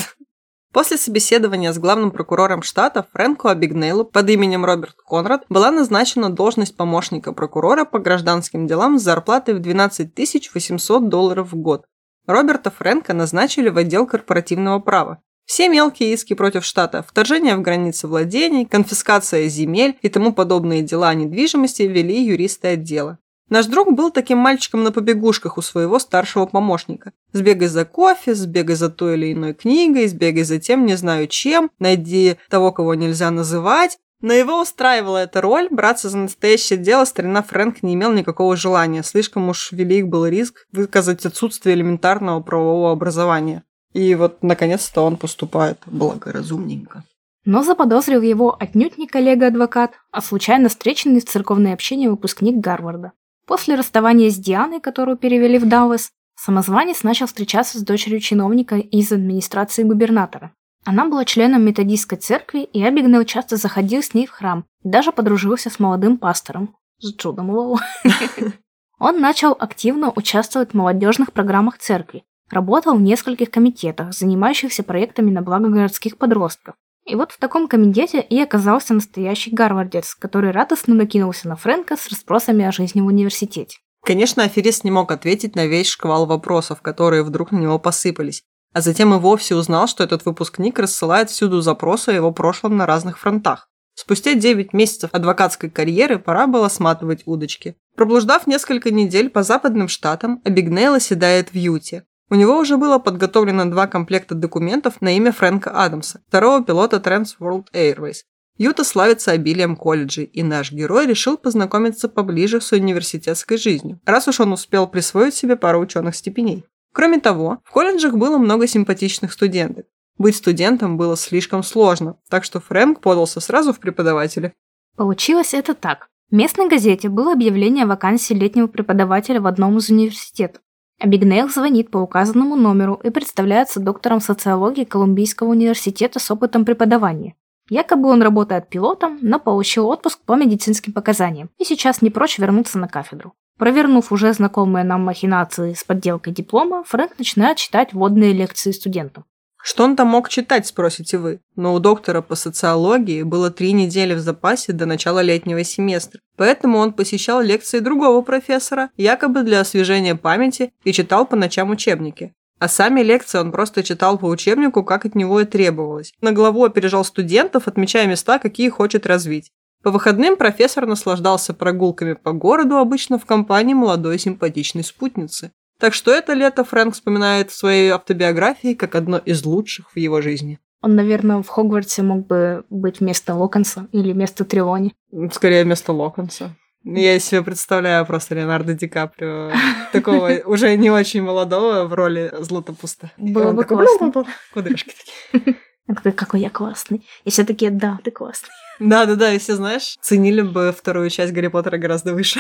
После 0.77 0.97
собеседования 0.97 1.73
с 1.73 1.79
главным 1.79 2.11
прокурором 2.11 2.61
штата 2.61 3.07
Фрэнку 3.11 3.47
Абигнейлу 3.47 4.05
под 4.05 4.29
именем 4.29 4.63
Роберт 4.63 4.97
Конрад 5.07 5.43
была 5.49 5.71
назначена 5.71 6.29
должность 6.29 6.77
помощника 6.77 7.33
прокурора 7.33 7.83
по 7.83 7.97
гражданским 7.97 8.67
делам 8.67 8.99
с 8.99 9.01
зарплатой 9.01 9.55
в 9.55 9.59
12 9.59 10.13
800 10.53 11.09
долларов 11.09 11.51
в 11.51 11.55
год. 11.55 11.85
Роберта 12.27 12.69
Фрэнка 12.69 13.15
назначили 13.15 13.69
в 13.69 13.77
отдел 13.79 14.05
корпоративного 14.05 14.77
права. 14.77 15.23
Все 15.45 15.67
мелкие 15.67 16.13
иски 16.13 16.35
против 16.35 16.63
штата, 16.63 17.01
вторжение 17.01 17.55
в 17.55 17.63
границы 17.63 18.07
владений, 18.07 18.67
конфискация 18.67 19.47
земель 19.47 19.97
и 20.03 20.09
тому 20.09 20.31
подобные 20.31 20.83
дела 20.83 21.09
о 21.09 21.15
недвижимости 21.15 21.81
вели 21.81 22.23
юристы 22.23 22.67
отдела. 22.67 23.17
Наш 23.49 23.67
друг 23.67 23.93
был 23.93 24.11
таким 24.11 24.39
мальчиком 24.39 24.83
на 24.83 24.91
побегушках 24.91 25.57
у 25.57 25.61
своего 25.61 25.99
старшего 25.99 26.45
помощника. 26.45 27.13
Сбегай 27.31 27.69
за 27.69 27.85
кофе, 27.85 28.35
сбегай 28.35 28.75
за 28.75 28.89
той 28.89 29.15
или 29.15 29.31
иной 29.31 29.53
книгой, 29.53 30.07
сбегай 30.07 30.43
за 30.43 30.59
тем 30.59 30.85
не 30.85 30.97
знаю 30.97 31.27
чем, 31.27 31.71
найди 31.79 32.35
того, 32.49 32.73
кого 32.73 32.93
нельзя 32.93 33.31
называть. 33.31 33.97
Но 34.19 34.33
его 34.33 34.61
устраивала 34.61 35.17
эта 35.17 35.41
роль, 35.41 35.67
браться 35.69 36.09
за 36.09 36.17
настоящее 36.17 36.79
дело 36.79 37.05
старина 37.05 37.43
Фрэнк 37.43 37.83
не 37.83 37.93
имел 37.93 38.11
никакого 38.11 38.57
желания, 38.57 39.03
слишком 39.03 39.47
уж 39.47 39.71
велик 39.71 40.07
был 40.07 40.25
риск 40.25 40.65
выказать 40.71 41.25
отсутствие 41.25 41.75
элементарного 41.75 42.41
правового 42.41 42.91
образования. 42.91 43.63
И 43.93 44.15
вот, 44.15 44.41
наконец-то, 44.41 45.01
он 45.01 45.17
поступает 45.17 45.79
благоразумненько. 45.85 47.03
Но 47.45 47.63
заподозрил 47.63 48.21
его 48.21 48.57
отнюдь 48.59 48.97
не 48.97 49.07
коллега-адвокат, 49.07 49.93
а 50.11 50.21
случайно 50.21 50.67
встреченный 50.67 51.21
в 51.21 51.25
церковное 51.25 51.73
общение 51.73 52.09
выпускник 52.09 52.55
Гарварда. 52.55 53.13
После 53.47 53.75
расставания 53.75 54.29
с 54.29 54.35
Дианой, 54.35 54.81
которую 54.81 55.15
перевели 55.15 55.57
в 55.57 55.67
Даллас, 55.67 56.11
самозванец 56.35 57.03
начал 57.03 57.27
встречаться 57.27 57.79
с 57.79 57.81
дочерью 57.81 58.19
чиновника 58.19 58.75
из 58.75 59.11
администрации 59.11 59.83
губернатора. 59.83 60.51
Она 60.85 61.05
была 61.05 61.23
членом 61.23 61.63
методистской 61.63 62.17
церкви, 62.17 62.63
и 62.63 62.83
Абигнел 62.83 63.23
часто 63.23 63.55
заходил 63.55 64.03
с 64.03 64.13
ней 64.13 64.27
в 64.27 64.31
храм 64.31 64.65
и 64.83 64.89
даже 64.89 65.11
подружился 65.11 65.69
с 65.69 65.79
молодым 65.79 66.17
пастором. 66.17 66.75
С 66.99 67.15
Джудом 67.15 67.49
Лоу. 67.49 67.79
Он 68.99 69.21
начал 69.21 69.55
активно 69.57 70.11
участвовать 70.15 70.71
в 70.71 70.73
молодежных 70.73 71.31
программах 71.31 71.77
церкви, 71.77 72.23
работал 72.49 72.95
в 72.95 73.01
нескольких 73.01 73.49
комитетах, 73.49 74.13
занимающихся 74.13 74.83
проектами 74.83 75.31
на 75.31 75.41
благо 75.41 75.69
городских 75.69 76.17
подростков, 76.17 76.75
и 77.07 77.15
вот 77.15 77.31
в 77.31 77.39
таком 77.39 77.67
комитете 77.67 78.21
и 78.21 78.39
оказался 78.39 78.93
настоящий 78.93 79.51
гарвардец, 79.51 80.13
который 80.15 80.51
радостно 80.51 80.93
накинулся 80.93 81.47
на 81.47 81.55
Фрэнка 81.55 81.95
с 81.95 82.09
расспросами 82.09 82.65
о 82.65 82.71
жизни 82.71 83.01
в 83.01 83.05
университете. 83.05 83.77
Конечно, 84.03 84.43
аферист 84.43 84.83
не 84.83 84.91
мог 84.91 85.11
ответить 85.11 85.55
на 85.55 85.65
весь 85.65 85.87
шквал 85.87 86.25
вопросов, 86.25 86.81
которые 86.81 87.23
вдруг 87.23 87.51
на 87.51 87.57
него 87.57 87.79
посыпались. 87.79 88.43
А 88.73 88.81
затем 88.81 89.13
и 89.13 89.17
вовсе 89.17 89.55
узнал, 89.55 89.87
что 89.87 90.03
этот 90.03 90.25
выпускник 90.25 90.77
рассылает 90.77 91.29
всюду 91.29 91.61
запросы 91.61 92.09
о 92.09 92.13
его 92.13 92.31
прошлом 92.31 92.77
на 92.77 92.85
разных 92.85 93.17
фронтах. 93.17 93.69
Спустя 93.95 94.35
9 94.35 94.73
месяцев 94.73 95.09
адвокатской 95.13 95.69
карьеры 95.69 96.19
пора 96.19 96.45
было 96.45 96.69
сматывать 96.69 97.23
удочки. 97.25 97.75
Проблуждав 97.95 98.45
несколько 98.45 98.91
недель 98.91 99.29
по 99.29 99.41
западным 99.41 99.87
штатам, 99.87 100.41
Абигнейл 100.43 100.93
оседает 100.93 101.49
в 101.49 101.55
Юте. 101.55 102.05
У 102.29 102.35
него 102.35 102.57
уже 102.57 102.77
было 102.77 102.99
подготовлено 102.99 103.65
два 103.65 103.87
комплекта 103.87 104.35
документов 104.35 105.01
на 105.01 105.15
имя 105.15 105.31
Фрэнка 105.31 105.71
Адамса, 105.71 106.21
второго 106.27 106.63
пилота 106.63 106.97
Trans 106.97 107.37
World 107.39 107.67
Airways. 107.73 108.23
Юта 108.57 108.83
славится 108.83 109.31
обилием 109.31 109.75
колледжей, 109.75 110.25
и 110.25 110.43
наш 110.43 110.71
герой 110.71 111.05
решил 111.05 111.37
познакомиться 111.37 112.09
поближе 112.09 112.59
с 112.59 112.71
университетской 112.71 113.57
жизнью, 113.57 113.99
раз 114.05 114.27
уж 114.27 114.39
он 114.39 114.51
успел 114.51 114.87
присвоить 114.87 115.35
себе 115.35 115.55
пару 115.55 115.79
ученых 115.79 116.15
степеней. 116.15 116.65
Кроме 116.91 117.19
того, 117.19 117.59
в 117.63 117.71
колледжах 117.71 118.15
было 118.15 118.37
много 118.37 118.67
симпатичных 118.67 119.31
студенток. 119.31 119.85
Быть 120.17 120.35
студентом 120.35 120.97
было 120.97 121.15
слишком 121.15 121.61
сложно, 121.61 122.17
так 122.29 122.43
что 122.43 122.59
Фрэнк 122.59 122.99
подался 122.99 123.39
сразу 123.39 123.71
в 123.71 123.79
преподаватели. 123.79 124.53
Получилось 124.95 125.53
это 125.53 125.75
так. 125.75 126.07
В 126.31 126.35
местной 126.35 126.67
газете 126.67 127.07
было 127.07 127.33
объявление 127.33 127.83
о 127.83 127.87
вакансии 127.87 128.33
летнего 128.33 128.67
преподавателя 128.67 129.39
в 129.39 129.45
одном 129.45 129.77
из 129.77 129.89
университетов. 129.91 130.61
Абигнейл 130.99 131.47
звонит 131.47 131.91
по 131.91 131.99
указанному 131.99 132.55
номеру 132.55 132.99
и 133.03 133.11
представляется 133.11 133.79
доктором 133.79 134.19
социологии 134.19 134.83
Колумбийского 134.83 135.49
университета 135.49 136.19
с 136.19 136.31
опытом 136.31 136.65
преподавания. 136.65 137.35
Якобы 137.69 138.09
он 138.09 138.21
работает 138.21 138.69
пилотом, 138.69 139.19
но 139.21 139.39
получил 139.39 139.87
отпуск 139.87 140.19
по 140.25 140.35
медицинским 140.35 140.93
показаниям 140.93 141.49
и 141.59 141.65
сейчас 141.65 142.01
не 142.01 142.09
прочь 142.09 142.39
вернуться 142.39 142.79
на 142.79 142.87
кафедру. 142.87 143.33
Провернув 143.57 144.11
уже 144.11 144.33
знакомые 144.33 144.83
нам 144.83 145.03
махинации 145.03 145.73
с 145.73 145.83
подделкой 145.83 146.33
диплома, 146.33 146.83
Фрэнк 146.83 147.17
начинает 147.17 147.57
читать 147.57 147.93
вводные 147.93 148.33
лекции 148.33 148.71
студентам. 148.71 149.25
Что 149.69 149.83
он 149.83 149.97
там 149.97 150.07
мог 150.07 150.29
читать, 150.29 150.65
спросите 150.65 151.17
вы? 151.17 151.41
Но 151.57 151.73
у 151.73 151.79
доктора 151.79 152.21
по 152.21 152.35
социологии 152.35 153.23
было 153.23 153.51
три 153.51 153.73
недели 153.73 154.13
в 154.13 154.19
запасе 154.19 154.71
до 154.71 154.85
начала 154.85 155.19
летнего 155.19 155.61
семестра. 155.65 156.21
Поэтому 156.37 156.77
он 156.77 156.93
посещал 156.93 157.41
лекции 157.41 157.79
другого 157.79 158.21
профессора, 158.21 158.91
якобы 158.95 159.43
для 159.43 159.59
освежения 159.59 160.15
памяти, 160.15 160.71
и 160.85 160.93
читал 160.93 161.25
по 161.25 161.35
ночам 161.35 161.69
учебники. 161.69 162.33
А 162.59 162.69
сами 162.69 163.01
лекции 163.01 163.39
он 163.39 163.51
просто 163.51 163.83
читал 163.83 164.17
по 164.17 164.27
учебнику, 164.27 164.85
как 164.85 165.03
от 165.03 165.15
него 165.15 165.41
и 165.41 165.45
требовалось. 165.45 166.13
На 166.21 166.31
главу 166.31 166.63
опережал 166.63 167.03
студентов, 167.03 167.67
отмечая 167.67 168.07
места, 168.07 168.39
какие 168.39 168.69
хочет 168.69 169.05
развить. 169.05 169.51
По 169.83 169.91
выходным 169.91 170.37
профессор 170.37 170.85
наслаждался 170.85 171.53
прогулками 171.53 172.13
по 172.13 172.31
городу, 172.31 172.77
обычно 172.77 173.19
в 173.19 173.25
компании 173.25 173.73
молодой 173.73 174.17
симпатичной 174.17 174.85
спутницы. 174.85 175.51
Так 175.79 175.93
что 175.93 176.11
это 176.11 176.33
лето 176.33 176.63
Фрэнк 176.63 176.93
вспоминает 176.93 177.51
в 177.51 177.57
своей 177.57 177.89
автобиографии 177.89 178.73
как 178.73 178.95
одно 178.95 179.17
из 179.17 179.45
лучших 179.45 179.91
в 179.93 179.97
его 179.97 180.21
жизни. 180.21 180.59
Он, 180.81 180.95
наверное, 180.95 181.41
в 181.41 181.47
Хогвартсе 181.47 182.03
мог 182.03 182.27
бы 182.27 182.63
быть 182.69 182.99
вместо 182.99 183.33
Локонса 183.33 183.87
или 183.91 184.13
вместо 184.13 184.45
Трелони. 184.45 184.93
Скорее, 185.31 185.63
вместо 185.63 185.91
Локонса. 185.91 186.55
Я 186.83 187.19
себе 187.19 187.41
представляю 187.41 188.05
просто 188.05 188.35
Леонардо 188.35 188.73
Ди 188.73 188.87
Каприо, 188.87 189.51
такого 189.91 190.31
уже 190.45 190.75
не 190.77 190.89
очень 190.89 191.21
молодого 191.21 191.85
в 191.85 191.93
роли 191.93 192.33
Златопуста. 192.39 193.11
Было 193.17 193.51
бы 193.51 193.63
классно. 193.65 194.13
Кудряшки 194.53 194.93
такие. 194.95 195.55
Какой 196.15 196.41
я 196.41 196.49
классный. 196.49 197.05
И 197.23 197.29
все 197.29 197.43
такие, 197.43 197.71
да, 197.71 197.99
ты 198.03 198.11
классный. 198.11 198.49
Да-да-да, 198.79 199.33
и 199.33 199.39
все, 199.39 199.55
знаешь, 199.55 199.97
ценили 200.01 200.41
бы 200.41 200.73
вторую 200.77 201.09
часть 201.09 201.33
Гарри 201.33 201.47
Поттера 201.47 201.77
гораздо 201.77 202.13
выше. 202.13 202.39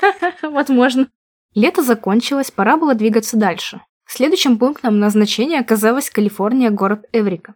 Возможно. 0.42 1.08
Лето 1.54 1.82
закончилось, 1.82 2.50
пора 2.50 2.76
было 2.76 2.94
двигаться 2.94 3.36
дальше. 3.36 3.80
Следующим 4.06 4.58
пунктом 4.58 4.98
назначения 4.98 5.60
оказалась 5.60 6.10
Калифорния, 6.10 6.70
город 6.70 7.06
Эврика. 7.12 7.54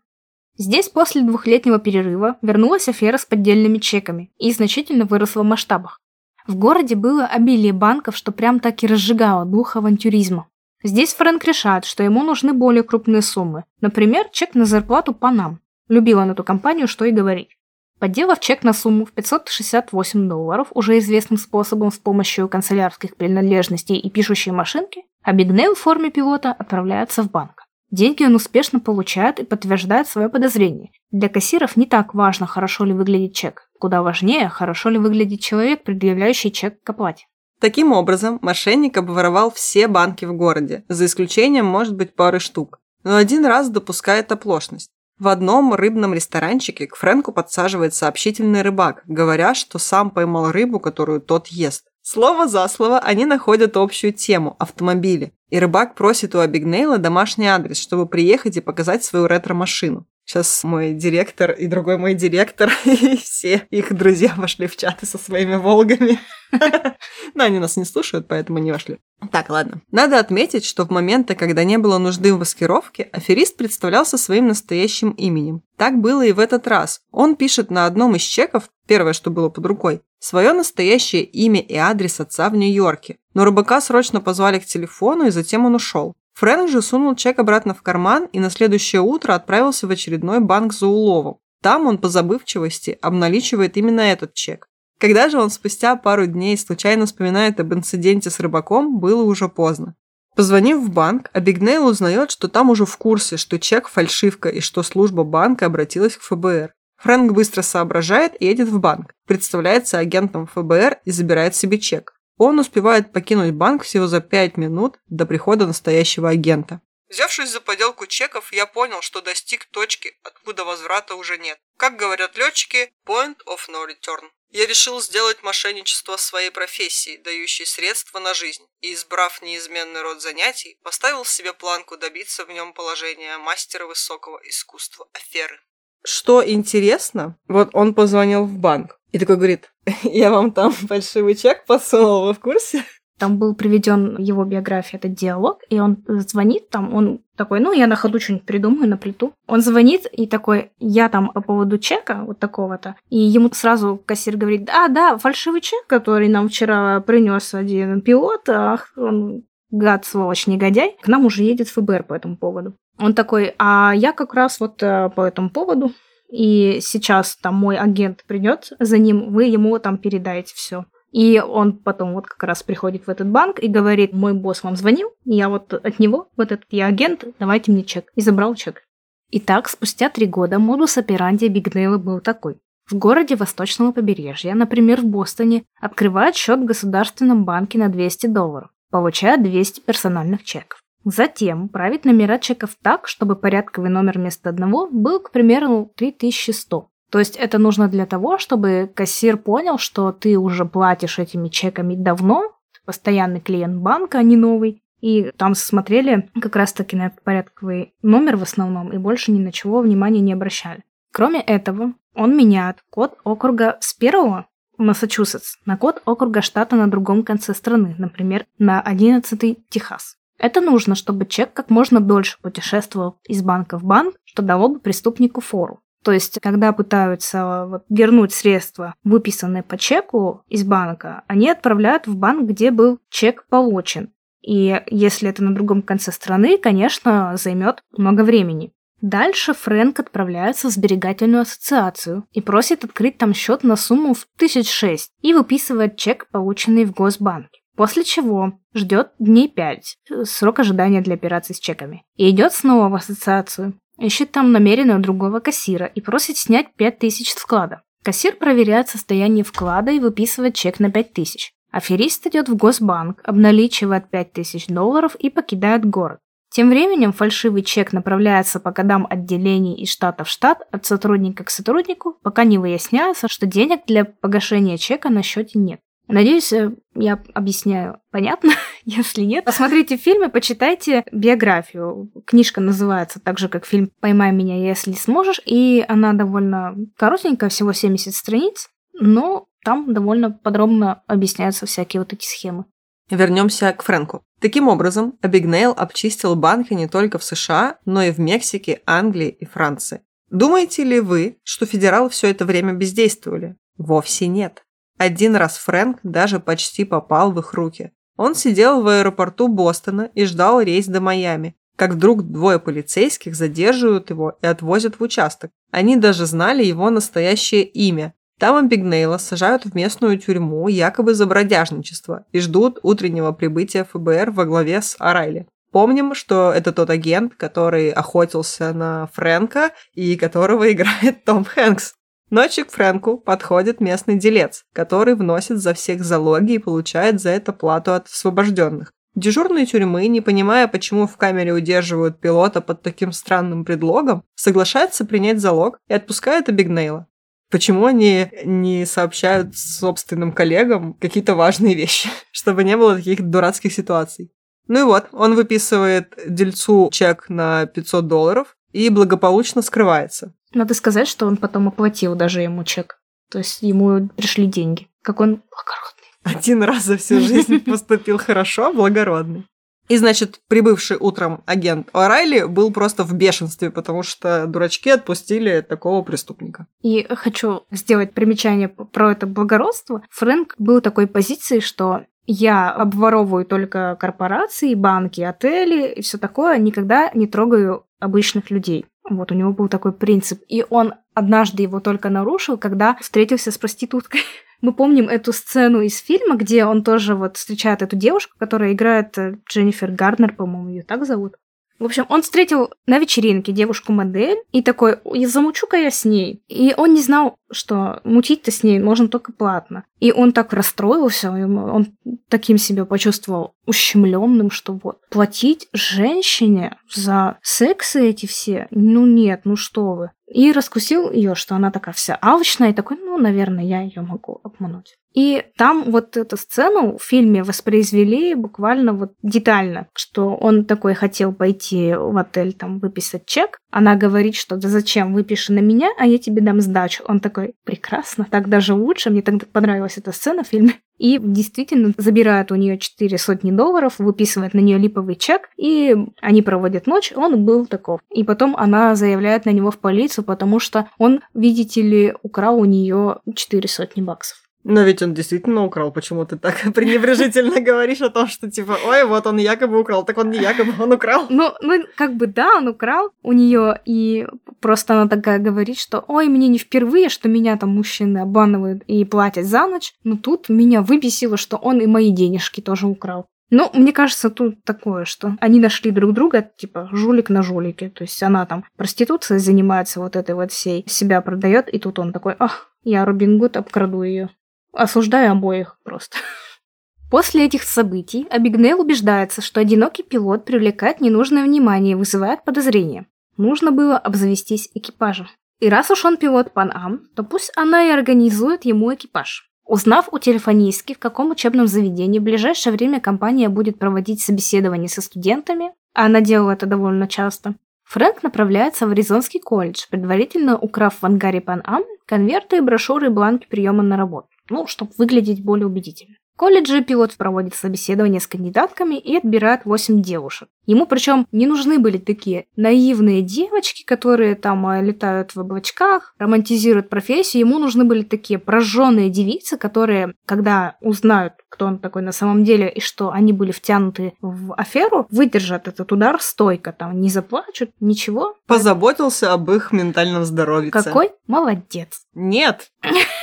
Здесь 0.59 0.89
после 0.89 1.23
двухлетнего 1.23 1.79
перерыва 1.79 2.37
вернулась 2.43 2.89
афера 2.89 3.17
с 3.17 3.25
поддельными 3.25 3.79
чеками 3.79 4.31
и 4.39 4.53
значительно 4.53 5.07
выросла 5.07 5.43
в 5.43 5.47
масштабах. 5.47 5.99
В 6.47 6.57
городе 6.57 6.95
было 6.95 7.25
обилие 7.25 7.73
банков, 7.73 8.17
что 8.17 8.33
прям 8.33 8.61
так 8.61 8.83
и 8.83 8.87
разжигало 8.87 9.47
дух 9.47 9.77
авантюризма. 9.77 10.49
Здесь 10.83 11.15
Фрэнк 11.15 11.45
решает, 11.45 11.85
что 11.85 12.03
ему 12.03 12.25
нужны 12.25 12.53
более 12.53 12.83
крупные 12.83 13.23
суммы. 13.23 13.65
Например, 13.81 14.29
чек 14.33 14.55
на 14.55 14.65
зарплату 14.65 15.15
по 15.15 15.31
нам. 15.31 15.61
Любила 15.89 16.25
на 16.25 16.33
эту 16.33 16.43
компанию, 16.43 16.89
что 16.89 17.05
и 17.05 17.13
говорить. 17.13 17.57
Подделав 18.03 18.41
чек 18.41 18.65
на 18.65 18.73
сумму 18.73 19.05
в 19.05 19.13
568 19.13 20.29
долларов, 20.29 20.67
уже 20.75 20.99
известным 20.99 21.39
способом 21.39 21.93
с 21.93 21.99
помощью 21.99 22.49
канцелярских 22.49 23.15
принадлежностей 23.15 23.97
и 23.97 24.11
пишущей 24.11 24.51
машинки, 24.51 25.05
Абигнейл 25.23 25.77
в 25.77 25.79
форме 25.79 26.11
пилота 26.11 26.51
отправляется 26.51 27.23
в 27.23 27.31
банк. 27.31 27.63
Деньги 27.93 28.25
он 28.25 28.35
успешно 28.35 28.81
получает 28.81 29.39
и 29.39 29.45
подтверждает 29.45 30.09
свое 30.09 30.29
подозрение. 30.29 30.91
Для 31.13 31.29
кассиров 31.29 31.77
не 31.77 31.87
так 31.87 32.13
важно, 32.13 32.49
хорошо 32.49 32.85
ли 32.85 32.93
выглядит 32.93 33.35
чек. 33.35 33.71
Куда 33.79 34.03
важнее, 34.03 34.49
хорошо 34.49 34.89
ли 34.89 34.99
выглядит 34.99 35.41
человек, 35.41 35.85
предъявляющий 35.85 36.51
чек 36.51 36.83
к 36.83 36.91
оплате. 36.91 37.27
Таким 37.61 37.93
образом, 37.93 38.41
мошенник 38.43 38.97
обворовал 38.97 39.53
все 39.53 39.87
банки 39.87 40.25
в 40.25 40.33
городе, 40.33 40.83
за 40.89 41.07
исключением, 41.07 41.67
может 41.67 41.95
быть, 41.95 42.17
пары 42.17 42.41
штук. 42.41 42.81
Но 43.05 43.15
один 43.15 43.47
раз 43.47 43.71
допускает 43.71 44.33
оплошность. 44.33 44.91
В 45.19 45.29
одном 45.29 45.75
рыбном 45.75 46.15
ресторанчике 46.15 46.87
к 46.87 46.97
Фрэнку 46.97 47.33
подсаживает 47.33 47.95
сообщительный 47.95 48.63
рыбак, 48.63 49.03
говоря, 49.07 49.55
что 49.55 49.79
сам 49.79 50.11
поймал 50.11 50.51
рыбу, 50.51 50.81
которую 50.81 51.21
тот 51.21 51.49
ест. 51.49 51.87
Слово 52.03 52.49
за 52.49 52.67
слово 52.67 52.99
они 52.99 53.25
находят 53.25 53.77
общую 53.77 54.13
тему– 54.13 54.57
автомобили. 54.59 55.33
И 55.51 55.59
рыбак 55.59 55.95
просит 55.95 56.35
у 56.35 56.41
Абигнейла 56.41 56.99
домашний 56.99 57.47
адрес, 57.47 57.79
чтобы 57.79 58.07
приехать 58.07 58.57
и 58.57 58.61
показать 58.61 59.05
свою 59.05 59.29
ретро-машину. 59.29 60.07
Сейчас 60.25 60.65
мой 60.65 60.95
директор 60.95 61.51
и 61.51 61.67
другой 61.67 61.99
мой 61.99 62.15
директор 62.15 62.73
и 62.85 63.17
все 63.17 63.67
их 63.71 63.93
друзья 63.93 64.33
вошли 64.37 64.67
в 64.67 64.77
чаты 64.77 65.07
со 65.07 65.19
своими 65.19 65.57
«Волгами». 65.57 66.19
Но 67.35 67.45
они 67.45 67.59
нас 67.59 67.77
не 67.77 67.85
слушают, 67.85 68.29
поэтому 68.29 68.59
не 68.59 68.73
вошли. 68.73 68.99
Так, 69.31 69.51
ладно. 69.51 69.83
Надо 69.91 70.19
отметить, 70.19 70.65
что 70.65 70.85
в 70.85 70.91
моменты, 70.91 71.35
когда 71.35 71.65
не 71.65 71.79
было 71.79 71.99
нужды 71.99 72.35
в 72.35 72.39
маскировке, 72.39 73.05
аферист 73.13 73.57
представлялся 73.57 74.19
своим 74.19 74.49
настоящим 74.49 75.11
именем. 75.11 75.63
Так 75.77 75.99
было 75.99 76.25
и 76.25 76.33
в 76.33 76.39
этот 76.39 76.67
раз. 76.67 77.01
Он 77.11 77.37
пишет 77.37 77.71
на 77.71 77.87
одном 77.87 78.17
из 78.17 78.23
чеков, 78.23 78.71
первое, 78.87 79.13
что 79.13 79.31
было 79.31 79.49
под 79.49 79.67
рукой, 79.67 80.03
свое 80.19 80.53
настоящее 80.53 81.25
имя 81.25 81.61
и 81.61 81.77
адрес 81.77 82.21
отца 82.21 82.51
в 82.51 82.57
Нью-Йорке. 82.57 83.19
Но 83.35 83.45
рыбака 83.45 83.81
срочно 83.81 84.21
позвали 84.21 84.59
к 84.59 84.67
телефону, 84.67 85.27
и 85.27 85.31
затем 85.31 85.65
он 85.65 85.75
ушел. 85.75 86.15
Фрэнк 86.35 86.71
же 86.71 86.83
сунул 86.83 87.15
чек 87.15 87.39
обратно 87.39 87.75
в 87.75 87.83
карман 87.83 88.27
и 88.33 88.41
на 88.41 88.51
следующее 88.51 89.03
утро 89.03 89.35
отправился 89.35 89.87
в 89.87 89.91
очередной 89.91 90.41
банк 90.41 90.73
за 90.73 90.87
уловом. 90.87 91.39
Там 91.63 91.87
он 91.87 91.99
по 91.99 92.09
забывчивости 92.09 92.99
обналичивает 93.01 93.77
именно 93.77 94.01
этот 94.01 94.35
чек. 94.35 94.69
Когда 94.99 95.29
же 95.29 95.41
он 95.41 95.51
спустя 95.51 95.97
пару 95.97 96.27
дней 96.27 96.57
случайно 96.57 97.07
вспоминает 97.07 97.61
об 97.61 97.75
инциденте 97.75 98.31
с 98.31 98.41
рыбаком, 98.41 98.99
было 98.99 99.23
уже 99.23 99.49
поздно. 99.49 99.95
Позвонив 100.35 100.79
в 100.79 100.91
банк, 100.91 101.29
Абигнейл 101.35 101.87
узнает, 101.87 102.31
что 102.31 102.49
там 102.49 102.71
уже 102.71 102.87
в 102.87 102.97
курсе, 102.97 103.37
что 103.37 103.59
чек– 103.59 103.89
фальшивка 103.89 104.49
и 104.49 104.61
что 104.61 104.83
служба 104.83 105.25
банка 105.25 105.67
обратилась 105.67 106.17
к 106.17 106.23
ФБР. 106.23 106.73
Фрэнк 107.03 107.33
быстро 107.33 107.63
соображает 107.63 108.41
и 108.41 108.47
едет 108.47 108.69
в 108.69 108.79
банк, 108.79 109.13
представляется 109.27 109.99
агентом 109.99 110.47
ФБР 110.47 110.99
и 111.05 111.11
забирает 111.11 111.55
себе 111.55 111.79
чек. 111.79 112.15
Он 112.37 112.59
успевает 112.59 113.13
покинуть 113.13 113.53
банк 113.53 113.85
всего 113.85 114.07
за 114.07 114.21
5 114.21 114.57
минут 114.57 114.99
до 115.09 115.27
прихода 115.27 115.67
настоящего 115.67 116.31
агента. 116.31 116.81
Взявшись 117.09 117.51
за 117.51 117.61
поделку 117.61 118.07
чеков, 118.07 118.53
я 118.53 118.65
понял, 118.65 119.03
что 119.03 119.21
достиг 119.21 119.67
точки, 119.67 120.17
откуда 120.23 120.65
возврата 120.65 121.15
уже 121.15 121.37
нет. 121.37 121.59
Как 121.77 121.97
говорят 121.97 122.39
летчики, 122.39 122.91
point 123.07 123.37
of 123.47 123.69
no 123.69 123.87
return. 123.87 124.31
Я 124.51 124.67
решил 124.67 125.01
сделать 125.01 125.43
мошенничество 125.43 126.17
своей 126.17 126.51
профессией, 126.51 127.19
дающей 127.19 127.67
средства 127.67 128.19
на 128.19 128.33
жизнь, 128.33 128.63
и, 128.81 128.95
избрав 128.95 129.43
неизменный 129.43 130.03
род 130.03 130.23
занятий, 130.23 130.79
поставил 130.83 131.25
себе 131.25 131.53
планку 131.53 131.97
добиться 131.97 132.45
в 132.45 132.51
нем 132.51 132.73
положения 132.73 133.37
мастера 133.39 133.87
высокого 133.87 134.41
искусства 134.49 135.07
аферы. 135.13 135.61
Что 136.05 136.47
интересно, 136.47 137.39
вот 137.47 137.71
он 137.75 137.95
позвонил 137.95 138.45
в 138.45 138.59
банк 138.59 138.99
и 139.13 139.19
такой 139.19 139.37
говорит, 139.37 139.72
я 140.03 140.31
вам 140.31 140.53
там 140.53 140.73
фальшивый 140.73 141.35
чек 141.35 141.65
посунул, 141.67 142.27
вы 142.27 142.35
в 142.35 142.41
курсе? 142.41 142.85
Там 143.19 143.39
был 143.39 143.55
приведен 143.55 144.17
его 144.19 144.45
биография, 144.45 144.99
этот 144.99 145.15
диалог, 145.15 145.61
и 145.69 145.79
он 145.79 145.99
звонит 146.09 146.71
там, 146.71 146.93
он 146.93 147.21
такой, 147.37 147.61
ну, 147.61 147.73
я 147.73 147.87
на 147.87 147.95
ходу 147.95 148.19
что-нибудь 148.19 148.47
придумаю 148.47 148.89
на 148.89 148.97
плиту. 148.97 149.33
Он 149.47 149.61
звонит 149.61 150.07
и 150.11 150.27
такой, 150.27 150.73
я 150.81 151.09
там 151.09 151.31
по 151.31 151.41
поводу 151.41 151.79
чека 151.79 152.25
вот 152.27 152.41
такого-то. 152.41 152.97
И 153.11 153.19
ему 153.19 153.49
сразу 153.53 154.03
кассир 154.05 154.37
говорит, 154.37 154.65
да, 154.65 154.89
да, 154.89 155.19
фальшивый 155.19 155.61
чек, 155.61 155.87
который 155.87 156.29
нам 156.29 156.49
вчера 156.49 157.01
принес 157.01 157.55
один 157.55 158.01
пилот, 158.01 158.49
ах, 158.49 158.93
он 158.97 159.45
гад, 159.71 160.05
сволочь, 160.05 160.47
негодяй, 160.47 160.97
к 161.01 161.09
нам 161.09 161.25
уже 161.25 161.45
едет 161.45 161.69
ФБР 161.69 162.05
по 162.05 162.15
этому 162.15 162.37
поводу. 162.37 162.75
Он 162.99 163.15
такой, 163.15 163.55
а 163.59 163.93
я 163.95 164.13
как 164.13 164.35
раз 164.35 164.61
вот 164.61 164.83
э, 164.83 165.11
по 165.15 165.23
этому 165.23 165.49
поводу, 165.51 165.93
и 166.33 166.81
сейчас 166.81 167.37
там 167.37 167.57
мой 167.57 167.77
агент 167.77 168.25
придет 168.27 168.73
за 168.81 168.97
ним, 168.97 169.33
вы 169.33 169.45
ему 169.45 169.79
там 169.79 169.99
передаете 169.99 170.55
все. 170.55 170.87
И 171.11 171.39
он 171.39 171.75
потом 171.75 172.15
вот 172.15 172.27
как 172.27 172.43
раз 172.45 172.63
приходит 172.63 173.07
в 173.07 173.11
этот 173.11 173.29
банк 173.29 173.59
и 173.63 173.69
говорит, 173.69 174.15
мой 174.15 174.33
босс 174.33 174.63
вам 174.63 174.77
звонил, 174.77 175.11
я 175.27 175.51
вот 175.51 175.75
от 175.75 175.99
него, 175.99 176.31
вот 176.39 176.51
этот 176.51 176.65
я 176.71 176.87
агент, 176.87 177.25
давайте 177.39 177.71
мне 177.71 177.85
чек. 177.85 178.11
И 178.15 178.23
забрал 178.23 178.55
чек. 178.55 178.83
Итак, 179.31 179.69
спустя 179.69 180.09
три 180.09 180.27
года 180.27 180.59
модус 180.59 180.97
операнди 180.97 181.47
Бигнейла 181.47 181.99
был 181.99 182.21
такой. 182.21 182.57
В 182.87 182.95
городе 182.95 183.37
Восточного 183.37 183.93
побережья, 183.93 184.55
например, 184.55 185.03
в 185.03 185.05
Бостоне, 185.05 185.65
открывает 185.81 186.35
счет 186.35 186.61
в 186.61 186.65
государственном 186.65 187.45
банке 187.45 187.79
на 187.79 187.89
200 187.89 188.29
долларов, 188.29 188.71
получает 188.91 189.43
200 189.43 189.81
персональных 189.81 190.45
чеков. 190.45 190.82
Затем 191.05 191.69
правит 191.69 192.05
номера 192.05 192.39
чеков 192.39 192.77
так, 192.83 193.09
чтобы 193.09 193.37
порядковый 193.37 193.91
номер 193.91 194.19
вместо 194.19 194.51
одного 194.51 194.89
был, 194.89 195.21
к 195.21 195.33
примеру, 195.33 195.93
3100. 195.97 196.89
То 197.11 197.19
есть 197.19 197.37
это 197.37 197.59
нужно 197.59 197.89
для 197.89 198.07
того, 198.07 198.39
чтобы 198.39 198.91
кассир 198.95 199.37
понял, 199.37 199.79
что 199.79 200.13
ты 200.13 200.39
уже 200.39 200.65
платишь 200.65 201.19
этими 201.19 201.49
чеками 201.49 201.95
давно, 201.95 202.53
постоянный 202.87 203.41
клиент 203.41 203.83
банка, 203.83 204.19
а 204.19 204.23
не 204.23 204.37
новый. 204.37 204.83
И 205.01 205.33
там 205.37 205.55
смотрели 205.55 206.31
как 206.41 206.55
раз-таки 206.55 206.97
на 206.97 207.09
этот 207.09 207.23
порядковый 207.23 207.93
номер 208.03 208.37
в 208.37 208.43
основном 208.43 208.93
и 208.93 208.99
больше 208.99 209.33
ни 209.33 209.41
на 209.41 209.51
чего 209.51 209.81
внимания 209.81 210.21
не 210.21 210.33
обращали. 210.33 210.85
Кроме 211.13 211.41
этого, 211.41 211.95
он 212.15 212.37
меняет 212.37 212.79
код 212.91 213.19
округа 213.25 213.77
с 213.81 213.93
первого 213.95 214.47
Массачусетс 214.79 215.57
на 215.67 215.77
код 215.77 216.03
округа 216.07 216.41
штата 216.41 216.77
на 216.77 216.91
другом 216.91 217.25
конце 217.25 217.53
страны, 217.55 217.95
например, 217.99 218.47
на 218.59 218.81
11 218.81 219.69
Техас. 219.69 220.17
Это 220.43 220.61
нужно, 220.61 220.97
чтобы 220.97 221.25
чек 221.25 221.53
как 221.53 221.71
можно 221.71 222.01
дольше 222.01 222.37
путешествовал 222.43 223.21
из 223.29 223.43
банка 223.43 223.79
в 223.79 223.85
банк, 223.85 224.17
что 224.25 224.43
дало 224.43 224.69
бы 224.69 224.81
преступнику 224.81 225.41
фору. 225.41 225.81
То 226.03 226.11
есть, 226.11 226.41
когда 226.43 226.73
пытаются 226.73 227.67
вот, 227.67 227.85
вернуть 227.89 228.35
средства, 228.35 228.97
выписанные 229.05 229.63
по 229.63 229.79
чеку 229.79 230.43
из 230.49 230.65
банка, 230.65 231.23
они 231.29 231.49
отправляют 231.49 232.09
в 232.09 232.17
банк, 232.17 232.49
где 232.51 232.73
был 232.73 232.99
чек 233.09 233.47
получен. 233.49 234.13
И 234.45 234.83
если 234.91 235.31
это 235.31 235.45
на 235.45 235.55
другом 235.55 235.81
конце 235.81 236.11
страны, 236.11 236.59
конечно, 236.59 237.37
займет 237.37 237.85
много 237.97 238.23
времени. 238.23 238.73
Дальше 239.01 239.55
Фрэнк 239.55 240.01
отправляется 240.01 240.69
в 240.69 240.73
сберегательную 240.73 241.43
ассоциацию 241.43 242.25
и 242.33 242.41
просит 242.41 242.83
открыть 242.83 243.17
там 243.17 243.33
счет 243.33 243.63
на 243.63 243.77
сумму 243.77 244.15
в 244.15 244.27
тысяч 244.37 244.69
шесть 244.69 245.13
и 245.21 245.35
выписывает 245.35 245.97
чек, 245.97 246.27
полученный 246.33 246.85
в 246.85 246.93
Госбанке. 246.93 247.62
После 247.77 248.05
чего 248.05 248.53
ждет 248.75 249.13
дней 249.19 249.49
пять, 249.49 249.97
срок 250.25 250.61
ожидания 250.61 251.01
для 251.01 251.15
операций 251.15 251.55
с 251.55 251.61
чеками, 251.61 252.05
и 252.17 252.29
идет 252.31 252.53
снова 252.53 252.89
в 252.89 252.95
ассоциацию. 252.95 253.75
Ищет 253.99 254.33
там 254.33 254.53
намеренно 254.53 255.01
другого 255.01 255.41
кассира 255.41 255.87
и 255.87 256.01
просит 256.01 256.37
снять 256.37 256.75
5000 256.77 257.31
с 257.31 257.35
вклада. 257.35 257.83
Кассир 258.03 258.37
проверяет 258.37 258.89
состояние 258.89 259.45
вклада 259.45 259.93
и 259.93 260.01
выписывает 260.01 260.55
чек 260.55 260.81
на 260.81 260.91
5000. 260.91 261.53
Аферист 261.71 262.27
идет 262.27 262.49
в 262.49 262.57
Госбанк, 262.57 263.21
обналичивает 263.25 264.11
5000 264.11 264.67
долларов 264.67 265.15
и 265.15 265.31
покидает 265.31 265.89
город. 265.89 266.19
Тем 266.51 266.69
временем 266.69 267.13
фальшивый 267.13 267.63
чек 267.63 267.95
направляется 267.95 268.61
по 268.61 268.73
кодам 268.73 269.07
отделений 269.09 269.75
из 269.75 269.91
штата 269.91 270.25
в 270.25 270.29
штат 270.29 270.59
от 270.71 270.85
сотрудника 270.85 271.45
к 271.45 271.51
сотруднику, 271.51 272.19
пока 272.23 272.45
не 272.45 272.59
выясняется, 272.59 273.27
что 273.29 273.47
денег 273.47 273.87
для 273.87 274.05
погашения 274.05 274.77
чека 274.77 275.09
на 275.09 275.23
счете 275.23 275.59
нет. 275.59 275.81
Надеюсь, 276.13 276.53
э, 276.53 276.71
я 276.95 277.23
объясняю 277.33 277.99
понятно. 278.11 278.53
Если 278.85 279.23
нет, 279.23 279.47
посмотрите 279.47 279.97
фильмы, 279.97 280.29
почитайте 280.29 281.05
биографию. 281.11 282.13
Книжка 282.27 282.61
называется 282.61 283.19
так 283.19 283.39
же, 283.39 283.49
как 283.49 283.65
фильм 283.65 283.91
«Поймай 284.01 284.31
меня, 284.31 284.63
если 284.63 284.93
сможешь», 284.93 285.41
и 285.47 285.83
она 285.89 286.13
довольно 286.13 286.77
коротенькая, 286.99 287.49
всего 287.49 287.73
70 287.73 288.15
страниц, 288.15 288.69
но 288.93 289.47
там 289.65 289.95
довольно 289.95 290.31
подробно 290.31 291.03
объясняются 291.07 291.65
всякие 291.65 292.03
вот 292.03 292.13
эти 292.13 292.27
схемы. 292.27 292.67
Вернемся 293.09 293.73
к 293.73 293.83
Фрэнку. 293.83 294.23
Таким 294.39 294.69
образом, 294.69 295.15
Абигнейл 295.23 295.73
обчистил 295.75 296.37
банки 296.37 296.75
не 296.75 296.89
только 296.89 297.19
в 297.19 297.25
США, 297.25 297.79
но 297.87 298.03
и 298.03 298.11
в 298.11 298.19
Мексике, 298.19 298.83
Англии 298.85 299.31
и 299.31 299.47
Франции. 299.47 300.03
Думаете 300.29 300.85
ли 300.85 301.01
вы, 301.01 301.39
что 301.43 301.65
федералы 301.65 302.11
все 302.11 302.29
это 302.29 302.45
время 302.45 302.75
бездействовали? 302.75 303.57
Вовсе 303.79 304.27
нет. 304.27 304.63
Один 305.03 305.35
раз 305.35 305.57
Фрэнк 305.57 305.99
даже 306.05 306.39
почти 306.39 306.85
попал 306.85 307.33
в 307.33 307.39
их 307.41 307.55
руки. 307.55 307.91
Он 308.17 308.37
сидел 308.37 308.83
в 308.83 308.87
аэропорту 308.87 309.49
Бостона 309.49 310.11
и 310.15 310.25
ждал 310.27 310.61
рейс 310.61 310.87
до 310.87 311.01
Майами, 311.01 311.57
как 311.75 311.95
вдруг 311.95 312.23
двое 312.23 312.61
полицейских 312.61 313.35
задерживают 313.35 314.11
его 314.11 314.39
и 314.41 314.47
отвозят 314.47 315.01
в 315.01 315.03
участок. 315.03 315.51
Они 315.73 315.97
даже 315.97 316.25
знали 316.25 316.63
его 316.63 316.89
настоящее 316.89 317.65
имя. 317.65 318.15
Там 318.39 318.55
Амбигнейла 318.55 319.19
сажают 319.19 319.65
в 319.65 319.75
местную 319.75 320.21
тюрьму 320.21 320.69
якобы 320.69 321.15
за 321.15 321.27
бродяжничество 321.27 322.25
и 322.31 322.39
ждут 322.39 322.79
утреннего 322.85 323.33
прибытия 323.33 323.83
ФБР 323.83 324.31
во 324.31 324.45
главе 324.45 324.81
с 324.83 324.95
Арайли. 325.01 325.49
Помним, 325.73 326.15
что 326.15 326.53
это 326.53 326.71
тот 326.71 326.91
агент, 326.91 327.35
который 327.35 327.91
охотился 327.91 328.73
на 328.73 329.09
Фрэнка 329.15 329.73
и 329.95 330.15
которого 330.15 330.71
играет 330.71 331.25
Том 331.25 331.45
Хэнкс. 331.45 331.95
Ночью 332.33 332.65
к 332.65 332.71
Фрэнку 332.71 333.19
подходит 333.19 333.83
местный 333.83 334.17
делец, 334.17 334.65
который 334.73 335.15
вносит 335.15 335.59
за 335.59 335.75
всех 335.75 336.03
залоги 336.03 336.55
и 336.55 336.59
получает 336.59 337.21
за 337.21 337.29
это 337.29 337.53
плату 337.53 337.93
от 337.93 338.07
освобожденных. 338.07 338.91
Дежурные 339.15 339.67
тюрьмы, 339.67 340.07
не 340.07 340.23
понимая, 340.23 340.67
почему 340.67 341.07
в 341.07 341.19
камере 341.19 341.53
удерживают 341.53 342.21
пилота 342.21 342.63
под 342.63 342.81
таким 342.81 343.13
странным 343.13 343.67
предлогом, 343.67 344.25
соглашаются 344.35 345.05
принять 345.05 345.41
залог 345.41 345.79
и 345.89 345.93
отпускают 345.93 346.49
Абигнейла. 346.49 347.07
Почему 347.51 347.85
они 347.85 348.31
не 348.47 348.87
сообщают 348.87 349.55
собственным 349.55 350.33
коллегам 350.33 350.95
какие-то 350.95 351.35
важные 351.35 351.75
вещи, 351.75 352.09
чтобы 352.33 352.65
не 352.65 352.79
было 352.79 352.97
таких 352.97 353.21
дурацких 353.29 353.75
ситуаций? 353.75 354.33
Ну 354.69 354.81
и 354.81 354.85
вот, 354.85 355.09
он 355.13 355.35
выписывает 355.35 356.15
дельцу 356.27 356.89
чек 356.93 357.29
на 357.29 357.67
500 357.67 358.07
долларов 358.07 358.57
и 358.73 358.89
благополучно 358.89 359.63
скрывается. 359.63 360.35
Надо 360.53 360.75
сказать, 360.75 361.09
что 361.09 361.27
он 361.27 361.37
потом 361.37 361.69
оплатил 361.69 362.15
даже 362.15 362.43
ему 362.43 362.65
чек. 362.65 362.99
То 363.31 363.39
есть 363.39 363.63
ему 363.63 364.09
пришли 364.17 364.47
деньги. 364.47 364.89
Как 365.03 365.21
он 365.21 365.43
благородный. 365.51 366.03
Один 366.23 366.63
раз 366.63 366.85
за 366.85 366.97
всю 366.97 367.21
жизнь 367.21 367.61
поступил 367.65 368.19
хорошо, 368.19 368.73
благородный. 368.73 369.47
И, 369.89 369.97
значит, 369.97 370.41
прибывший 370.49 370.97
утром 370.99 371.43
агент 371.45 371.89
О'Райли 371.93 372.47
был 372.47 372.73
просто 372.73 373.05
в 373.05 373.13
бешенстве, 373.15 373.71
потому 373.71 374.03
что 374.03 374.47
дурачки 374.47 374.91
отпустили 374.91 375.61
такого 375.61 376.03
преступника. 376.03 376.67
И 376.83 377.07
хочу 377.11 377.65
сделать 377.71 378.15
примечание 378.15 378.69
про 378.69 379.13
это 379.13 379.27
благородство. 379.27 380.03
Фрэнк 380.11 380.55
был 380.59 380.81
такой 380.81 381.07
позиции, 381.07 381.61
что 381.61 382.07
я 382.27 382.71
обворовываю 382.71 383.45
только 383.45 383.97
корпорации, 383.99 384.75
банки, 384.75 385.21
отели 385.21 385.93
и 385.93 386.03
все 386.03 386.19
такое, 386.19 386.59
никогда 386.59 387.11
не 387.15 387.27
трогаю 387.27 387.87
обычных 387.99 388.51
людей. 388.51 388.87
Вот 389.09 389.33
у 389.33 389.35
него 389.35 389.53
был 389.53 389.69
такой 389.69 389.93
принцип. 389.93 390.43
И 390.49 390.65
он 390.69 390.95
однажды 391.15 391.63
его 391.63 391.81
только 391.81 392.09
нарушил, 392.09 392.57
когда 392.57 392.97
встретился 393.01 393.51
с 393.51 393.59
проституткой. 393.59 394.21
Мы 394.61 394.73
помним 394.73 395.09
эту 395.09 395.33
сцену 395.33 395.81
из 395.81 395.99
фильма, 395.99 396.37
где 396.37 396.65
он 396.65 396.85
тоже 396.85 397.17
вот 397.17 397.37
встречает 397.37 397.83
эту 397.83 397.97
девушку, 397.97 398.37
которая 398.39 398.73
играет 398.73 399.19
э, 399.19 399.39
Дженнифер 399.49 399.91
Гарднер, 399.91 400.35
по-моему, 400.35 400.69
ее 400.69 400.83
так 400.85 401.05
зовут. 401.05 401.35
В 401.83 401.85
общем, 401.85 402.07
он 402.09 402.23
встретил 402.23 402.71
на 402.87 403.01
вечеринке 403.01 403.51
девушку-модель 403.51 404.39
и 404.53 404.63
такой, 404.63 404.99
замучу-ка 405.27 405.77
я 405.77 405.91
с 405.91 406.05
ней. 406.05 406.41
И 406.47 406.73
он 406.77 406.95
не 406.95 407.01
знал, 407.01 407.35
что 407.51 408.01
мутить-то 408.05 408.53
с 408.53 408.63
ней 408.63 408.79
можно 408.79 409.09
только 409.09 409.33
платно. 409.33 409.85
И 409.99 410.13
он 410.13 410.31
так 410.31 410.53
расстроился, 410.53 411.33
он 411.33 411.89
таким 412.29 412.57
себя 412.57 412.85
почувствовал 412.85 413.55
ущемленным, 413.67 414.53
что 414.53 414.79
вот 414.81 414.99
платить 415.11 415.69
женщине 415.73 416.79
за 416.89 417.39
сексы 417.43 418.11
эти 418.11 418.27
все, 418.27 418.69
ну 418.71 419.05
нет, 419.05 419.41
ну 419.43 419.57
что 419.57 419.95
вы. 419.95 420.11
И 420.33 420.53
раскусил 420.53 421.11
ее, 421.11 421.35
что 421.35 421.55
она 421.55 421.71
такая 421.71 421.95
вся 421.95 422.19
алчная, 422.21 422.71
и 422.71 422.75
такой, 422.75 422.97
ну, 422.97 423.19
наверное, 423.19 423.65
я 423.65 423.83
ее 423.83 424.01
могу 424.01 424.41
обмануть. 424.43 424.97
И 425.15 425.45
там 425.59 425.91
вот 425.91 426.17
эту 426.17 426.39
сцену 426.39 426.97
в 426.97 427.03
фильме 427.03 427.43
воспроизвели 427.43 428.35
буквально 428.35 428.95
вот 428.95 429.13
детально, 429.23 429.89
что 429.95 430.35
он 430.35 430.65
такой 430.65 430.95
хотел 430.95 431.35
пойти 431.35 431.95
в 431.95 432.17
отель, 432.17 432.55
там, 432.55 432.79
выписать 432.79 433.27
чек. 433.27 433.59
Она 433.71 433.95
говорит, 433.95 434.35
что 434.35 434.57
да 434.57 434.69
зачем, 434.69 435.13
выпиши 435.13 435.53
на 435.53 435.59
меня, 435.59 435.91
а 435.99 436.07
я 436.07 436.17
тебе 436.17 436.41
дам 436.41 436.63
сдачу. 436.63 437.05
Он 437.07 437.21
такой, 437.21 437.55
прекрасно, 437.65 438.27
так 438.31 438.49
даже 438.49 438.73
лучше. 438.73 439.11
Мне 439.11 439.21
тогда 439.21 439.45
понравилась 439.53 439.99
эта 439.99 440.13
сцена 440.13 440.45
в 440.45 440.49
фильме. 440.49 440.75
И 441.03 441.19
действительно 441.21 441.93
забирает 441.97 442.53
у 442.53 442.55
нее 442.55 442.79
4 442.79 443.19
сотни 443.19 443.51
долларов, 443.51 443.99
выписывает 443.99 444.55
на 444.55 444.61
нее 444.61 444.79
липовый 444.79 445.17
чек, 445.17 445.51
и 445.57 445.97
они 446.21 446.43
проводят 446.43 446.87
ночь, 446.87 447.13
он 447.17 447.45
был 447.45 447.67
таков. 447.67 447.99
И 448.15 448.23
потом 448.23 448.55
она 448.57 448.95
заявляет 448.95 449.45
на 449.45 449.51
него 449.51 449.73
в 449.73 449.81
полицию, 449.81 450.25
потому 450.25 450.61
что 450.61 450.89
он, 450.99 451.19
видите 451.35 451.83
ли, 451.83 452.15
украл 452.23 452.61
у 452.61 452.65
нее 452.67 453.17
4 453.35 453.69
сотни 453.69 454.01
баксов. 454.01 454.39
Но 454.65 454.83
ведь 454.83 455.03
он 455.03 455.15
действительно 455.15 455.65
украл. 455.65 455.93
Почему 455.93 456.25
ты 456.25 456.37
так 456.37 456.55
пренебрежительно 456.75 457.61
говоришь 457.61 458.01
о 458.01 458.11
том, 458.11 458.29
что 458.29 458.51
типа, 458.51 458.79
ой, 458.87 459.05
вот 459.05 459.27
он 459.27 459.39
якобы 459.39 459.81
украл, 459.81 460.05
так 460.05 460.19
он 460.19 460.31
не 460.31 460.39
якобы, 460.39 460.73
он 460.79 460.93
украл. 460.93 461.27
Ну, 461.31 461.53
ну, 461.61 461.85
как 461.97 462.15
бы 462.15 462.27
да, 462.27 462.57
он 462.57 462.69
украл 462.69 463.11
у 463.23 463.33
нее, 463.33 463.81
и 463.85 464.27
просто 464.61 464.95
она 464.95 465.09
такая 465.09 465.39
говорит, 465.39 465.79
что 465.79 466.05
ой, 466.07 466.29
мне 466.29 466.49
не 466.49 466.59
впервые, 466.59 467.09
что 467.09 467.29
меня 467.29 467.57
там 467.57 467.71
мужчины 467.71 468.19
обманывают 468.19 468.83
и 468.87 469.05
платят 469.05 469.47
за 469.47 469.67
ночь, 469.67 469.95
но 470.05 470.17
тут 470.17 470.49
меня 470.49 470.83
выбесило, 470.83 471.37
что 471.37 471.57
он 471.57 471.81
и 471.81 471.87
мои 471.87 472.11
денежки 472.11 472.61
тоже 472.61 472.87
украл. 472.87 473.27
Ну, 473.55 473.71
мне 473.75 473.93
кажется, 473.93 474.31
тут 474.31 474.65
такое, 474.65 475.05
что 475.05 475.37
они 475.39 475.61
нашли 475.61 475.91
друг 475.91 476.15
друга, 476.15 476.51
типа, 476.57 476.89
жулик 476.91 477.29
на 477.29 477.43
жулике. 477.43 477.91
То 477.91 478.05
есть 478.05 478.23
она 478.23 478.47
там 478.47 478.65
проституцией 478.79 479.41
занимается 479.41 480.01
вот 480.01 480.17
этой 480.17 480.35
вот 480.35 480.53
всей, 480.53 480.85
себя 480.89 481.21
продает, 481.21 481.69
и 481.69 481.79
тут 481.79 481.99
он 481.99 482.13
такой, 482.13 482.35
ах, 482.39 482.73
я 482.83 483.05
Робин 483.05 483.39
Гуд 483.39 483.59
обкраду 483.59 484.03
ее. 484.03 484.31
Осуждаю 484.73 485.33
обоих 485.33 485.79
просто. 485.85 486.17
После 487.11 487.45
этих 487.45 487.63
событий 487.63 488.27
Абигнейл 488.31 488.81
убеждается, 488.81 489.43
что 489.43 489.61
одинокий 489.61 490.03
пилот 490.03 490.47
привлекает 490.47 491.01
ненужное 491.01 491.45
внимание 491.45 491.93
и 491.93 491.95
вызывает 491.95 492.45
подозрения. 492.45 493.07
Нужно 493.37 493.71
было 493.71 493.99
обзавестись 493.99 494.71
экипажем. 494.75 495.29
И 495.61 495.69
раз 495.69 495.91
уж 495.91 496.05
он 496.05 496.17
пилот 496.17 496.53
Пан-Ам, 496.53 497.03
то 497.15 497.23
пусть 497.23 497.53
она 497.55 497.85
и 497.85 497.91
организует 497.91 498.65
ему 498.65 498.93
экипаж. 498.95 499.49
Узнав 499.65 500.09
у 500.13 500.19
телефонистки, 500.19 500.95
в 500.95 500.99
каком 500.99 501.31
учебном 501.31 501.67
заведении 501.67 502.19
в 502.19 502.23
ближайшее 502.23 502.73
время 502.73 502.99
компания 503.01 503.49
будет 503.49 503.79
проводить 503.79 504.23
собеседование 504.23 504.89
со 504.89 505.03
студентами, 505.03 505.73
а 505.95 506.07
она 506.07 506.21
делала 506.21 506.53
это 506.53 506.67
довольно 506.67 507.07
часто, 507.07 507.55
Фрэнк 507.85 508.23
направляется 508.23 508.87
в 508.87 508.91
Аризонский 508.91 509.39
колледж, 509.39 509.85
предварительно 509.91 510.57
украв 510.57 510.97
в 511.01 511.05
ангаре 511.05 511.43
Пан-Ам 511.43 511.85
конверты, 512.07 512.63
брошюры 512.63 513.07
и 513.07 513.11
бланки 513.11 513.47
приема 513.49 513.83
на 513.83 513.97
работу 513.97 514.29
ну, 514.53 514.67
чтобы 514.67 514.93
выглядеть 514.99 515.43
более 515.43 515.67
убедительно. 515.67 516.17
В 516.35 516.39
колледже 516.39 516.83
пилот 516.83 517.15
проводит 517.17 517.55
собеседование 517.55 518.21
с 518.21 518.27
кандидатками 518.27 518.97
и 518.97 519.17
отбирает 519.17 519.65
8 519.65 520.01
девушек. 520.01 520.49
Ему 520.65 520.87
причем 520.87 521.27
не 521.31 521.47
нужны 521.47 521.79
были 521.79 521.99
такие 521.99 522.47
наивные 522.57 523.23
девочки, 523.23 523.85
которые 523.85 524.35
там 524.35 524.67
э, 524.69 524.83
летают 524.83 525.35
в 525.35 525.41
облачках, 525.41 526.15
романтизируют 526.19 526.89
профессию. 526.89 527.47
Ему 527.47 527.59
нужны 527.59 527.85
были 527.85 528.03
такие 528.03 528.39
прожженные 528.39 529.11
девицы, 529.11 529.59
которые, 529.59 530.15
когда 530.25 530.77
узнают, 530.81 531.35
кто 531.49 531.67
он 531.67 531.79
такой 531.79 532.03
на 532.03 532.13
самом 532.13 532.45
деле, 532.45 532.71
и 532.71 532.81
что 532.81 533.11
они 533.11 533.33
были 533.33 533.53
втянуты 533.53 534.15
в 534.23 534.55
аферу, 534.55 535.07
выдержат 535.11 535.69
этот 535.69 535.93
удар 535.93 536.21
стойко, 536.21 536.73
там 536.73 537.01
не 537.01 537.11
заплачут, 537.11 537.71
ничего. 537.81 538.37
Позаботился 538.47 539.33
об 539.33 539.51
их 539.51 539.73
ментальном 539.73 540.25
здоровье. 540.25 540.71
Какой 540.71 541.11
молодец. 541.27 542.03
Нет. 542.15 542.71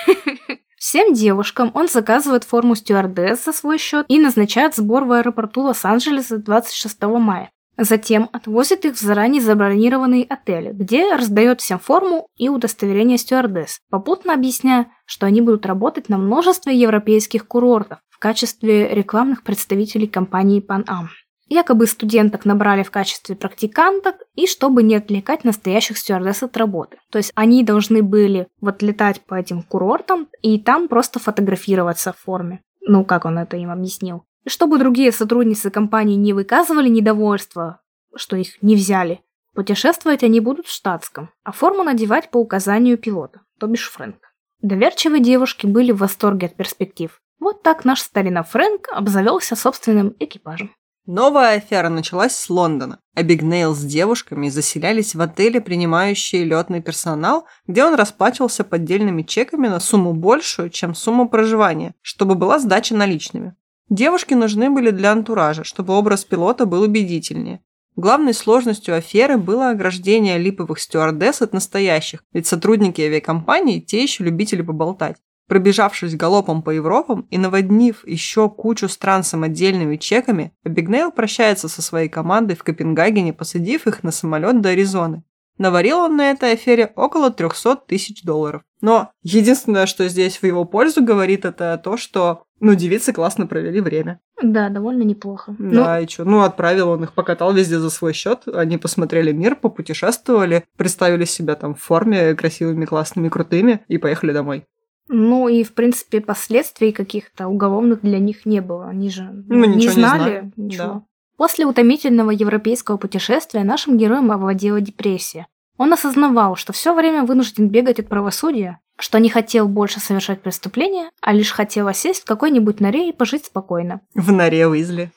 Всем 0.89 1.13
девушкам 1.13 1.69
он 1.75 1.87
заказывает 1.87 2.45
форму 2.45 2.73
стюардесс 2.73 3.45
за 3.45 3.53
свой 3.53 3.77
счет 3.77 4.07
и 4.07 4.17
назначает 4.17 4.73
сбор 4.73 5.03
в 5.03 5.11
аэропорту 5.11 5.61
Лос-Анджелеса 5.61 6.39
26 6.39 7.03
мая. 7.03 7.51
Затем 7.77 8.27
отвозит 8.33 8.85
их 8.85 8.95
в 8.95 8.99
заранее 8.99 9.39
забронированный 9.39 10.23
отель, 10.23 10.71
где 10.71 11.13
раздает 11.13 11.61
всем 11.61 11.77
форму 11.77 12.27
и 12.37 12.49
удостоверение 12.49 13.19
стюардесс, 13.19 13.81
попутно 13.91 14.33
объясняя, 14.33 14.87
что 15.05 15.27
они 15.27 15.41
будут 15.41 15.67
работать 15.67 16.09
на 16.09 16.17
множестве 16.17 16.75
европейских 16.75 17.47
курортов 17.47 17.99
в 18.09 18.17
качестве 18.17 18.89
рекламных 18.91 19.43
представителей 19.43 20.07
компании 20.07 20.59
Pan 20.59 20.85
Am. 20.85 21.05
Якобы 21.49 21.87
студенток 21.87 22.45
набрали 22.45 22.83
в 22.83 22.91
качестве 22.91 23.35
практиканток, 23.35 24.15
и 24.35 24.45
чтобы 24.45 24.83
не 24.83 24.95
отвлекать 24.95 25.43
настоящих 25.43 25.97
стюардесс 25.97 26.43
от 26.43 26.55
работы. 26.57 26.97
То 27.11 27.17
есть 27.17 27.31
они 27.33 27.63
должны 27.63 28.03
были 28.03 28.47
вот 28.61 28.83
летать 28.83 29.21
по 29.21 29.33
этим 29.33 29.63
курортам 29.63 30.27
и 30.43 30.59
там 30.59 30.87
просто 30.87 31.19
фотографироваться 31.19 32.13
в 32.13 32.17
форме. 32.17 32.61
Ну, 32.81 33.03
как 33.03 33.25
он 33.25 33.39
это 33.39 33.57
им 33.57 33.71
объяснил. 33.71 34.25
Чтобы 34.47 34.77
другие 34.77 35.11
сотрудницы 35.11 35.71
компании 35.71 36.15
не 36.15 36.33
выказывали 36.33 36.87
недовольства, 36.87 37.81
что 38.15 38.35
их 38.35 38.61
не 38.61 38.75
взяли, 38.75 39.21
путешествовать 39.55 40.23
они 40.23 40.39
будут 40.39 40.67
в 40.67 40.71
штатском, 40.71 41.31
а 41.43 41.51
форму 41.51 41.83
надевать 41.83 42.29
по 42.29 42.37
указанию 42.37 42.97
пилота, 42.97 43.41
то 43.59 43.65
бишь 43.65 43.89
Фрэнка. 43.89 44.29
Доверчивые 44.61 45.21
девушки 45.21 45.65
были 45.65 45.91
в 45.91 45.97
восторге 45.97 46.47
от 46.47 46.55
перспектив. 46.55 47.19
Вот 47.39 47.63
так 47.63 47.85
наш 47.85 48.01
старина 48.01 48.43
Фрэнк 48.43 48.89
обзавелся 48.91 49.55
собственным 49.55 50.15
экипажем. 50.19 50.71
Новая 51.11 51.55
афера 51.55 51.89
началась 51.89 52.35
с 52.35 52.51
Лондона. 52.51 52.99
Абигнейл 53.15 53.73
с 53.73 53.83
девушками 53.83 54.47
заселялись 54.49 55.15
в 55.15 55.21
отеле, 55.21 55.59
принимающие 55.59 56.43
летный 56.43 56.83
персонал, 56.83 57.47
где 57.65 57.83
он 57.83 57.95
расплачивался 57.95 58.63
поддельными 58.63 59.23
чеками 59.23 59.67
на 59.69 59.79
сумму 59.79 60.13
большую, 60.13 60.69
чем 60.69 60.93
сумма 60.93 61.27
проживания, 61.27 61.95
чтобы 62.03 62.35
была 62.35 62.59
сдача 62.59 62.95
наличными. 62.95 63.55
Девушки 63.89 64.35
нужны 64.35 64.69
были 64.69 64.91
для 64.91 65.11
антуража, 65.11 65.63
чтобы 65.63 65.95
образ 65.95 66.25
пилота 66.25 66.67
был 66.67 66.83
убедительнее. 66.83 67.61
Главной 67.95 68.35
сложностью 68.35 68.95
аферы 68.95 69.39
было 69.39 69.71
ограждение 69.71 70.37
липовых 70.37 70.79
стюардесс 70.79 71.41
от 71.41 71.53
настоящих, 71.53 72.23
ведь 72.33 72.45
сотрудники 72.45 73.01
авиакомпании– 73.01 73.79
те 73.81 74.03
еще 74.03 74.23
любители 74.23 74.61
поболтать. 74.61 75.17
Пробежавшись 75.49 76.15
галопом 76.15 76.61
по 76.61 76.69
Европам 76.69 77.25
и 77.31 77.39
наводнив 77.39 78.07
еще 78.07 78.51
кучу 78.51 78.87
стран 78.87 79.23
самодельными 79.23 79.95
чеками, 79.95 80.53
Абигнейл 80.63 81.11
прощается 81.11 81.67
со 81.67 81.81
своей 81.81 82.07
командой 82.07 82.55
в 82.55 82.63
Копенгагене, 82.63 83.33
посадив 83.33 83.87
их 83.87 84.03
на 84.03 84.11
самолет 84.11 84.61
до 84.61 84.69
Аризоны. 84.69 85.23
Наварил 85.57 85.97
он 85.97 86.17
на 86.17 86.29
этой 86.29 86.53
афере 86.53 86.93
около 86.95 87.31
300 87.31 87.77
тысяч 87.87 88.23
долларов. 88.23 88.61
Но 88.79 89.09
единственное, 89.23 89.87
что 89.87 90.07
здесь 90.07 90.37
в 90.37 90.45
его 90.45 90.65
пользу 90.65 91.03
говорит, 91.03 91.45
это 91.45 91.81
то, 91.83 91.97
что, 91.97 92.43
ну, 92.59 92.75
девицы 92.75 93.11
классно 93.11 93.47
провели 93.47 93.81
время. 93.81 94.21
Да, 94.41 94.69
довольно 94.69 95.01
неплохо. 95.01 95.55
Да, 95.57 95.97
ну... 95.97 96.03
и 96.03 96.07
что? 96.07 96.25
Ну, 96.25 96.43
отправил 96.43 96.89
он 96.89 97.03
их, 97.05 97.13
покатал 97.13 97.53
везде 97.53 97.79
за 97.79 97.89
свой 97.89 98.13
счет. 98.13 98.43
Они 98.47 98.77
посмотрели 98.77 99.31
мир, 99.31 99.55
попутешествовали, 99.55 100.63
представили 100.77 101.25
себя 101.25 101.55
там 101.55 101.73
в 101.73 101.81
форме 101.81 102.35
красивыми, 102.35 102.85
классными, 102.85 103.29
крутыми 103.29 103.81
и 103.87 103.97
поехали 103.97 104.31
домой. 104.31 104.65
Ну 105.11 105.47
и, 105.47 105.63
в 105.63 105.73
принципе, 105.73 106.21
последствий 106.21 106.91
каких-то 106.91 107.47
уголовных 107.47 108.01
для 108.01 108.19
них 108.19 108.45
не 108.45 108.61
было. 108.61 108.87
Они 108.87 109.09
же 109.09 109.43
ну, 109.47 109.65
не 109.65 109.89
знали 109.89 110.51
не 110.55 110.65
ничего. 110.65 110.83
Да. 110.83 111.03
После 111.35 111.65
утомительного 111.65 112.29
европейского 112.29 112.97
путешествия 112.97 113.63
нашим 113.63 113.97
героем 113.97 114.31
овладела 114.31 114.81
депрессия. 114.81 115.47
Он 115.77 115.91
осознавал, 115.93 116.55
что 116.55 116.73
все 116.73 116.93
время 116.93 117.23
вынужден 117.23 117.69
бегать 117.69 117.99
от 117.99 118.07
правосудия, 118.07 118.79
что 118.99 119.17
не 119.19 119.29
хотел 119.29 119.67
больше 119.67 119.99
совершать 119.99 120.41
преступления, 120.41 121.09
а 121.21 121.33
лишь 121.33 121.53
хотел 121.53 121.87
осесть 121.87 122.21
в 122.21 122.25
какой-нибудь 122.25 122.79
норе 122.79 123.09
и 123.09 123.13
пожить 123.13 123.45
спокойно. 123.45 124.01
В 124.13 124.31
норе 124.31 124.67
Уизли. 124.67 125.11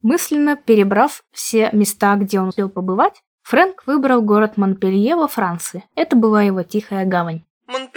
Мысленно 0.00 0.56
перебрав 0.56 1.22
все 1.32 1.68
места, 1.72 2.14
где 2.16 2.40
он 2.40 2.48
успел 2.48 2.70
побывать, 2.70 3.20
Фрэнк 3.42 3.82
выбрал 3.86 4.22
город 4.22 4.56
Монпелье 4.56 5.16
во 5.16 5.26
Франции. 5.26 5.84
Это 5.96 6.16
была 6.16 6.42
его 6.42 6.62
тихая 6.62 7.04
гавань. 7.04 7.42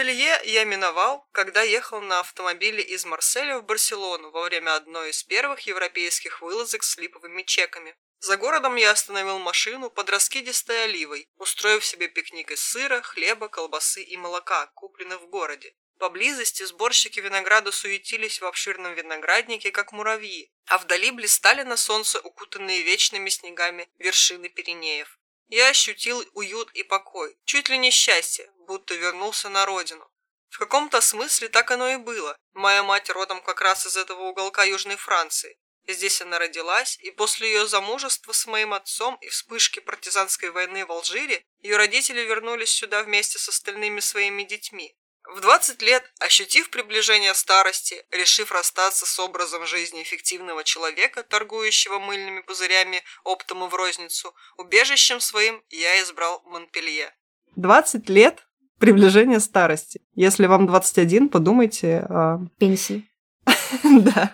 Монпелье 0.02 0.42
я 0.46 0.64
миновал, 0.64 1.28
когда 1.32 1.62
ехал 1.62 2.02
на 2.02 2.22
автомобиле 2.22 2.82
из 2.82 3.06
Марселя 3.06 3.60
в 3.60 3.66
Барселону 3.66 4.32
во 4.32 4.42
время 4.42 4.74
одной 4.74 5.12
из 5.12 5.22
первых 5.24 5.60
европейских 5.68 6.42
вылазок 6.42 6.82
с 6.82 6.98
липовыми 6.98 7.44
чеками. 7.44 7.96
За 8.20 8.36
городом 8.36 8.78
я 8.78 8.90
остановил 8.90 9.38
машину 9.38 9.92
под 9.92 10.10
раскидистой 10.10 10.86
оливой, 10.86 11.30
устроив 11.38 11.86
себе 11.86 12.08
пикник 12.08 12.50
из 12.50 12.62
сыра, 12.62 13.04
хлеба, 13.04 13.48
колбасы 13.48 14.02
и 14.02 14.18
молока, 14.18 14.72
купленных 14.74 15.22
в 15.22 15.28
городе. 15.28 15.76
Поблизости 16.00 16.64
сборщики 16.64 17.20
винограда 17.20 17.72
суетились 17.72 18.42
в 18.42 18.46
обширном 18.46 18.96
винограднике, 18.96 19.70
как 19.70 19.92
муравьи, 19.92 20.52
а 20.66 20.80
вдали 20.80 21.12
блистали 21.12 21.62
на 21.62 21.78
солнце 21.78 22.20
укутанные 22.22 22.82
вечными 22.82 23.30
снегами 23.30 23.88
вершины 24.00 24.50
Пиренеев. 24.50 25.20
Я 25.50 25.68
ощутил 25.68 26.26
уют 26.34 26.72
и 26.72 26.82
покой, 26.82 27.38
чуть 27.46 27.70
ли 27.70 27.78
не 27.78 27.92
счастье, 27.92 28.50
будто 28.72 28.96
вернулся 28.96 29.50
на 29.50 29.66
родину. 29.66 30.10
В 30.48 30.58
каком-то 30.58 31.02
смысле 31.02 31.50
так 31.50 31.72
оно 31.72 31.90
и 31.90 31.98
было. 31.98 32.38
Моя 32.54 32.84
мать 32.84 33.10
родом 33.10 33.42
как 33.42 33.60
раз 33.60 33.86
из 33.86 33.98
этого 33.98 34.22
уголка 34.30 34.64
Южной 34.64 34.96
Франции. 34.96 35.58
Здесь 35.88 36.22
она 36.22 36.40
родилась, 36.40 36.98
и 37.00 37.12
после 37.12 37.52
ее 37.52 37.68
замужества 37.68 38.32
с 38.32 38.48
моим 38.48 38.74
отцом 38.74 39.18
и 39.20 39.28
вспышки 39.28 39.80
партизанской 39.82 40.52
войны 40.52 40.86
в 40.86 40.92
Алжире 40.94 41.44
ее 41.60 41.76
родители 41.76 42.22
вернулись 42.22 42.72
сюда 42.72 43.04
вместе 43.04 43.40
с 43.40 43.50
остальными 43.50 44.00
своими 44.00 44.44
детьми. 44.44 44.96
В 45.26 45.42
20 45.42 45.82
лет, 45.82 46.10
ощутив 46.20 46.70
приближение 46.70 47.34
старости, 47.34 48.06
решив 48.10 48.54
расстаться 48.54 49.06
с 49.06 49.20
образом 49.20 49.66
жизни 49.66 50.02
эффективного 50.02 50.64
человека, 50.64 51.24
торгующего 51.24 52.00
мыльными 52.00 52.40
пузырями 52.40 53.04
оптом 53.26 53.66
и 53.66 53.68
в 53.68 53.76
розницу, 53.76 54.34
убежищем 54.56 55.20
своим 55.20 55.62
я 55.70 56.02
избрал 56.02 56.42
Монпелье. 56.46 57.14
20 57.58 58.08
лет 58.10 58.48
приближение 58.82 59.40
старости. 59.40 60.02
Если 60.16 60.48
вам 60.48 60.68
21, 60.68 61.30
подумайте 61.30 62.06
о... 62.10 62.40
Пенсии. 62.58 63.06
Да. 63.84 64.34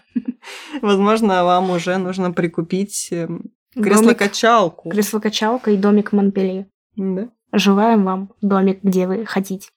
Возможно, 0.82 1.44
вам 1.44 1.70
уже 1.70 1.98
нужно 1.98 2.32
прикупить 2.32 3.10
эм, 3.12 3.52
кресло-качалку. 3.76 4.90
Кресло-качалка 4.90 5.72
и 5.72 5.78
домик 5.78 6.12
Монпелье. 6.12 6.70
Да. 6.96 7.30
Желаем 7.52 8.04
вам 8.04 8.34
домик, 8.42 8.80
где 8.82 9.06
вы 9.06 9.26
хотите. 9.26 9.70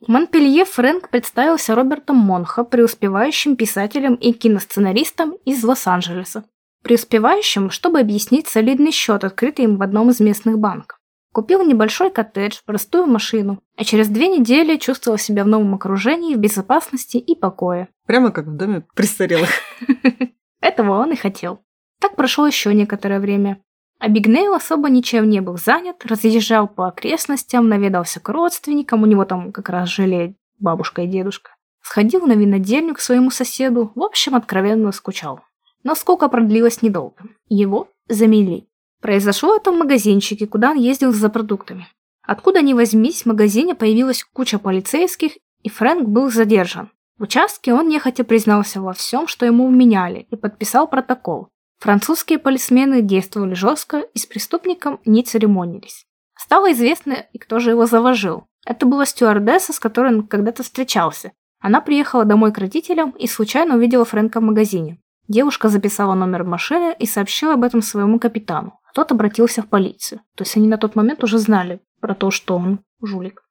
В 0.00 0.08
Монпелье 0.08 0.64
Фрэнк 0.64 1.10
представился 1.10 1.74
Робертом 1.74 2.16
Монхо, 2.16 2.62
преуспевающим 2.62 3.56
писателем 3.56 4.14
и 4.14 4.32
киносценаристом 4.32 5.32
из 5.44 5.64
Лос-Анджелеса. 5.64 6.44
Преуспевающим, 6.84 7.70
чтобы 7.70 7.98
объяснить 7.98 8.46
солидный 8.46 8.92
счет, 8.92 9.24
открытый 9.24 9.64
им 9.64 9.76
в 9.76 9.82
одном 9.82 10.10
из 10.10 10.20
местных 10.20 10.58
банков. 10.58 10.97
Купил 11.32 11.62
небольшой 11.62 12.10
коттедж, 12.10 12.58
простую 12.64 13.06
машину, 13.06 13.62
а 13.76 13.84
через 13.84 14.08
две 14.08 14.28
недели 14.28 14.76
чувствовал 14.76 15.18
себя 15.18 15.44
в 15.44 15.48
новом 15.48 15.74
окружении, 15.74 16.34
в 16.34 16.38
безопасности 16.38 17.18
и 17.18 17.34
покое. 17.34 17.88
Прямо 18.06 18.30
как 18.30 18.46
в 18.46 18.56
доме 18.56 18.86
престарелых. 18.94 19.50
Этого 20.60 20.98
он 20.98 21.12
и 21.12 21.16
хотел. 21.16 21.60
Так 22.00 22.16
прошло 22.16 22.46
еще 22.46 22.72
некоторое 22.72 23.20
время. 23.20 23.62
Абигнейл 23.98 24.54
особо 24.54 24.88
ничем 24.88 25.28
не 25.28 25.40
был 25.40 25.56
занят, 25.56 26.06
разъезжал 26.06 26.68
по 26.68 26.88
окрестностям, 26.88 27.68
наведался 27.68 28.20
к 28.20 28.28
родственникам, 28.28 29.02
у 29.02 29.06
него 29.06 29.24
там 29.24 29.52
как 29.52 29.68
раз 29.68 29.88
жили 29.88 30.36
бабушка 30.58 31.02
и 31.02 31.06
дедушка. 31.06 31.50
Сходил 31.80 32.26
на 32.26 32.32
винодельню 32.32 32.94
к 32.94 33.00
своему 33.00 33.30
соседу, 33.30 33.92
в 33.94 34.02
общем, 34.02 34.34
откровенно 34.34 34.92
скучал. 34.92 35.40
Но 35.82 35.94
скука 35.94 36.28
продлилась 36.28 36.82
недолго. 36.82 37.16
Его 37.48 37.88
замели. 38.08 38.68
Произошло 39.00 39.56
это 39.56 39.70
в 39.70 39.76
магазинчике, 39.76 40.46
куда 40.46 40.70
он 40.72 40.76
ездил 40.76 41.12
за 41.12 41.28
продуктами. 41.28 41.88
Откуда 42.22 42.60
ни 42.60 42.72
возьмись, 42.72 43.22
в 43.22 43.26
магазине 43.26 43.74
появилась 43.74 44.24
куча 44.24 44.58
полицейских, 44.58 45.32
и 45.62 45.68
Фрэнк 45.68 46.08
был 46.08 46.30
задержан. 46.30 46.90
В 47.18 47.22
участке 47.22 47.72
он 47.72 47.88
нехотя 47.88 48.24
признался 48.24 48.80
во 48.80 48.92
всем, 48.92 49.26
что 49.26 49.46
ему 49.46 49.68
вменяли, 49.68 50.26
и 50.30 50.36
подписал 50.36 50.88
протокол. 50.88 51.48
Французские 51.78 52.38
полисмены 52.38 53.02
действовали 53.02 53.54
жестко 53.54 54.00
и 54.00 54.18
с 54.18 54.26
преступником 54.26 55.00
не 55.04 55.22
церемонились. 55.22 56.04
Стало 56.36 56.72
известно, 56.72 57.14
и 57.32 57.38
кто 57.38 57.60
же 57.60 57.70
его 57.70 57.86
заложил. 57.86 58.44
Это 58.66 58.84
была 58.84 59.06
стюардесса, 59.06 59.72
с 59.72 59.80
которой 59.80 60.14
он 60.14 60.26
когда-то 60.26 60.62
встречался. 60.62 61.32
Она 61.60 61.80
приехала 61.80 62.24
домой 62.24 62.52
к 62.52 62.58
родителям 62.58 63.10
и 63.10 63.26
случайно 63.26 63.76
увидела 63.76 64.04
Фрэнка 64.04 64.40
в 64.40 64.44
магазине. 64.44 64.98
Девушка 65.26 65.68
записала 65.68 66.14
номер 66.14 66.44
машины 66.44 66.94
и 66.98 67.06
сообщила 67.06 67.54
об 67.54 67.64
этом 67.64 67.82
своему 67.82 68.18
капитану. 68.18 68.77
Тот 68.94 69.12
обратился 69.12 69.62
в 69.62 69.68
полицию. 69.68 70.20
То 70.34 70.44
есть 70.44 70.56
они 70.56 70.68
на 70.68 70.78
тот 70.78 70.94
момент 70.96 71.22
уже 71.24 71.38
знали 71.38 71.80
про 72.00 72.14
то, 72.14 72.30
что 72.30 72.56
он 72.56 72.80
жулик. 73.02 73.44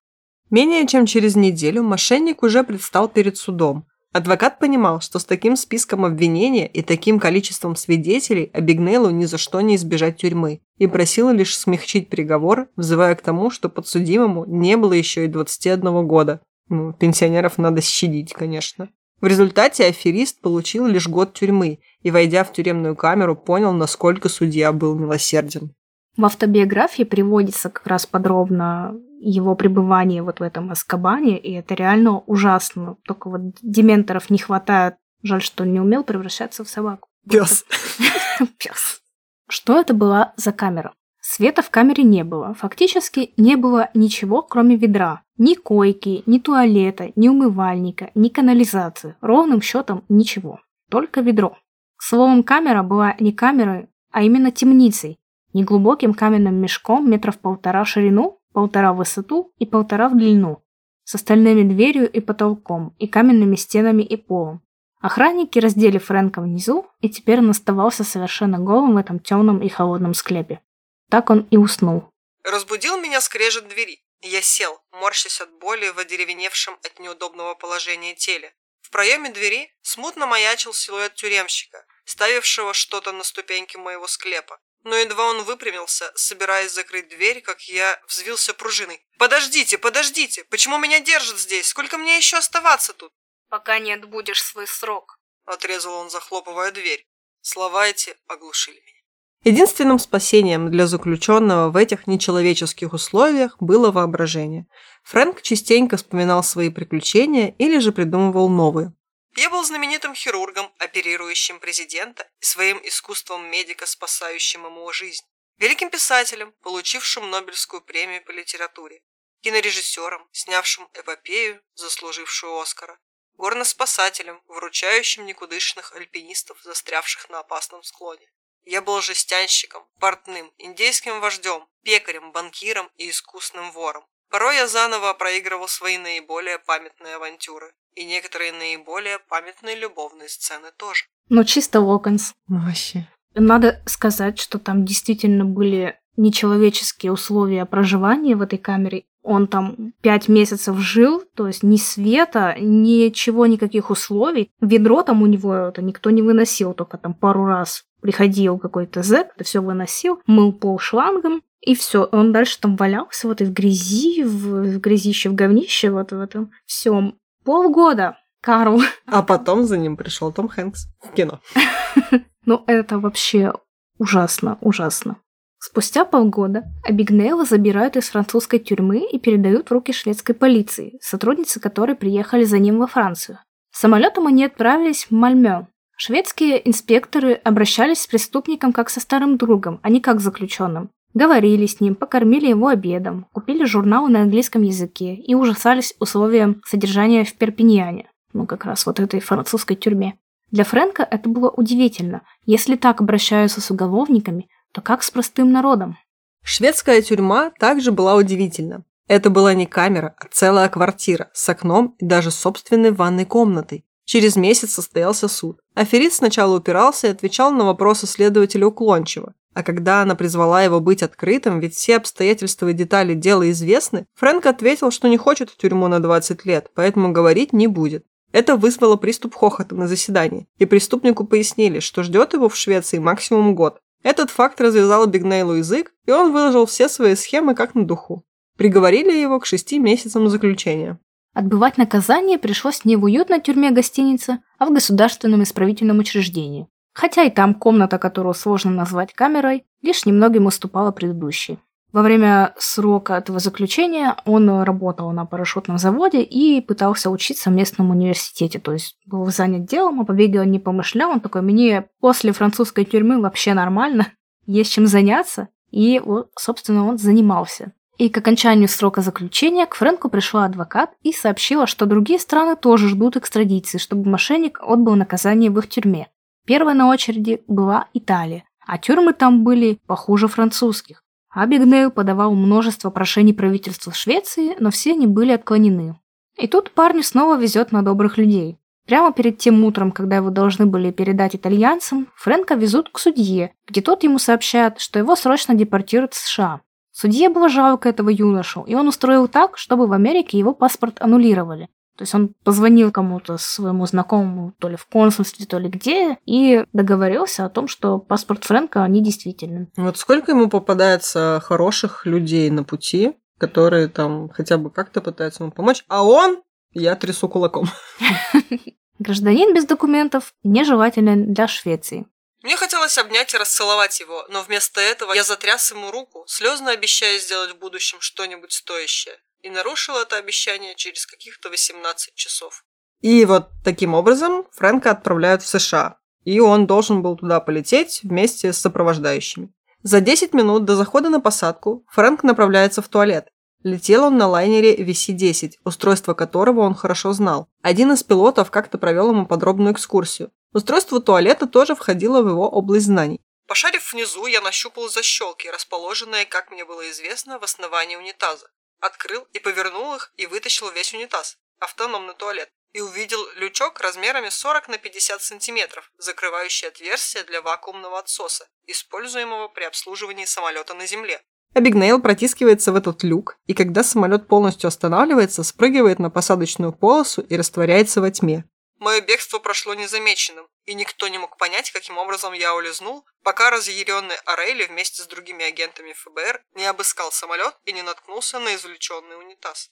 Менее 0.50 0.88
чем 0.88 1.06
через 1.06 1.36
неделю 1.36 1.84
мошенник 1.84 2.44
уже 2.44 2.64
предстал 2.64 3.10
перед 3.10 3.38
судом. 3.38 3.86
Адвокат 4.14 4.58
понимал, 4.60 5.02
что 5.02 5.20
с 5.20 5.26
таким 5.26 5.58
списком 5.58 6.06
обвинения 6.06 6.68
и 6.68 6.82
таким 6.82 7.20
количеством 7.20 7.76
свидетелей 7.76 8.50
Абигнейлу 8.54 9.10
ни 9.10 9.26
за 9.26 9.38
что 9.38 9.60
не 9.62 9.76
избежать 9.76 10.18
тюрьмы, 10.18 10.62
и 10.78 10.88
просил 10.88 11.30
лишь 11.32 11.56
смягчить 11.58 12.10
приговор, 12.10 12.70
взывая 12.78 13.16
к 13.16 13.22
тому, 13.22 13.52
что 13.52 13.70
подсудимому 13.70 14.46
не 14.46 14.78
было 14.78 14.94
еще 14.94 15.26
и 15.26 15.28
21 15.28 16.08
года. 16.08 16.42
Ну, 16.70 16.94
пенсионеров 16.94 17.58
надо 17.58 17.82
щадить, 17.82 18.34
конечно. 18.34 18.90
В 19.20 19.26
результате 19.26 19.86
аферист 19.86 20.42
получил 20.42 20.86
лишь 20.86 21.08
год 21.08 21.34
тюрьмы 21.34 21.80
и, 22.02 22.12
войдя 22.12 22.44
в 22.44 22.54
тюремную 22.54 22.96
камеру, 22.96 23.36
понял, 23.36 23.74
насколько 23.74 24.30
судья 24.30 24.72
был 24.72 24.96
милосерден. 24.96 25.74
В 26.18 26.26
автобиографии 26.26 27.04
приводится 27.04 27.70
как 27.70 27.88
раз 27.88 28.06
подробно 28.06 28.96
его 29.20 29.56
пребывание 29.56 30.22
вот 30.22 30.40
в 30.40 30.44
этом 30.44 30.72
Аскабане, 30.72 31.38
и 31.38 31.54
это 31.54 31.74
реально 31.74 32.20
ужасно. 32.20 32.98
Только 33.06 33.30
вот 33.30 33.42
дементоров 33.62 34.30
не 34.30 34.38
хватает. 34.38 34.96
Жаль, 35.24 35.42
что 35.42 35.64
он 35.64 35.74
не 35.74 35.80
умел 35.80 36.04
превращаться 36.04 36.64
в 36.64 36.70
собаку. 36.70 37.10
Пес. 37.28 37.66
Пес. 38.60 39.02
Что 39.50 39.80
это 39.80 39.94
была 39.94 40.34
за 40.38 40.52
камера? 40.52 40.94
Света 41.30 41.62
в 41.62 41.70
камере 41.70 42.06
не 42.06 42.24
было. 42.24 42.54
Фактически 42.54 43.34
не 43.36 43.58
было 43.58 43.90
ничего, 43.94 44.42
кроме 44.42 44.78
ведра. 44.78 45.24
Ни 45.38 45.56
койки, 45.56 46.24
ни 46.26 46.40
туалета, 46.40 47.12
ни 47.18 47.28
умывальника, 47.28 48.12
ни 48.16 48.30
канализации. 48.30 49.18
Ровным 49.20 49.62
счетом 49.62 50.06
ничего. 50.08 50.62
Только 50.90 51.20
ведро. 51.20 51.58
Словом, 52.00 52.44
камера 52.44 52.82
была 52.82 53.14
не 53.20 53.34
камерой, 53.34 53.90
а 54.10 54.24
именно 54.24 54.52
темницей. 54.52 55.20
Неглубоким 55.52 56.14
каменным 56.14 56.56
мешком 56.56 57.12
метров 57.12 57.38
полтора 57.40 57.84
в 57.84 57.90
ширину, 57.90 58.40
полтора 58.54 58.94
в 58.94 58.98
высоту 58.98 59.52
и 59.58 59.66
полтора 59.66 60.08
в 60.08 60.16
длину, 60.16 60.64
с 61.04 61.16
остальными 61.16 61.64
дверью 61.64 62.10
и 62.10 62.22
потолком, 62.22 62.96
и 63.00 63.08
каменными 63.08 63.58
стенами 63.58 64.02
и 64.02 64.16
полом. 64.16 64.62
Охранники 65.02 65.60
раздели 65.60 65.98
Фрэнка 65.98 66.40
внизу, 66.40 66.86
и 67.02 67.10
теперь 67.10 67.40
он 67.40 67.50
оставался 67.50 68.06
совершенно 68.06 68.60
голым 68.60 68.94
в 68.94 68.98
этом 68.98 69.20
темном 69.20 69.62
и 69.62 69.68
холодном 69.68 70.14
склепе. 70.14 70.62
Так 71.10 71.30
он 71.30 71.48
и 71.52 71.58
уснул. 71.58 72.10
Разбудил 72.44 72.98
меня 72.98 73.22
скрежет 73.22 73.68
двери. 73.68 74.04
Я 74.22 74.42
сел, 74.42 74.82
морщась 74.92 75.42
от 75.42 75.52
боли 75.52 75.90
в 75.90 76.00
одеревеневшем 76.00 76.78
от 76.84 77.00
неудобного 77.00 77.56
положения 77.56 78.16
теле. 78.16 78.56
В 78.82 78.90
проеме 78.90 79.30
двери 79.30 79.74
смутно 79.82 80.26
маячил 80.26 80.74
силуэт 80.74 81.16
тюремщика, 81.16 81.86
ставившего 82.06 82.74
что-то 82.74 83.12
на 83.12 83.24
ступеньке 83.24 83.78
моего 83.78 84.08
склепа. 84.08 84.60
Но 84.84 84.96
едва 84.96 85.26
он 85.26 85.44
выпрямился, 85.44 86.12
собираясь 86.16 86.72
закрыть 86.72 87.10
дверь, 87.10 87.42
как 87.42 87.62
я 87.64 88.02
взвился 88.08 88.54
пружиной. 88.54 89.06
«Подождите, 89.18 89.78
подождите! 89.78 90.46
Почему 90.46 90.78
меня 90.78 91.00
держат 91.00 91.38
здесь? 91.38 91.68
Сколько 91.68 91.98
мне 91.98 92.18
еще 92.18 92.38
оставаться 92.38 92.94
тут?» 92.94 93.12
«Пока 93.50 93.80
не 93.80 93.92
отбудешь 93.92 94.44
свой 94.44 94.68
срок»,— 94.68 95.20
отрезал 95.46 95.96
он, 95.96 96.10
захлопывая 96.10 96.72
дверь. 96.72 97.06
Слова 97.42 97.88
эти 97.88 98.16
оглушили 98.28 98.80
меня. 98.80 98.97
Единственным 99.44 100.00
спасением 100.00 100.72
для 100.72 100.88
заключенного 100.88 101.70
в 101.70 101.78
этих 101.78 102.08
нечеловеческих 102.08 102.92
условиях 102.94 103.56
было 103.60 103.92
воображение. 103.92 104.68
Фрэнк 105.04 105.42
частенько 105.42 105.98
вспоминал 105.98 106.44
свои 106.44 106.70
приключения 106.70 107.56
или 107.58 107.80
же 107.80 107.92
придумывал 107.92 108.50
новые. 108.50 108.94
Я 109.38 109.52
был 109.52 109.64
знаменитым 109.64 110.16
хирургом, 110.16 110.74
оперирующим 110.80 111.60
президента, 111.60 112.28
и 112.42 112.46
своим 112.46 112.80
искусством 112.84 113.50
медика, 113.52 113.86
спасающим 113.86 114.66
ему 114.66 114.92
жизнь. 114.92 115.24
Великим 115.60 115.92
писателем, 115.92 116.54
получившим 116.64 117.30
Нобелевскую 117.30 117.82
премию 117.82 118.24
по 118.26 118.32
литературе. 118.32 119.02
Кинорежиссером, 119.42 120.28
снявшим 120.32 120.90
эпопею, 120.96 121.62
заслужившую 121.76 122.60
Оскара. 122.60 123.00
Горноспасателем, 123.38 124.42
выручающим 124.48 125.26
никудышных 125.28 125.96
альпинистов, 125.96 126.60
застрявших 126.64 127.30
на 127.30 127.40
опасном 127.40 127.84
склоне. 127.84 128.28
Я 128.70 128.82
был 128.82 129.00
жестянщиком, 129.02 129.84
портным, 129.98 130.52
индейским 130.58 131.22
вождем, 131.22 131.64
пекарем, 131.84 132.34
банкиром 132.34 132.90
и 132.98 133.10
искусным 133.10 133.72
вором. 133.72 134.04
Порой 134.30 134.58
я 134.58 134.68
заново 134.68 135.14
проигрывал 135.14 135.70
свои 135.70 135.98
наиболее 135.98 136.60
памятные 136.60 137.16
авантюры. 137.16 137.72
И 137.96 138.04
некоторые 138.04 138.52
наиболее 138.52 139.20
памятные 139.20 139.78
любовные 139.78 140.28
сцены 140.28 140.68
тоже. 140.76 141.06
Ну, 141.30 141.46
чисто 141.46 141.80
Локонс. 141.80 142.34
Вообще. 142.48 143.08
Надо 143.34 143.82
сказать, 143.86 144.38
что 144.38 144.60
там 144.60 144.84
действительно 144.84 145.46
были 145.46 145.98
нечеловеческие 146.18 147.14
условия 147.14 147.66
проживания 147.66 148.36
в 148.36 148.42
этой 148.42 148.60
камере. 148.60 149.06
Он 149.28 149.48
там 149.48 149.92
пять 150.02 150.30
месяцев 150.30 150.78
жил, 150.78 151.22
то 151.36 151.48
есть 151.48 151.62
ни 151.62 151.76
света, 151.76 152.56
ничего, 152.58 153.46
никаких 153.46 153.90
условий. 153.90 154.52
Ведро 154.62 155.04
там 155.04 155.22
у 155.22 155.26
него 155.26 155.54
это 155.54 155.82
никто 155.82 156.12
не 156.12 156.22
выносил, 156.22 156.74
только 156.74 156.98
там 156.98 157.14
пару 157.14 157.46
раз 157.46 157.84
приходил 158.02 158.58
какой-то 158.58 159.04
зэк, 159.04 159.28
это 159.36 159.44
все 159.44 159.62
выносил, 159.62 160.22
мыл 160.28 160.54
пол 160.54 160.80
шлангом, 160.80 161.42
и 161.60 161.76
все. 161.76 162.06
Он 162.06 162.32
дальше 162.32 162.58
там 162.62 162.78
валялся 162.78 163.28
вот 163.28 163.42
и 163.42 163.44
в 163.44 163.52
грязи, 163.52 164.24
в, 164.24 164.62
в 164.64 164.80
грязище, 164.80 165.30
в 165.30 165.36
говнище, 165.36 165.90
вот 165.92 166.14
в 166.14 166.22
этом 166.22 166.52
всем. 166.66 167.16
Полгода, 167.44 168.18
Карл. 168.42 168.82
А 169.08 169.24
потом 169.24 169.66
за 169.66 169.78
ним 169.78 169.98
пришел 169.98 170.32
Том 170.32 170.48
Хэнкс 170.48 170.88
в 171.02 171.14
кино. 171.14 171.42
Ну, 172.46 172.64
это 172.66 172.98
вообще 172.98 173.52
ужасно, 173.98 174.58
ужасно. 174.62 175.18
Спустя 175.60 176.06
полгода 176.06 176.64
Абигнейла 176.84 177.46
забирают 177.46 177.98
из 177.98 178.10
французской 178.10 178.60
тюрьмы 178.60 179.08
и 179.12 179.20
передают 179.20 179.68
в 179.68 179.72
руки 179.72 179.92
шведской 179.92 180.36
полиции, 180.36 180.98
сотрудницы 181.02 181.60
которой 181.60 181.96
приехали 181.96 182.44
за 182.44 182.60
ним 182.60 182.80
во 182.80 182.88
Францию. 182.88 183.40
Самолетом 183.72 184.28
они 184.28 184.46
отправились 184.46 185.06
в 185.06 185.12
Мальмё, 185.12 185.68
Шведские 186.00 186.70
инспекторы 186.70 187.34
обращались 187.34 188.02
с 188.02 188.08
преступником 188.08 188.72
как 188.72 188.92
со 188.92 189.00
старым 189.00 189.36
другом, 189.36 189.80
а 189.82 189.90
не 189.90 190.00
как 190.00 190.20
с 190.20 190.24
заключенным. 190.24 190.92
Говорили 191.16 191.66
с 191.66 191.82
ним, 191.82 191.96
покормили 191.96 192.46
его 192.50 192.68
обедом, 192.68 193.26
купили 193.34 193.66
журналы 193.66 194.12
на 194.12 194.22
английском 194.22 194.62
языке 194.62 195.16
и 195.16 195.34
ужасались 195.34 195.96
условиям 196.00 196.62
содержания 196.68 197.24
в 197.24 197.34
Перпиньяне, 197.34 198.12
ну 198.32 198.46
как 198.46 198.66
раз 198.66 198.86
вот 198.86 199.00
этой 199.00 199.20
французской 199.20 199.74
тюрьме. 199.76 200.20
Для 200.52 200.66
Фрэнка 200.66 201.02
это 201.02 201.28
было 201.30 201.50
удивительно. 201.50 202.22
Если 202.46 202.76
так 202.76 203.02
обращаются 203.02 203.60
с 203.60 203.72
уголовниками, 203.72 204.48
то 204.78 204.82
как 204.82 205.02
с 205.02 205.10
простым 205.10 205.52
народом? 205.52 205.98
Шведская 206.44 207.02
тюрьма 207.02 207.50
также 207.60 207.92
была 207.92 208.14
удивительна. 208.14 208.84
Это 209.08 209.32
была 209.32 209.56
не 209.56 209.66
камера, 209.66 210.14
а 210.20 210.28
целая 210.30 210.70
квартира 210.70 211.32
с 211.34 211.50
окном 211.50 211.96
и 211.98 212.06
даже 212.06 212.30
собственной 212.30 212.92
ванной 212.92 213.26
комнатой. 213.26 213.86
Через 214.06 214.36
месяц 214.36 214.74
состоялся 214.74 215.28
суд. 215.28 215.62
Аферист 215.74 216.18
сначала 216.18 216.56
упирался 216.56 217.08
и 217.08 217.10
отвечал 217.10 217.52
на 217.52 217.66
вопросы 217.66 218.06
следователя 218.06 218.68
уклончиво. 218.68 219.34
А 219.56 219.64
когда 219.64 220.04
она 220.04 220.14
призвала 220.14 220.62
его 220.62 220.80
быть 220.80 221.02
открытым, 221.02 221.60
ведь 221.60 221.74
все 221.74 221.98
обстоятельства 221.98 222.68
и 222.68 222.74
детали 222.74 223.16
дела 223.16 223.50
известны, 223.50 224.06
Фрэнк 224.14 224.46
ответил, 224.46 224.92
что 224.92 225.08
не 225.08 225.18
хочет 225.18 225.50
в 225.50 225.58
тюрьму 225.58 225.88
на 225.88 226.00
20 226.00 226.46
лет, 226.46 226.70
поэтому 226.76 227.12
говорить 227.12 227.52
не 227.52 227.66
будет. 227.66 228.06
Это 228.32 228.58
вызвало 228.58 228.96
приступ 228.96 229.34
хохота 229.34 229.74
на 229.74 229.88
заседании, 229.88 230.48
и 230.60 230.66
преступнику 230.66 231.26
пояснили, 231.26 231.80
что 231.80 232.04
ждет 232.04 232.34
его 232.34 232.48
в 232.48 232.56
Швеции 232.56 233.00
максимум 233.00 233.56
год. 233.56 233.82
Этот 234.08 234.30
факт 234.30 234.62
развязал 234.62 235.06
Бигнейлу 235.06 235.56
язык, 235.56 235.92
и 236.06 236.12
он 236.12 236.32
выложил 236.32 236.66
все 236.66 236.88
свои 236.88 237.14
схемы 237.16 237.56
как 237.56 237.76
на 237.76 237.86
духу. 237.86 238.24
Приговорили 238.58 239.12
его 239.12 239.38
к 239.42 239.46
шести 239.46 239.80
месяцам 239.80 240.30
заключения. 240.30 240.98
Отбывать 241.34 241.78
наказание 241.78 242.38
пришлось 242.38 242.86
не 242.86 242.96
в 242.96 243.04
уютной 243.04 243.42
тюрьме 243.42 243.70
гостиницы, 243.72 244.40
а 244.60 244.66
в 244.66 244.72
государственном 244.74 245.44
исправительном 245.44 246.00
учреждении 246.00 246.70
хотя 246.98 247.24
и 247.26 247.30
там 247.30 247.54
комната, 247.54 248.00
которую 248.00 248.34
сложно 248.34 248.72
назвать 248.72 249.14
камерой, 249.14 249.66
лишь 249.84 250.08
немногим 250.08 250.48
уступала 250.48 250.92
предыдущей. 250.92 251.60
Во 251.98 252.04
время 252.04 252.54
срока 252.60 253.16
этого 253.16 253.40
заключения 253.40 254.18
он 254.24 254.48
работал 254.62 255.12
на 255.14 255.26
парашютном 255.26 255.80
заводе 255.80 256.22
и 256.22 256.62
пытался 256.62 257.10
учиться 257.10 257.50
в 257.50 257.54
местном 257.54 257.90
университете, 257.90 258.60
то 258.60 258.72
есть 258.72 258.98
был 259.08 259.26
занят 259.32 259.66
делом, 259.66 260.02
о 260.02 260.06
побеге 260.06 260.42
он 260.42 260.52
не 260.52 260.60
помышлял, 260.60 261.10
он 261.10 261.22
такой, 261.22 261.42
мне 261.42 261.88
после 262.00 262.34
французской 262.34 262.86
тюрьмы 262.86 263.20
вообще 263.20 263.56
нормально, 263.56 264.14
есть 264.46 264.74
чем 264.74 264.86
заняться, 264.86 265.48
и, 265.72 266.00
вот, 266.06 266.30
собственно, 266.38 266.88
он 266.88 267.00
занимался. 267.00 267.74
И 267.98 268.10
к 268.10 268.18
окончанию 268.20 268.70
срока 268.70 269.02
заключения 269.02 269.66
к 269.66 269.74
Фрэнку 269.74 270.08
пришла 270.08 270.46
адвокат 270.46 270.92
и 271.02 271.12
сообщила, 271.12 271.66
что 271.66 271.88
другие 271.88 272.20
страны 272.20 272.56
тоже 272.56 272.90
ждут 272.90 273.18
экстрадиции, 273.18 273.80
чтобы 273.80 274.08
мошенник 274.08 274.60
отбыл 274.62 274.94
наказание 274.94 275.50
в 275.50 275.58
их 275.58 275.68
тюрьме. 275.68 276.10
Первой 276.46 276.76
на 276.76 276.90
очереди 276.90 277.42
была 277.48 277.88
Италия, 277.96 278.44
а 278.68 278.78
тюрьмы 278.78 279.14
там 279.14 279.44
были 279.44 279.80
похуже 279.88 280.28
французских. 280.28 281.02
Абигнейл 281.38 281.92
подавал 281.92 282.34
множество 282.34 282.90
прошений 282.90 283.32
правительству 283.32 283.92
Швеции, 283.94 284.56
но 284.60 284.72
все 284.72 284.94
они 284.94 285.06
были 285.06 285.34
отклонены. 285.34 286.00
И 286.36 286.48
тут 286.48 286.72
парню 286.72 287.04
снова 287.04 287.38
везет 287.38 287.72
на 287.72 287.84
добрых 287.84 288.18
людей. 288.18 288.58
Прямо 288.88 289.14
перед 289.14 289.38
тем 289.38 289.64
утром, 289.64 289.92
когда 289.92 290.16
его 290.16 290.32
должны 290.32 290.66
были 290.66 290.90
передать 290.90 291.36
итальянцам, 291.36 292.08
Фрэнка 292.16 292.56
везут 292.56 292.90
к 292.90 292.98
судье, 292.98 293.54
где 293.68 293.82
тот 293.82 294.02
ему 294.02 294.18
сообщает, 294.18 294.80
что 294.80 294.98
его 294.98 295.16
срочно 295.16 295.54
депортируют 295.54 296.16
в 296.16 296.18
США. 296.18 296.62
Судье 296.92 297.30
было 297.30 297.50
жалко 297.50 297.88
этого 297.88 298.10
юношу, 298.10 298.64
и 298.64 298.74
он 298.74 298.88
устроил 298.88 299.28
так, 299.28 299.60
чтобы 299.60 299.86
в 299.86 299.94
Америке 299.94 300.40
его 300.40 300.56
паспорт 300.56 301.00
аннулировали. 301.00 301.70
То 301.98 302.04
есть 302.04 302.14
он 302.14 302.36
позвонил 302.44 302.92
кому-то 302.92 303.38
своему 303.38 303.88
знакомому, 303.88 304.54
то 304.60 304.70
ли 304.70 304.76
в 304.76 304.86
консульстве, 304.86 305.48
то 305.48 305.58
ли 305.58 305.68
где, 305.68 306.20
и 306.26 306.64
договорился 306.72 307.44
о 307.44 307.50
том, 307.50 307.68
что 307.68 307.98
паспорт 307.98 308.44
Фрэнка 308.44 308.86
недействителен. 308.88 309.72
Вот 309.76 309.98
сколько 309.98 310.32
ему 310.32 310.48
попадается 310.48 311.42
хороших 311.44 312.06
людей 312.06 312.52
на 312.52 312.64
пути, 312.64 313.14
которые 313.40 313.88
там 313.88 314.30
хотя 314.30 314.58
бы 314.58 314.70
как-то 314.70 315.02
пытаются 315.02 315.44
ему 315.44 315.52
помочь, 315.52 315.84
а 315.88 316.04
он, 316.04 316.44
я 316.72 316.96
трясу 316.96 317.28
кулаком. 317.28 317.68
Гражданин 319.00 319.56
без 319.56 319.66
документов 319.66 320.34
нежелателен 320.44 321.34
для 321.34 321.48
Швеции. 321.48 322.06
Мне 322.44 322.56
хотелось 322.56 322.98
обнять 323.00 323.34
и 323.34 323.38
расцеловать 323.38 324.00
его, 324.00 324.24
но 324.30 324.44
вместо 324.44 324.80
этого 324.80 325.14
я 325.14 325.24
затряс 325.24 325.72
ему 325.72 325.90
руку, 325.90 326.24
слезно 326.28 326.72
обещая 326.72 327.18
сделать 327.20 327.52
в 327.52 327.58
будущем 327.58 327.98
что-нибудь 328.00 328.52
стоящее 328.52 329.18
и 329.48 329.50
нарушил 329.50 329.98
это 329.98 330.18
обещание 330.18 330.76
через 330.76 331.06
каких-то 331.06 331.50
18 331.50 332.14
часов. 332.16 332.64
И 333.02 333.26
вот 333.26 333.50
таким 333.64 333.94
образом 333.94 334.46
Фрэнка 334.52 334.92
отправляют 334.92 335.42
в 335.42 335.48
США, 335.48 335.98
и 336.24 336.40
он 336.40 336.68
должен 336.68 337.02
был 337.02 337.16
туда 337.16 337.40
полететь 337.40 338.02
вместе 338.04 338.52
с 338.52 338.58
сопровождающими. 338.58 339.54
За 339.84 340.02
10 340.02 340.34
минут 340.34 340.66
до 340.66 340.76
захода 340.76 341.10
на 341.10 341.22
посадку 341.22 341.86
Фрэнк 341.92 342.24
направляется 342.24 342.82
в 342.82 342.90
туалет. 342.90 343.30
Летел 343.64 344.04
он 344.06 344.18
на 344.18 344.28
лайнере 344.28 344.76
VC-10, 344.76 345.54
устройство 345.64 346.14
которого 346.14 346.62
он 346.62 346.76
хорошо 346.76 347.14
знал. 347.14 347.48
Один 347.62 347.92
из 347.94 348.04
пилотов 348.04 348.52
как-то 348.52 348.78
провел 348.78 349.12
ему 349.12 349.26
подробную 349.26 349.74
экскурсию. 349.74 350.32
Устройство 350.54 351.00
туалета 351.00 351.48
тоже 351.48 351.76
входило 351.76 352.22
в 352.22 352.28
его 352.28 352.50
область 352.50 352.86
знаний. 352.86 353.22
Пошарив 353.48 353.94
внизу, 353.94 354.26
я 354.26 354.42
нащупал 354.42 354.90
защелки, 354.90 355.48
расположенные, 355.48 356.26
как 356.26 356.52
мне 356.52 356.66
было 356.66 356.90
известно, 356.92 357.40
в 357.40 357.44
основании 357.44 357.96
унитаза. 357.96 358.48
Открыл 358.80 359.28
и 359.34 359.40
повернул 359.40 359.96
их 359.96 360.14
и 360.18 360.28
вытащил 360.28 360.70
весь 360.70 360.94
унитаз, 360.94 361.38
автономный 361.60 362.14
туалет, 362.14 362.50
и 362.74 362.82
увидел 362.82 363.20
лючок 363.36 363.80
размерами 363.80 364.30
40 364.30 364.68
на 364.68 364.78
50 364.78 365.22
сантиметров, 365.22 365.92
закрывающий 365.98 366.68
отверстие 366.68 367.24
для 367.24 367.42
вакуумного 367.42 368.00
отсоса, 368.00 368.48
используемого 368.66 369.48
при 369.48 369.64
обслуживании 369.64 370.26
самолета 370.26 370.74
на 370.74 370.86
земле. 370.86 371.22
Абигнейл 371.54 372.00
протискивается 372.00 372.72
в 372.72 372.76
этот 372.76 373.04
люк, 373.04 373.38
и 373.48 373.54
когда 373.54 373.84
самолет 373.84 374.28
полностью 374.28 374.68
останавливается, 374.68 375.44
спрыгивает 375.44 375.98
на 375.98 376.12
посадочную 376.12 376.72
полосу 376.72 377.22
и 377.22 377.36
растворяется 377.36 378.02
во 378.02 378.12
тьме. 378.12 378.44
Мое 378.78 379.02
бегство 379.02 379.40
прошло 379.40 379.74
незамеченным, 379.74 380.48
и 380.68 380.76
никто 380.76 381.08
не 381.08 381.18
мог 381.18 381.38
понять, 381.38 381.72
каким 381.72 381.98
образом 381.98 382.34
я 382.34 382.54
улизнул, 382.54 383.06
пока 383.24 383.50
разъяренный 383.50 384.16
Орейли 384.26 384.68
вместе 384.68 385.02
с 385.02 385.08
другими 385.08 385.46
агентами 385.46 385.94
ФБР 385.94 386.42
не 386.56 386.66
обыскал 386.66 387.12
самолет 387.12 387.56
и 387.66 387.72
не 387.72 387.82
наткнулся 387.82 388.38
на 388.38 388.54
извлеченный 388.54 389.18
унитаз. 389.18 389.72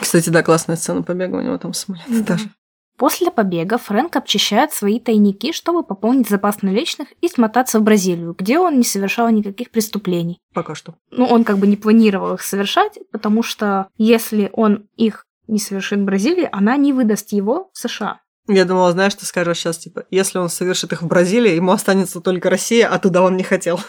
Кстати, 0.00 0.30
да, 0.30 0.42
классная 0.42 0.76
сцена 0.76 1.02
побега 1.02 1.36
у 1.36 1.42
него 1.42 1.58
там 1.58 1.74
самолет 1.74 2.06
mm 2.08 2.20
даже. 2.20 2.48
После 2.96 3.30
побега 3.30 3.76
Фрэнк 3.76 4.16
обчищает 4.16 4.72
свои 4.72 4.98
тайники, 4.98 5.52
чтобы 5.52 5.82
пополнить 5.82 6.30
запас 6.30 6.62
наличных 6.62 7.08
и 7.20 7.28
смотаться 7.28 7.78
в 7.78 7.82
Бразилию, 7.82 8.34
где 8.38 8.58
он 8.58 8.78
не 8.78 8.84
совершал 8.84 9.28
никаких 9.28 9.70
преступлений. 9.70 10.40
Пока 10.54 10.74
что. 10.74 10.94
Ну, 11.10 11.26
он 11.26 11.44
как 11.44 11.58
бы 11.58 11.66
не 11.66 11.76
планировал 11.76 12.34
их 12.34 12.42
совершать, 12.42 12.98
потому 13.12 13.42
что 13.42 13.88
если 13.98 14.48
он 14.54 14.88
их 14.96 15.26
не 15.46 15.58
совершит 15.58 15.98
в 15.98 16.04
Бразилии, 16.04 16.48
она 16.50 16.76
не 16.78 16.94
выдаст 16.94 17.32
его 17.32 17.70
в 17.74 17.78
США. 17.78 18.20
Я 18.48 18.64
думала, 18.64 18.92
знаешь, 18.92 19.14
ты 19.14 19.26
скажешь 19.26 19.58
сейчас, 19.58 19.78
типа, 19.78 20.04
если 20.10 20.38
он 20.38 20.48
совершит 20.48 20.92
их 20.92 21.02
в 21.02 21.06
Бразилии, 21.06 21.54
ему 21.54 21.72
останется 21.72 22.20
только 22.20 22.48
Россия, 22.48 22.88
а 22.88 22.98
туда 22.98 23.22
он 23.22 23.36
не 23.36 23.42
хотел. 23.42 23.80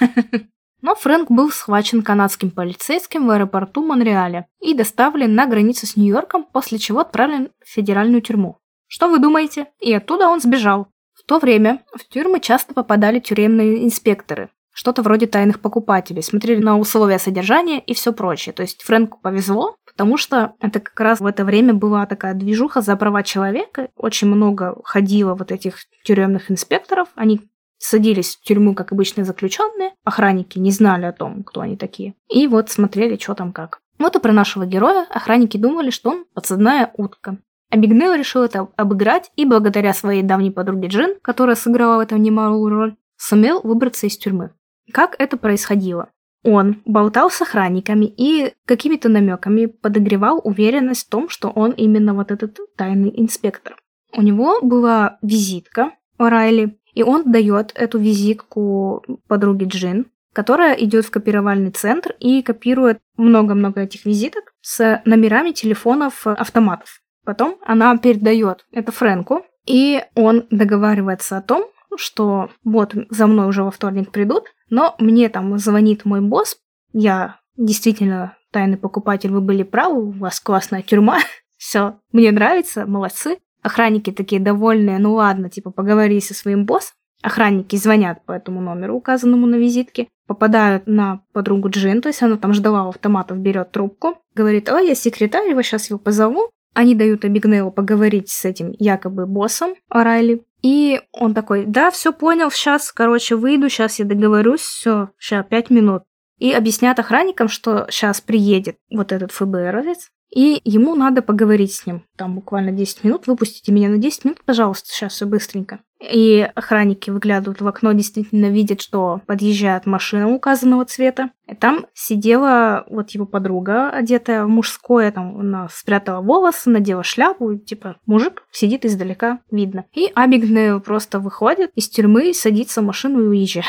Но 0.82 0.94
Фрэнк 0.94 1.30
был 1.30 1.50
схвачен 1.50 2.02
канадским 2.02 2.50
полицейским 2.50 3.26
в 3.26 3.30
аэропорту 3.30 3.84
Монреаля 3.84 4.46
и 4.60 4.74
доставлен 4.74 5.34
на 5.34 5.46
границу 5.46 5.86
с 5.86 5.96
Нью-Йорком, 5.96 6.44
после 6.44 6.78
чего 6.78 7.00
отправлен 7.00 7.50
в 7.64 7.68
федеральную 7.68 8.22
тюрьму. 8.22 8.58
Что 8.86 9.08
вы 9.08 9.18
думаете? 9.18 9.66
И 9.78 9.92
оттуда 9.92 10.28
он 10.28 10.40
сбежал. 10.40 10.88
В 11.12 11.24
то 11.24 11.38
время 11.38 11.84
в 11.94 12.08
тюрьмы 12.08 12.40
часто 12.40 12.74
попадали 12.74 13.20
тюремные 13.20 13.84
инспекторы, 13.84 14.48
что-то 14.72 15.02
вроде 15.02 15.26
тайных 15.26 15.60
покупателей, 15.60 16.22
смотрели 16.22 16.62
на 16.62 16.78
условия 16.78 17.18
содержания 17.18 17.78
и 17.78 17.92
все 17.92 18.12
прочее. 18.12 18.54
То 18.54 18.62
есть 18.62 18.82
Фрэнку 18.82 19.18
повезло, 19.20 19.76
потому 19.92 20.16
что 20.16 20.54
это 20.60 20.80
как 20.80 20.98
раз 21.00 21.20
в 21.20 21.26
это 21.26 21.44
время 21.44 21.74
была 21.74 22.06
такая 22.06 22.34
движуха 22.34 22.80
за 22.80 22.96
права 22.96 23.22
человека. 23.22 23.88
Очень 23.96 24.28
много 24.28 24.76
ходило 24.84 25.34
вот 25.34 25.52
этих 25.52 25.76
тюремных 26.04 26.50
инспекторов. 26.50 27.08
Они 27.14 27.40
садились 27.78 28.36
в 28.36 28.42
тюрьму, 28.42 28.74
как 28.74 28.92
обычные 28.92 29.24
заключенные. 29.24 29.92
Охранники 30.04 30.58
не 30.58 30.70
знали 30.70 31.06
о 31.06 31.12
том, 31.12 31.42
кто 31.42 31.60
они 31.60 31.76
такие. 31.76 32.14
И 32.28 32.46
вот 32.46 32.70
смотрели, 32.70 33.16
что 33.16 33.34
там 33.34 33.52
как. 33.52 33.80
Вот 33.98 34.16
и 34.16 34.20
про 34.20 34.32
нашего 34.32 34.64
героя 34.64 35.06
охранники 35.10 35.56
думали, 35.56 35.90
что 35.90 36.10
он 36.10 36.24
подсадная 36.34 36.90
утка. 36.96 37.38
Абигнейл 37.70 38.14
решил 38.14 38.42
это 38.42 38.68
обыграть 38.76 39.30
и 39.36 39.44
благодаря 39.44 39.94
своей 39.94 40.22
давней 40.22 40.50
подруге 40.50 40.88
Джин, 40.88 41.16
которая 41.22 41.54
сыграла 41.54 41.96
в 41.96 42.00
этом 42.00 42.20
немалую 42.22 42.70
роль, 42.70 42.96
сумел 43.16 43.60
выбраться 43.62 44.06
из 44.06 44.18
тюрьмы. 44.18 44.52
Как 44.92 45.14
это 45.18 45.36
происходило? 45.36 46.08
Он 46.42 46.82
болтал 46.84 47.30
с 47.30 47.42
охранниками 47.42 48.06
и 48.06 48.54
какими-то 48.64 49.08
намеками 49.08 49.66
подогревал 49.66 50.40
уверенность 50.42 51.06
в 51.06 51.10
том, 51.10 51.28
что 51.28 51.50
он 51.50 51.72
именно 51.72 52.14
вот 52.14 52.30
этот 52.30 52.58
тайный 52.76 53.12
инспектор. 53.14 53.76
У 54.12 54.22
него 54.22 54.60
была 54.62 55.18
визитка 55.22 55.92
Райли, 56.18 56.78
и 56.94 57.02
он 57.02 57.30
дает 57.30 57.72
эту 57.74 57.98
визитку 57.98 59.04
подруге 59.28 59.66
Джин, 59.66 60.06
которая 60.32 60.74
идет 60.74 61.06
в 61.06 61.10
копировальный 61.10 61.70
центр 61.70 62.14
и 62.18 62.42
копирует 62.42 62.98
много-много 63.16 63.82
этих 63.82 64.04
визиток 64.04 64.54
с 64.60 65.02
номерами 65.04 65.52
телефонов 65.52 66.26
автоматов. 66.26 67.02
Потом 67.24 67.58
она 67.64 67.96
передает 67.98 68.66
это 68.72 68.92
Фрэнку, 68.92 69.44
И 69.66 70.02
он 70.14 70.46
договаривается 70.50 71.36
о 71.36 71.42
том, 71.42 71.64
что 71.96 72.50
вот 72.64 72.94
за 73.10 73.26
мной 73.26 73.48
уже 73.48 73.62
во 73.62 73.70
вторник 73.70 74.10
придут, 74.10 74.44
но 74.68 74.94
мне 74.98 75.28
там 75.28 75.58
звонит 75.58 76.04
мой 76.04 76.20
босс, 76.20 76.56
я 76.92 77.40
действительно 77.56 78.36
тайный 78.52 78.76
покупатель, 78.76 79.30
вы 79.30 79.40
были 79.40 79.62
правы, 79.62 80.08
у 80.08 80.10
вас 80.10 80.40
классная 80.40 80.82
тюрьма, 80.82 81.18
все, 81.56 81.98
мне 82.12 82.32
нравится, 82.32 82.86
молодцы. 82.86 83.38
Охранники 83.62 84.10
такие 84.10 84.40
довольные, 84.40 84.98
ну 84.98 85.14
ладно, 85.14 85.50
типа 85.50 85.70
поговори 85.70 86.20
со 86.20 86.32
своим 86.32 86.64
боссом. 86.64 86.94
Охранники 87.22 87.76
звонят 87.76 88.24
по 88.24 88.32
этому 88.32 88.62
номеру, 88.62 88.96
указанному 88.96 89.46
на 89.46 89.56
визитке, 89.56 90.08
попадают 90.26 90.86
на 90.86 91.20
подругу 91.32 91.68
Джин, 91.68 92.00
то 92.00 92.08
есть 92.08 92.22
она 92.22 92.36
там 92.36 92.54
ждала 92.54 92.88
автоматов, 92.88 93.38
берет 93.38 93.72
трубку, 93.72 94.16
говорит, 94.34 94.70
ой, 94.70 94.88
я 94.88 94.94
секретарь, 94.94 95.50
его 95.50 95.60
сейчас 95.60 95.90
его 95.90 95.98
позову. 95.98 96.50
Они 96.72 96.94
дают 96.94 97.24
Абигнейлу 97.24 97.72
поговорить 97.72 98.30
с 98.30 98.44
этим 98.44 98.72
якобы 98.78 99.26
боссом 99.26 99.74
Райли. 99.90 100.44
И 100.62 101.00
он 101.12 101.34
такой, 101.34 101.64
да, 101.66 101.90
все 101.90 102.12
понял, 102.12 102.50
сейчас, 102.50 102.92
короче, 102.92 103.36
выйду, 103.36 103.68
сейчас 103.68 103.98
я 103.98 104.04
договорюсь, 104.04 104.60
все, 104.60 105.10
сейчас 105.18 105.46
пять 105.48 105.70
минут. 105.70 106.02
И 106.38 106.52
объяснят 106.52 106.98
охранникам, 106.98 107.48
что 107.48 107.86
сейчас 107.90 108.20
приедет 108.20 108.76
вот 108.90 109.12
этот 109.12 109.32
ФБРовец, 109.32 110.10
и 110.34 110.60
ему 110.64 110.94
надо 110.94 111.22
поговорить 111.22 111.74
с 111.74 111.86
ним. 111.86 112.04
Там 112.16 112.36
буквально 112.36 112.72
10 112.72 113.04
минут. 113.04 113.26
Выпустите 113.26 113.72
меня 113.72 113.88
на 113.88 113.98
10 113.98 114.24
минут, 114.24 114.44
пожалуйста, 114.44 114.88
сейчас 114.88 115.14
все 115.14 115.26
быстренько. 115.26 115.80
И 116.00 116.48
охранники 116.54 117.10
выглядывают 117.10 117.60
в 117.60 117.68
окно, 117.68 117.92
действительно 117.92 118.46
видят, 118.46 118.80
что 118.80 119.20
подъезжает 119.26 119.84
машина 119.84 120.30
указанного 120.30 120.86
цвета. 120.86 121.30
И 121.46 121.54
там 121.54 121.86
сидела 121.92 122.84
вот 122.88 123.10
его 123.10 123.26
подруга, 123.26 123.90
одетая 123.90 124.44
в 124.44 124.48
мужское, 124.48 125.12
там 125.12 125.38
она 125.38 125.68
спрятала 125.70 126.22
волосы, 126.22 126.70
надела 126.70 127.04
шляпу, 127.04 127.56
типа 127.56 127.96
мужик 128.06 128.44
сидит 128.50 128.86
издалека, 128.86 129.40
видно. 129.50 129.84
И 129.92 130.10
Абигнейл 130.14 130.80
просто 130.80 131.20
выходит 131.20 131.70
из 131.74 131.88
тюрьмы, 131.90 132.32
садится 132.32 132.80
в 132.80 132.84
машину 132.84 133.22
и 133.22 133.28
уезжает. 133.28 133.66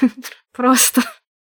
Просто. 0.52 1.02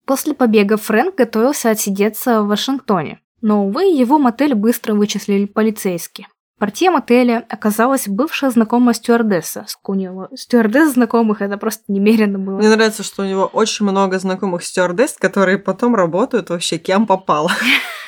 После 0.04 0.34
побега 0.34 0.76
Фрэнк 0.76 1.14
готовился 1.14 1.70
отсидеться 1.70 2.42
в 2.42 2.48
Вашингтоне. 2.48 3.20
Но, 3.40 3.66
увы, 3.66 3.84
его 3.84 4.18
мотель 4.18 4.54
быстро 4.54 4.94
вычислили 4.94 5.46
полицейские. 5.46 6.28
Портье 6.60 6.90
мотеля 6.90 7.46
оказалась 7.48 8.06
бывшая 8.06 8.50
знакомая 8.50 8.92
стюардесса. 8.92 9.64
Него 9.88 10.28
стюардесс 10.34 10.92
знакомых, 10.92 11.40
это 11.40 11.56
просто 11.56 11.84
немерено 11.88 12.38
было. 12.38 12.58
Мне 12.58 12.68
нравится, 12.68 13.02
что 13.02 13.22
у 13.22 13.24
него 13.24 13.46
очень 13.46 13.86
много 13.86 14.18
знакомых 14.18 14.62
стюардесс, 14.62 15.16
которые 15.18 15.56
потом 15.56 15.94
работают 15.94 16.50
вообще 16.50 16.76
кем 16.76 17.06
попало. 17.06 17.50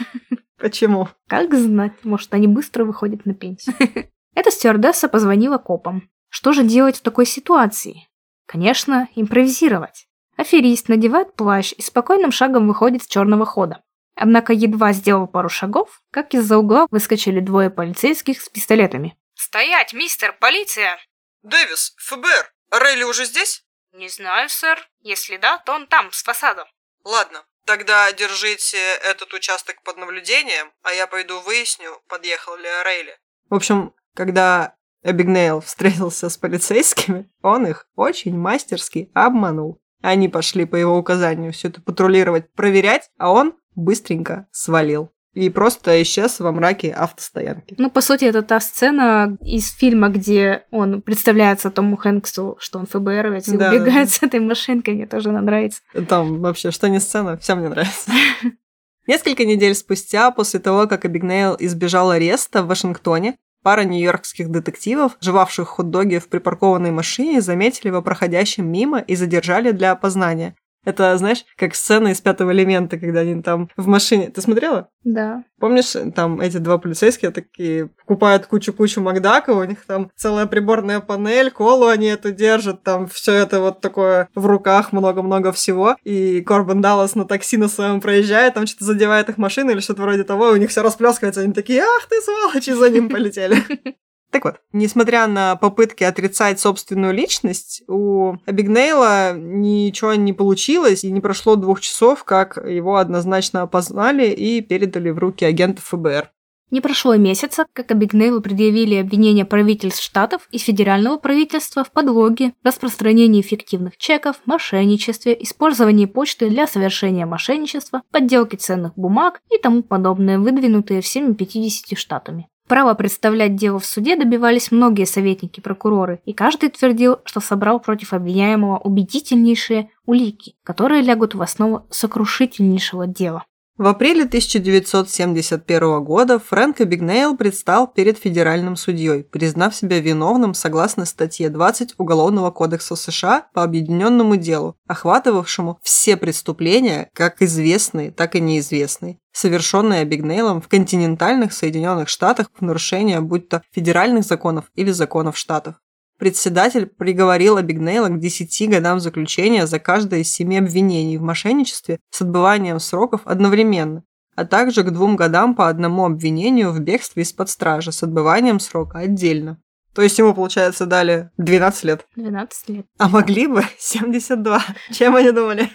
Почему? 0.60 1.08
Как 1.28 1.54
знать, 1.54 1.92
может, 2.04 2.34
они 2.34 2.46
быстро 2.46 2.84
выходят 2.84 3.24
на 3.24 3.32
пенсию. 3.32 3.74
Эта 4.34 4.50
стюардесса 4.50 5.08
позвонила 5.08 5.56
копам. 5.56 6.10
Что 6.28 6.52
же 6.52 6.62
делать 6.62 6.98
в 6.98 7.02
такой 7.02 7.24
ситуации? 7.24 8.06
Конечно, 8.44 9.08
импровизировать. 9.16 10.08
Аферист 10.36 10.90
надевает 10.90 11.36
плащ 11.36 11.72
и 11.72 11.80
спокойным 11.80 12.30
шагом 12.30 12.68
выходит 12.68 13.02
с 13.02 13.06
черного 13.06 13.46
хода. 13.46 13.82
Однако 14.14 14.52
едва 14.52 14.92
сделал 14.92 15.26
пару 15.26 15.48
шагов, 15.48 16.02
как 16.10 16.34
из-за 16.34 16.58
угла 16.58 16.86
выскочили 16.90 17.40
двое 17.40 17.70
полицейских 17.70 18.40
с 18.40 18.48
пистолетами. 18.48 19.16
«Стоять, 19.34 19.92
мистер, 19.92 20.36
полиция!» 20.38 20.98
«Дэвис, 21.42 21.94
ФБР, 21.98 22.52
Рейли 22.70 23.04
уже 23.04 23.24
здесь?» 23.24 23.64
«Не 23.92 24.08
знаю, 24.08 24.48
сэр. 24.48 24.78
Если 25.00 25.36
да, 25.36 25.58
то 25.58 25.72
он 25.74 25.86
там, 25.86 26.12
с 26.12 26.22
фасадом». 26.22 26.66
«Ладно, 27.04 27.44
тогда 27.66 28.10
держите 28.12 28.78
этот 29.02 29.32
участок 29.34 29.82
под 29.82 29.96
наблюдением, 29.96 30.72
а 30.82 30.92
я 30.92 31.06
пойду 31.06 31.40
выясню, 31.40 32.00
подъехал 32.08 32.56
ли 32.56 32.68
Рейли». 32.84 33.18
В 33.50 33.54
общем, 33.54 33.94
когда 34.14 34.76
Эбигнейл 35.02 35.60
встретился 35.60 36.30
с 36.30 36.36
полицейскими, 36.36 37.30
он 37.42 37.66
их 37.66 37.88
очень 37.96 38.36
мастерски 38.36 39.10
обманул. 39.14 39.82
Они 40.00 40.28
пошли 40.28 40.64
по 40.64 40.76
его 40.76 40.96
указанию 40.96 41.52
все 41.52 41.68
это 41.68 41.80
патрулировать, 41.80 42.52
проверять, 42.52 43.10
а 43.18 43.30
он 43.30 43.56
быстренько 43.74 44.46
свалил. 44.50 45.10
И 45.34 45.48
просто 45.48 46.02
исчез 46.02 46.40
во 46.40 46.52
мраке 46.52 46.90
автостоянки. 46.90 47.74
Ну, 47.78 47.90
по 47.90 48.02
сути, 48.02 48.26
это 48.26 48.42
та 48.42 48.60
сцена 48.60 49.38
из 49.40 49.70
фильма, 49.72 50.10
где 50.10 50.64
он 50.70 51.00
представляется 51.00 51.70
Тому 51.70 51.96
Хэнксу, 51.96 52.58
что 52.60 52.78
он 52.78 52.86
ФБРовец, 52.86 53.48
и 53.48 53.56
да, 53.56 53.70
убегает 53.70 54.08
да. 54.08 54.12
с 54.12 54.22
этой 54.22 54.40
машинкой, 54.40 54.94
мне 54.94 55.06
тоже 55.06 55.30
она 55.30 55.40
нравится. 55.40 55.80
Там 56.06 56.40
вообще, 56.40 56.70
что 56.70 56.90
не 56.90 57.00
сцена, 57.00 57.38
все 57.38 57.54
мне 57.54 57.70
нравится. 57.70 58.10
Несколько 59.06 59.46
недель 59.46 59.74
спустя, 59.74 60.30
после 60.30 60.60
того, 60.60 60.86
как 60.86 61.06
Абигнейл 61.06 61.56
избежал 61.58 62.10
ареста 62.10 62.62
в 62.62 62.66
Вашингтоне, 62.66 63.38
пара 63.62 63.84
нью-йоркских 63.84 64.50
детективов, 64.50 65.16
жевавших 65.20 65.66
хот-доги 65.66 66.18
в 66.18 66.28
припаркованной 66.28 66.90
машине, 66.90 67.40
заметили 67.40 67.88
его 67.88 68.02
проходящим 68.02 68.70
мимо 68.70 68.98
и 68.98 69.16
задержали 69.16 69.70
для 69.70 69.92
опознания. 69.92 70.56
Это, 70.84 71.16
знаешь, 71.16 71.44
как 71.56 71.74
сцена 71.74 72.08
из 72.08 72.20
пятого 72.20 72.52
элемента, 72.52 72.98
когда 72.98 73.20
они 73.20 73.40
там 73.42 73.68
в 73.76 73.86
машине. 73.86 74.30
Ты 74.30 74.40
смотрела? 74.40 74.88
Да. 75.04 75.44
Помнишь, 75.60 75.94
там 76.14 76.40
эти 76.40 76.56
два 76.56 76.78
полицейские 76.78 77.30
такие 77.30 77.86
покупают 77.86 78.46
кучу-кучу 78.46 79.00
Макдака, 79.00 79.50
у 79.50 79.64
них 79.64 79.84
там 79.86 80.10
целая 80.16 80.46
приборная 80.46 81.00
панель, 81.00 81.50
колу 81.50 81.86
они 81.86 82.06
эту 82.06 82.32
держат, 82.32 82.82
там 82.82 83.06
все 83.06 83.32
это 83.34 83.60
вот 83.60 83.80
такое 83.80 84.28
в 84.34 84.46
руках, 84.46 84.92
много-много 84.92 85.52
всего. 85.52 85.96
И 86.04 86.40
Корбан 86.40 86.80
Даллас 86.80 87.14
на 87.14 87.24
такси 87.24 87.56
на 87.56 87.68
своем 87.68 88.00
проезжает, 88.00 88.54
там 88.54 88.66
что-то 88.66 88.84
задевает 88.84 89.28
их 89.28 89.38
машину 89.38 89.70
или 89.70 89.80
что-то 89.80 90.02
вроде 90.02 90.24
того, 90.24 90.50
и 90.50 90.52
у 90.52 90.56
них 90.56 90.70
все 90.70 90.82
расплескивается, 90.82 91.42
они 91.42 91.52
такие, 91.52 91.82
ах 91.82 92.08
ты 92.08 92.20
сволочи, 92.20 92.70
за 92.70 92.90
ним 92.90 93.08
полетели. 93.08 93.56
Так 94.32 94.46
вот, 94.46 94.60
несмотря 94.72 95.26
на 95.26 95.56
попытки 95.56 96.04
отрицать 96.04 96.58
собственную 96.58 97.12
личность, 97.12 97.82
у 97.86 98.36
Абигнейла 98.46 99.36
ничего 99.36 100.14
не 100.14 100.32
получилось, 100.32 101.04
и 101.04 101.10
не 101.10 101.20
прошло 101.20 101.54
двух 101.54 101.82
часов, 101.82 102.24
как 102.24 102.56
его 102.56 102.96
однозначно 102.96 103.60
опознали 103.60 104.28
и 104.28 104.62
передали 104.62 105.10
в 105.10 105.18
руки 105.18 105.44
агентов 105.44 105.84
ФБР. 105.84 106.30
Не 106.70 106.80
прошло 106.80 107.16
месяца, 107.16 107.66
как 107.74 107.90
Абигнейлу 107.90 108.40
предъявили 108.40 108.94
обвинения 108.94 109.44
правительств 109.44 110.02
штатов 110.02 110.48
и 110.50 110.56
федерального 110.56 111.18
правительства 111.18 111.84
в 111.84 111.92
подлоге, 111.92 112.54
распространении 112.64 113.42
фиктивных 113.42 113.98
чеков, 113.98 114.36
мошенничестве, 114.46 115.36
использовании 115.38 116.06
почты 116.06 116.48
для 116.48 116.66
совершения 116.66 117.26
мошенничества, 117.26 118.00
подделке 118.10 118.56
ценных 118.56 118.94
бумаг 118.96 119.42
и 119.54 119.58
тому 119.58 119.82
подобное, 119.82 120.38
выдвинутые 120.38 121.02
всеми 121.02 121.34
50 121.34 121.98
штатами. 121.98 122.48
Право 122.72 122.94
представлять 122.94 123.54
дело 123.54 123.78
в 123.78 123.84
суде 123.84 124.16
добивались 124.16 124.72
многие 124.72 125.04
советники-прокуроры, 125.04 126.22
и 126.24 126.32
каждый 126.32 126.70
твердил, 126.70 127.18
что 127.26 127.40
собрал 127.40 127.80
против 127.80 128.14
обвиняемого 128.14 128.78
убедительнейшие 128.78 129.90
улики, 130.06 130.54
которые 130.64 131.02
лягут 131.02 131.34
в 131.34 131.42
основу 131.42 131.86
сокрушительнейшего 131.90 133.06
дела. 133.06 133.44
В 133.82 133.86
апреле 133.88 134.22
1971 134.26 136.04
года 136.04 136.38
Фрэнк 136.38 136.82
Абигнейл 136.82 137.36
предстал 137.36 137.88
перед 137.88 138.16
федеральным 138.16 138.76
судьей, 138.76 139.24
признав 139.24 139.74
себя 139.74 139.98
виновным 139.98 140.54
согласно 140.54 141.04
статье 141.04 141.48
20 141.48 141.94
Уголовного 141.98 142.52
кодекса 142.52 142.94
США 142.94 143.48
по 143.52 143.64
объединенному 143.64 144.36
делу, 144.36 144.76
охватывавшему 144.86 145.80
все 145.82 146.16
преступления, 146.16 147.10
как 147.12 147.42
известные, 147.42 148.12
так 148.12 148.36
и 148.36 148.40
неизвестные, 148.40 149.18
совершенные 149.32 150.04
Абигнейлом 150.04 150.60
в 150.60 150.68
континентальных 150.68 151.52
Соединенных 151.52 152.08
Штатах 152.08 152.50
в 152.56 152.62
нарушение 152.62 153.20
будь 153.20 153.48
то 153.48 153.62
федеральных 153.72 154.22
законов 154.22 154.66
или 154.76 154.92
законов 154.92 155.36
штатов. 155.36 155.81
Председатель 156.22 156.86
приговорил 156.86 157.56
Абигнейла 157.56 158.06
к 158.06 158.20
10 158.20 158.70
годам 158.70 159.00
заключения 159.00 159.66
за 159.66 159.80
каждое 159.80 160.20
из 160.20 160.30
семи 160.30 160.56
обвинений 160.56 161.18
в 161.18 161.22
мошенничестве 161.22 161.98
с 162.10 162.22
отбыванием 162.22 162.78
сроков 162.78 163.22
одновременно, 163.24 164.04
а 164.36 164.44
также 164.44 164.84
к 164.84 164.92
двум 164.92 165.16
годам 165.16 165.56
по 165.56 165.68
одному 165.68 166.04
обвинению 166.04 166.70
в 166.70 166.78
бегстве 166.78 167.24
из-под 167.24 167.50
стражи 167.50 167.90
с 167.90 168.04
отбыванием 168.04 168.60
срока 168.60 168.98
отдельно. 168.98 169.60
То 169.96 170.02
есть 170.02 170.16
ему, 170.16 170.32
получается, 170.32 170.86
дали 170.86 171.32
12 171.38 171.84
лет. 171.86 172.06
12 172.14 172.68
лет. 172.68 172.86
А 172.98 173.08
могли 173.08 173.48
бы 173.48 173.64
72. 173.78 174.62
Чем 174.92 175.16
они 175.16 175.32
думали? 175.32 175.70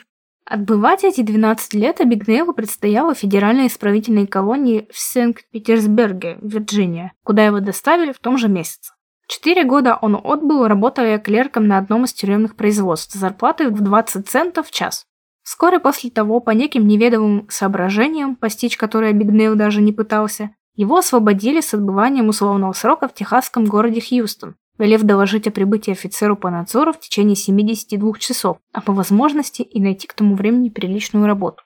Отбывать 0.45 1.03
эти 1.03 1.24
12 1.24 1.74
лет 1.74 1.99
Абигнейлу 1.99 2.53
предстояло 2.53 3.14
в 3.14 3.19
федеральной 3.19 3.68
исправительной 3.68 4.28
колонии 4.28 4.88
в 4.94 4.98
Санкт-Петербурге, 4.98 6.38
Вирджиния, 6.41 7.11
куда 7.26 7.45
его 7.45 7.60
доставили 7.60 8.14
в 8.14 8.19
том 8.19 8.38
же 8.38 8.48
месяце. 8.48 8.94
Четыре 9.28 9.66
года 9.66 9.98
он 10.02 10.16
отбыл, 10.24 10.68
работая 10.68 11.20
клерком 11.20 11.68
на 11.68 11.78
одном 11.78 12.06
из 12.06 12.14
тюремных 12.14 12.56
производств 12.56 13.14
зарплатой 13.14 13.70
в 13.70 13.82
20 13.82 14.28
центов 14.28 14.68
в 14.68 14.72
час. 14.72 15.06
Вскоре 15.44 15.80
после 15.80 16.10
того, 16.10 16.40
по 16.40 16.52
неким 16.52 16.88
неведомым 16.88 17.48
соображениям, 17.49 18.36
постичь 18.36 18.78
которые 18.78 19.14
Абигнейл 19.14 19.56
даже 19.56 19.82
не 19.82 19.94
пытался, 19.94 20.52
его 20.76 20.98
освободили 20.98 21.60
с 21.60 21.74
отбыванием 21.74 22.30
условного 22.30 22.72
срока 22.74 23.08
в 23.08 23.14
техасском 23.14 23.66
городе 23.66 23.99
Хьюстон, 23.99 24.56
велев 24.78 25.04
доложить 25.04 25.48
о 25.48 25.52
прибытии 25.52 25.91
офицеру 25.91 26.38
по 26.38 26.49
надзору 26.49 26.94
в 26.94 26.99
течение 26.99 27.36
72 27.36 28.14
часов, 28.20 28.58
а 28.74 28.82
по 28.82 28.94
возможности 28.94 29.62
и 29.62 29.82
найти 29.82 30.08
к 30.08 30.14
тому 30.14 30.36
времени 30.36 30.70
приличную 30.70 31.26
работу. 31.26 31.64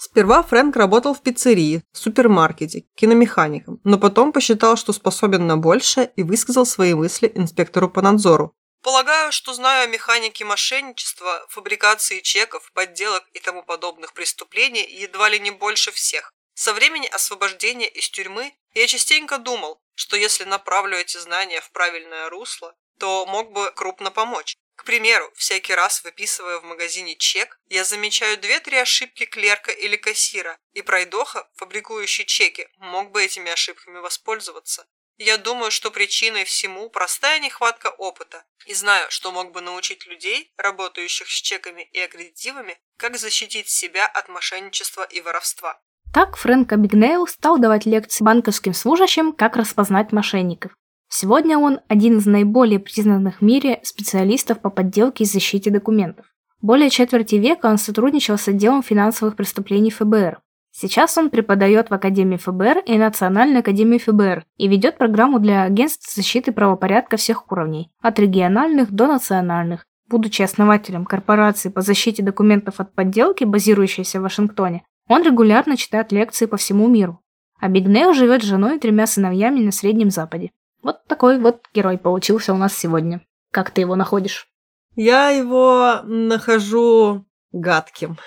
Сперва 0.00 0.44
Фрэнк 0.44 0.76
работал 0.76 1.12
в 1.12 1.22
пиццерии, 1.22 1.82
супермаркете, 1.92 2.84
киномехаником, 2.94 3.80
но 3.82 3.98
потом 3.98 4.32
посчитал, 4.32 4.76
что 4.76 4.92
способен 4.92 5.48
на 5.48 5.56
большее 5.56 6.12
и 6.14 6.22
высказал 6.22 6.64
свои 6.64 6.94
мысли 6.94 7.32
инспектору 7.34 7.90
по 7.90 8.00
надзору. 8.00 8.54
Полагаю, 8.82 9.32
что 9.32 9.52
знаю 9.54 9.84
о 9.84 9.90
механике 9.90 10.44
мошенничества, 10.44 11.44
фабрикации 11.48 12.20
чеков, 12.20 12.70
подделок 12.74 13.24
и 13.32 13.40
тому 13.40 13.64
подобных 13.64 14.12
преступлений 14.12 14.86
едва 14.88 15.28
ли 15.28 15.40
не 15.40 15.50
больше 15.50 15.90
всех. 15.90 16.32
Со 16.54 16.72
времени 16.72 17.08
освобождения 17.08 17.88
из 17.88 18.08
тюрьмы 18.08 18.54
я 18.74 18.86
частенько 18.86 19.38
думал, 19.38 19.80
что 19.96 20.16
если 20.16 20.44
направлю 20.44 20.96
эти 20.96 21.18
знания 21.18 21.60
в 21.60 21.72
правильное 21.72 22.30
русло, 22.30 22.72
то 23.00 23.26
мог 23.26 23.50
бы 23.52 23.72
крупно 23.72 24.12
помочь. 24.12 24.56
К 24.78 24.84
примеру, 24.84 25.28
всякий 25.34 25.74
раз 25.74 26.04
выписывая 26.04 26.60
в 26.60 26.64
магазине 26.64 27.16
чек, 27.16 27.58
я 27.68 27.82
замечаю 27.82 28.38
две-три 28.38 28.76
ошибки 28.76 29.26
клерка 29.26 29.72
или 29.72 29.96
кассира, 29.96 30.56
и 30.72 30.82
пройдоха, 30.82 31.50
фабрикующий 31.56 32.24
чеки, 32.24 32.68
мог 32.78 33.10
бы 33.10 33.24
этими 33.24 33.50
ошибками 33.50 33.98
воспользоваться. 33.98 34.86
Я 35.16 35.36
думаю, 35.36 35.72
что 35.72 35.90
причиной 35.90 36.44
всему 36.44 36.90
простая 36.90 37.40
нехватка 37.40 37.88
опыта, 37.88 38.44
и 38.66 38.72
знаю, 38.72 39.10
что 39.10 39.32
мог 39.32 39.50
бы 39.50 39.60
научить 39.60 40.06
людей, 40.06 40.52
работающих 40.56 41.28
с 41.28 41.42
чеками 41.42 41.82
и 41.92 41.98
аккредитивами, 41.98 42.78
как 42.96 43.18
защитить 43.18 43.68
себя 43.68 44.06
от 44.06 44.28
мошенничества 44.28 45.02
и 45.02 45.20
воровства. 45.20 45.80
Так 46.14 46.36
Фрэнк 46.36 46.72
Абигнейл 46.72 47.26
стал 47.26 47.58
давать 47.58 47.84
лекции 47.84 48.22
банковским 48.22 48.74
служащим, 48.74 49.32
как 49.32 49.56
распознать 49.56 50.12
мошенников. 50.12 50.70
Сегодня 51.08 51.58
он 51.58 51.80
один 51.88 52.18
из 52.18 52.26
наиболее 52.26 52.78
признанных 52.78 53.38
в 53.38 53.42
мире 53.42 53.80
специалистов 53.82 54.60
по 54.60 54.70
подделке 54.70 55.24
и 55.24 55.26
защите 55.26 55.70
документов. 55.70 56.26
Более 56.60 56.90
четверти 56.90 57.36
века 57.36 57.66
он 57.66 57.78
сотрудничал 57.78 58.36
с 58.36 58.48
отделом 58.48 58.82
финансовых 58.82 59.36
преступлений 59.36 59.90
ФБР. 59.90 60.40
Сейчас 60.70 61.16
он 61.16 61.30
преподает 61.30 61.90
в 61.90 61.94
Академии 61.94 62.36
ФБР 62.36 62.82
и 62.86 62.98
Национальной 62.98 63.60
Академии 63.60 63.98
ФБР 63.98 64.44
и 64.58 64.68
ведет 64.68 64.98
программу 64.98 65.38
для 65.38 65.62
агентств 65.62 66.14
защиты 66.14 66.52
правопорядка 66.52 67.16
всех 67.16 67.50
уровней, 67.50 67.90
от 68.00 68.18
региональных 68.18 68.92
до 68.92 69.06
национальных. 69.06 69.86
Будучи 70.08 70.42
основателем 70.42 71.04
корпорации 71.04 71.68
по 71.68 71.80
защите 71.80 72.22
документов 72.22 72.80
от 72.80 72.94
подделки, 72.94 73.44
базирующейся 73.44 74.20
в 74.20 74.22
Вашингтоне, 74.22 74.84
он 75.08 75.22
регулярно 75.22 75.76
читает 75.76 76.12
лекции 76.12 76.46
по 76.46 76.56
всему 76.56 76.86
миру. 76.88 77.20
Абигнейл 77.60 78.12
живет 78.12 78.42
с 78.42 78.46
женой 78.46 78.76
и 78.76 78.78
тремя 78.78 79.06
сыновьями 79.06 79.60
на 79.60 79.72
Среднем 79.72 80.10
Западе. 80.10 80.50
Вот 80.82 81.04
такой 81.06 81.38
вот 81.38 81.62
герой 81.74 81.98
получился 81.98 82.52
у 82.52 82.56
нас 82.56 82.76
сегодня. 82.76 83.20
Как 83.50 83.70
ты 83.70 83.80
его 83.80 83.96
находишь? 83.96 84.48
Я 84.94 85.30
его 85.30 86.00
нахожу 86.04 87.24
гадким. 87.52 88.18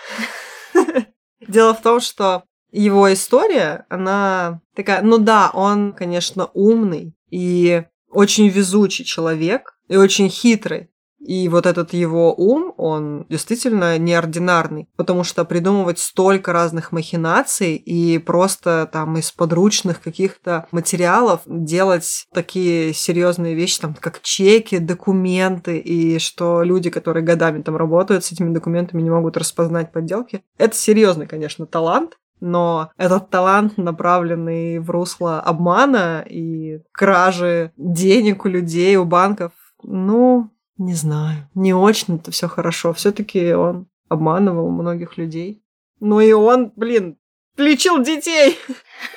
Дело 1.48 1.74
в 1.74 1.82
том, 1.82 2.00
что 2.00 2.44
его 2.72 3.12
история, 3.12 3.86
она 3.90 4.62
такая, 4.76 5.02
ну 5.02 5.18
да, 5.18 5.52
он, 5.54 5.94
конечно, 5.94 6.50
умный 6.54 7.14
и 7.30 7.84
очень 8.10 8.48
везучий 8.48 9.06
человек 9.06 9.78
и 9.88 9.98
очень 9.98 10.30
хитрый. 10.30 10.90
И 11.26 11.48
вот 11.50 11.66
этот 11.66 11.94
его 11.94 12.34
ум, 12.34 12.74
он 12.78 13.26
действительно 13.30 13.98
неординарный, 13.98 14.90
потому 14.96 15.24
что 15.24 15.46
придумывать 15.46 16.00
столько 16.00 16.52
разных 16.52 16.92
махинаций 16.92 17.76
и 17.76 18.18
просто 18.18 18.90
там 18.92 19.18
из 19.18 19.32
подручных 19.32 20.02
каких-то 20.02 20.68
материалов 20.72 21.42
делать 21.46 22.26
такие 22.34 22.94
серьезные 22.94 23.54
вещи, 23.54 23.80
там, 23.80 23.94
как 23.94 24.22
чеки, 24.22 24.80
документы, 24.80 25.78
и 25.78 26.18
что 26.20 26.64
люди, 26.64 26.90
которые 26.90 27.24
годами 27.24 27.62
там 27.62 27.78
работают 27.78 28.26
с 28.26 28.32
этими 28.32 28.54
документами, 28.54 29.02
не 29.02 29.10
могут 29.10 29.38
распознать 29.38 29.92
подделки. 29.92 30.44
Это 30.58 30.76
серьезный, 30.76 31.28
конечно, 31.28 31.66
талант, 31.68 32.18
но 32.40 32.90
этот 32.98 33.30
талант, 33.30 33.78
направленный 33.78 34.80
в 34.80 34.90
русло 34.90 35.40
обмана 35.40 36.26
и 36.28 36.82
кражи 36.92 37.72
денег 37.78 38.46
у 38.46 38.50
людей, 38.50 38.96
у 38.96 39.06
банков, 39.06 39.52
ну, 39.84 40.50
не 40.82 40.96
знаю. 40.96 41.48
Не 41.54 41.74
очень 41.74 42.16
это 42.16 42.32
все 42.32 42.48
хорошо. 42.48 42.92
Все-таки 42.94 43.54
он 43.54 43.88
обманывал 44.10 44.70
многих 44.70 45.18
людей. 45.18 45.64
Ну 46.00 46.20
и 46.20 46.32
он, 46.32 46.74
блин, 46.76 47.18
лечил 47.56 48.02
детей. 48.02 48.58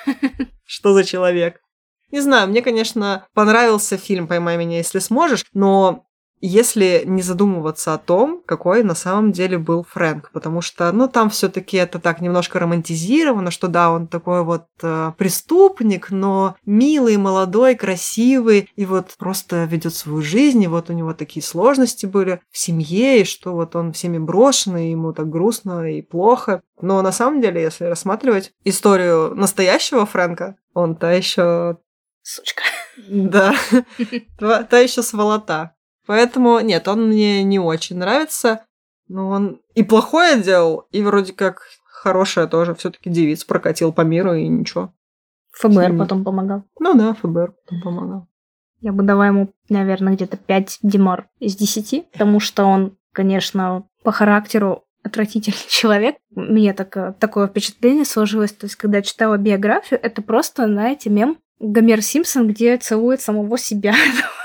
Что 0.64 0.92
за 0.92 1.04
человек? 1.04 1.60
Не 2.10 2.20
знаю, 2.20 2.48
мне, 2.48 2.62
конечно, 2.62 3.26
понравился 3.32 3.96
фильм 3.96 4.28
«Поймай 4.28 4.56
меня, 4.56 4.76
если 4.76 4.98
сможешь», 4.98 5.46
но 5.52 6.06
если 6.46 7.04
не 7.06 7.22
задумываться 7.22 7.94
о 7.94 7.98
том, 7.98 8.42
какой 8.44 8.82
на 8.82 8.94
самом 8.94 9.32
деле 9.32 9.56
был 9.56 9.86
Фрэнк, 9.90 10.30
потому 10.32 10.60
что, 10.60 10.92
ну, 10.92 11.08
там 11.08 11.30
все 11.30 11.48
таки 11.48 11.78
это 11.78 11.98
так 11.98 12.20
немножко 12.20 12.58
романтизировано, 12.58 13.50
что 13.50 13.68
да, 13.68 13.90
он 13.90 14.08
такой 14.08 14.44
вот 14.44 14.66
э, 14.82 15.12
преступник, 15.16 16.10
но 16.10 16.56
милый, 16.66 17.16
молодой, 17.16 17.74
красивый, 17.74 18.68
и 18.76 18.84
вот 18.84 19.14
просто 19.18 19.64
ведет 19.64 19.94
свою 19.94 20.20
жизнь, 20.20 20.62
и 20.62 20.68
вот 20.68 20.90
у 20.90 20.92
него 20.92 21.14
такие 21.14 21.42
сложности 21.42 22.04
были 22.04 22.40
в 22.50 22.58
семье, 22.58 23.22
и 23.22 23.24
что 23.24 23.54
вот 23.54 23.74
он 23.74 23.94
всеми 23.94 24.18
брошенный, 24.18 24.90
ему 24.90 25.14
так 25.14 25.30
грустно 25.30 25.90
и 25.90 26.02
плохо. 26.02 26.62
Но 26.80 27.00
на 27.00 27.12
самом 27.12 27.40
деле, 27.40 27.62
если 27.62 27.84
рассматривать 27.84 28.52
историю 28.64 29.34
настоящего 29.34 30.04
Фрэнка, 30.04 30.56
он 30.74 30.96
та 30.96 31.12
еще 31.12 31.78
Сучка. 32.26 32.62
Да, 32.96 33.54
та 34.38 34.78
еще 34.78 35.02
сволота. 35.02 35.73
Поэтому 36.06 36.60
нет, 36.60 36.86
он 36.88 37.08
мне 37.08 37.42
не 37.42 37.58
очень 37.58 37.98
нравится. 37.98 38.64
Но 39.08 39.28
он 39.28 39.60
и 39.74 39.82
плохое 39.82 40.40
делал, 40.40 40.86
и 40.90 41.02
вроде 41.02 41.32
как 41.32 41.62
хорошее 41.84 42.46
тоже. 42.46 42.74
Все-таки 42.74 43.10
девиц 43.10 43.44
прокатил 43.44 43.92
по 43.92 44.02
миру 44.02 44.34
и 44.34 44.48
ничего. 44.48 44.92
ФБР 45.52 45.96
потом 45.96 46.24
помогал. 46.24 46.64
Ну 46.80 46.94
да, 46.94 47.14
ФБР 47.14 47.52
потом 47.64 47.82
помогал. 47.82 48.28
Я 48.80 48.92
бы 48.92 49.02
дала 49.02 49.26
ему, 49.26 49.52
наверное, 49.68 50.14
где-то 50.14 50.36
5 50.36 50.80
Димар 50.82 51.28
из 51.38 51.56
10, 51.56 52.10
потому 52.12 52.40
что 52.40 52.64
он, 52.64 52.96
конечно, 53.12 53.86
по 54.02 54.12
характеру 54.12 54.84
отвратительный 55.02 55.56
человек. 55.68 56.16
Мне 56.34 56.74
так, 56.74 57.18
такое 57.18 57.46
впечатление 57.46 58.04
сложилось. 58.04 58.52
То 58.52 58.66
есть, 58.66 58.76
когда 58.76 58.98
я 58.98 59.02
читала 59.02 59.36
биографию, 59.36 60.00
это 60.02 60.22
просто, 60.22 60.66
знаете, 60.66 61.08
мем 61.10 61.38
Гомер 61.60 62.02
Симпсон, 62.02 62.48
где 62.48 62.76
целует 62.76 63.20
самого 63.20 63.56
себя. 63.56 63.94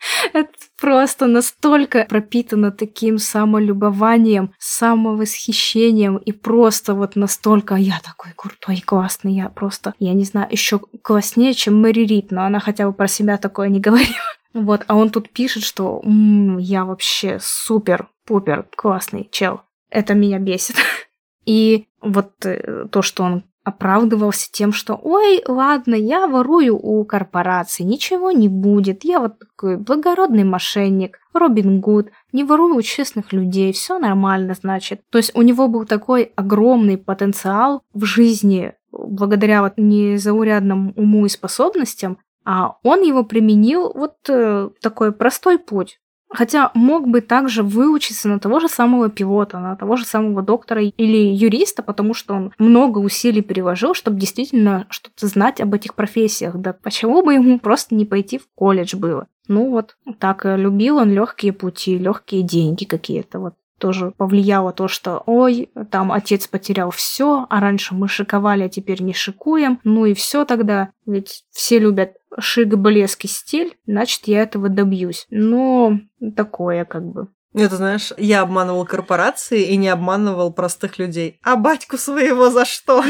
Это 0.32 0.50
просто 0.80 1.26
настолько 1.26 2.06
пропитано 2.08 2.72
таким 2.72 3.18
самолюбованием, 3.18 4.54
самовосхищением 4.58 6.16
и 6.16 6.32
просто 6.32 6.94
вот 6.94 7.16
настолько 7.16 7.74
я 7.74 8.00
такой 8.04 8.32
крутой 8.36 8.80
классный, 8.80 9.34
я 9.34 9.48
просто, 9.48 9.94
я 9.98 10.14
не 10.14 10.24
знаю, 10.24 10.48
еще 10.50 10.78
класснее, 10.78 11.54
чем 11.54 11.80
Мэри 11.80 12.06
Рид, 12.06 12.30
но 12.30 12.44
она 12.44 12.60
хотя 12.60 12.86
бы 12.86 12.92
про 12.92 13.08
себя 13.08 13.36
такое 13.36 13.68
не 13.68 13.80
говорила. 13.80 14.16
Вот, 14.52 14.84
а 14.88 14.96
он 14.96 15.10
тут 15.10 15.30
пишет, 15.30 15.62
что 15.62 16.00
м-м, 16.04 16.58
я 16.58 16.84
вообще 16.84 17.38
супер-пупер 17.40 18.66
классный 18.76 19.28
чел. 19.30 19.62
Это 19.90 20.14
меня 20.14 20.38
бесит. 20.38 20.76
И 21.44 21.86
вот 22.00 22.32
э, 22.44 22.86
то, 22.90 23.02
что 23.02 23.24
он 23.24 23.44
оправдывался 23.64 24.48
тем, 24.50 24.72
что 24.72 24.98
«Ой, 25.02 25.42
ладно, 25.46 25.94
я 25.94 26.26
ворую 26.26 26.76
у 26.76 27.04
корпорации, 27.04 27.82
ничего 27.82 28.30
не 28.30 28.48
будет, 28.48 29.04
я 29.04 29.20
вот 29.20 29.38
такой 29.38 29.76
благородный 29.76 30.44
мошенник, 30.44 31.18
Робин 31.32 31.80
Гуд, 31.80 32.10
не 32.32 32.44
ворую 32.44 32.76
у 32.76 32.82
честных 32.82 33.32
людей, 33.32 33.72
все 33.72 33.98
нормально, 33.98 34.54
значит». 34.54 35.02
То 35.10 35.18
есть 35.18 35.32
у 35.34 35.42
него 35.42 35.68
был 35.68 35.84
такой 35.84 36.32
огромный 36.36 36.98
потенциал 36.98 37.82
в 37.92 38.04
жизни 38.04 38.74
благодаря 38.92 39.62
вот 39.62 39.74
незаурядному 39.76 40.92
уму 40.96 41.26
и 41.26 41.28
способностям, 41.28 42.18
а 42.44 42.76
он 42.82 43.02
его 43.02 43.24
применил 43.24 43.92
вот 43.94 44.16
э, 44.28 44.70
такой 44.80 45.12
простой 45.12 45.58
путь. 45.58 46.00
Хотя 46.32 46.70
мог 46.74 47.08
бы 47.08 47.20
также 47.20 47.62
выучиться 47.62 48.28
на 48.28 48.38
того 48.38 48.60
же 48.60 48.68
самого 48.68 49.10
пилота, 49.10 49.58
на 49.58 49.74
того 49.74 49.96
же 49.96 50.04
самого 50.04 50.42
доктора 50.42 50.82
или 50.82 51.34
юриста, 51.34 51.82
потому 51.82 52.14
что 52.14 52.34
он 52.34 52.52
много 52.58 52.98
усилий 52.98 53.42
переложил, 53.42 53.94
чтобы 53.94 54.18
действительно 54.18 54.86
что-то 54.90 55.26
знать 55.26 55.60
об 55.60 55.74
этих 55.74 55.94
профессиях. 55.94 56.56
Да 56.56 56.72
почему 56.72 57.22
бы 57.22 57.34
ему 57.34 57.58
просто 57.58 57.96
не 57.96 58.04
пойти 58.04 58.38
в 58.38 58.46
колледж 58.54 58.94
было? 58.96 59.26
Ну 59.48 59.70
вот, 59.70 59.96
так 60.20 60.46
э, 60.46 60.56
любил 60.56 60.98
он 60.98 61.10
легкие 61.10 61.52
пути, 61.52 61.98
легкие 61.98 62.42
деньги 62.42 62.84
какие-то. 62.84 63.40
Вот 63.40 63.54
тоже 63.80 64.12
повлияло 64.16 64.72
то, 64.72 64.86
что 64.86 65.22
ой, 65.26 65.70
там 65.90 66.12
отец 66.12 66.46
потерял 66.46 66.90
все, 66.90 67.46
а 67.50 67.60
раньше 67.60 67.94
мы 67.94 68.06
шиковали, 68.06 68.62
а 68.64 68.68
теперь 68.68 69.02
не 69.02 69.14
шикуем. 69.14 69.80
Ну 69.82 70.04
и 70.04 70.14
все 70.14 70.44
тогда, 70.44 70.90
ведь 71.06 71.44
все 71.50 71.80
любят 71.80 72.12
шик, 72.38 72.76
блеск 72.76 73.24
и 73.24 73.28
стиль, 73.28 73.76
значит, 73.86 74.28
я 74.28 74.42
этого 74.42 74.68
добьюсь. 74.68 75.26
Но 75.30 75.98
такое 76.36 76.84
как 76.84 77.04
бы. 77.04 77.28
Это, 77.52 77.76
знаешь, 77.76 78.12
я 78.16 78.42
обманывал 78.42 78.86
корпорации 78.86 79.64
и 79.64 79.76
не 79.76 79.88
обманывал 79.88 80.52
простых 80.52 80.98
людей. 81.00 81.40
А 81.42 81.56
батьку 81.56 81.96
своего 81.96 82.48
за 82.50 82.64
что? 82.64 83.02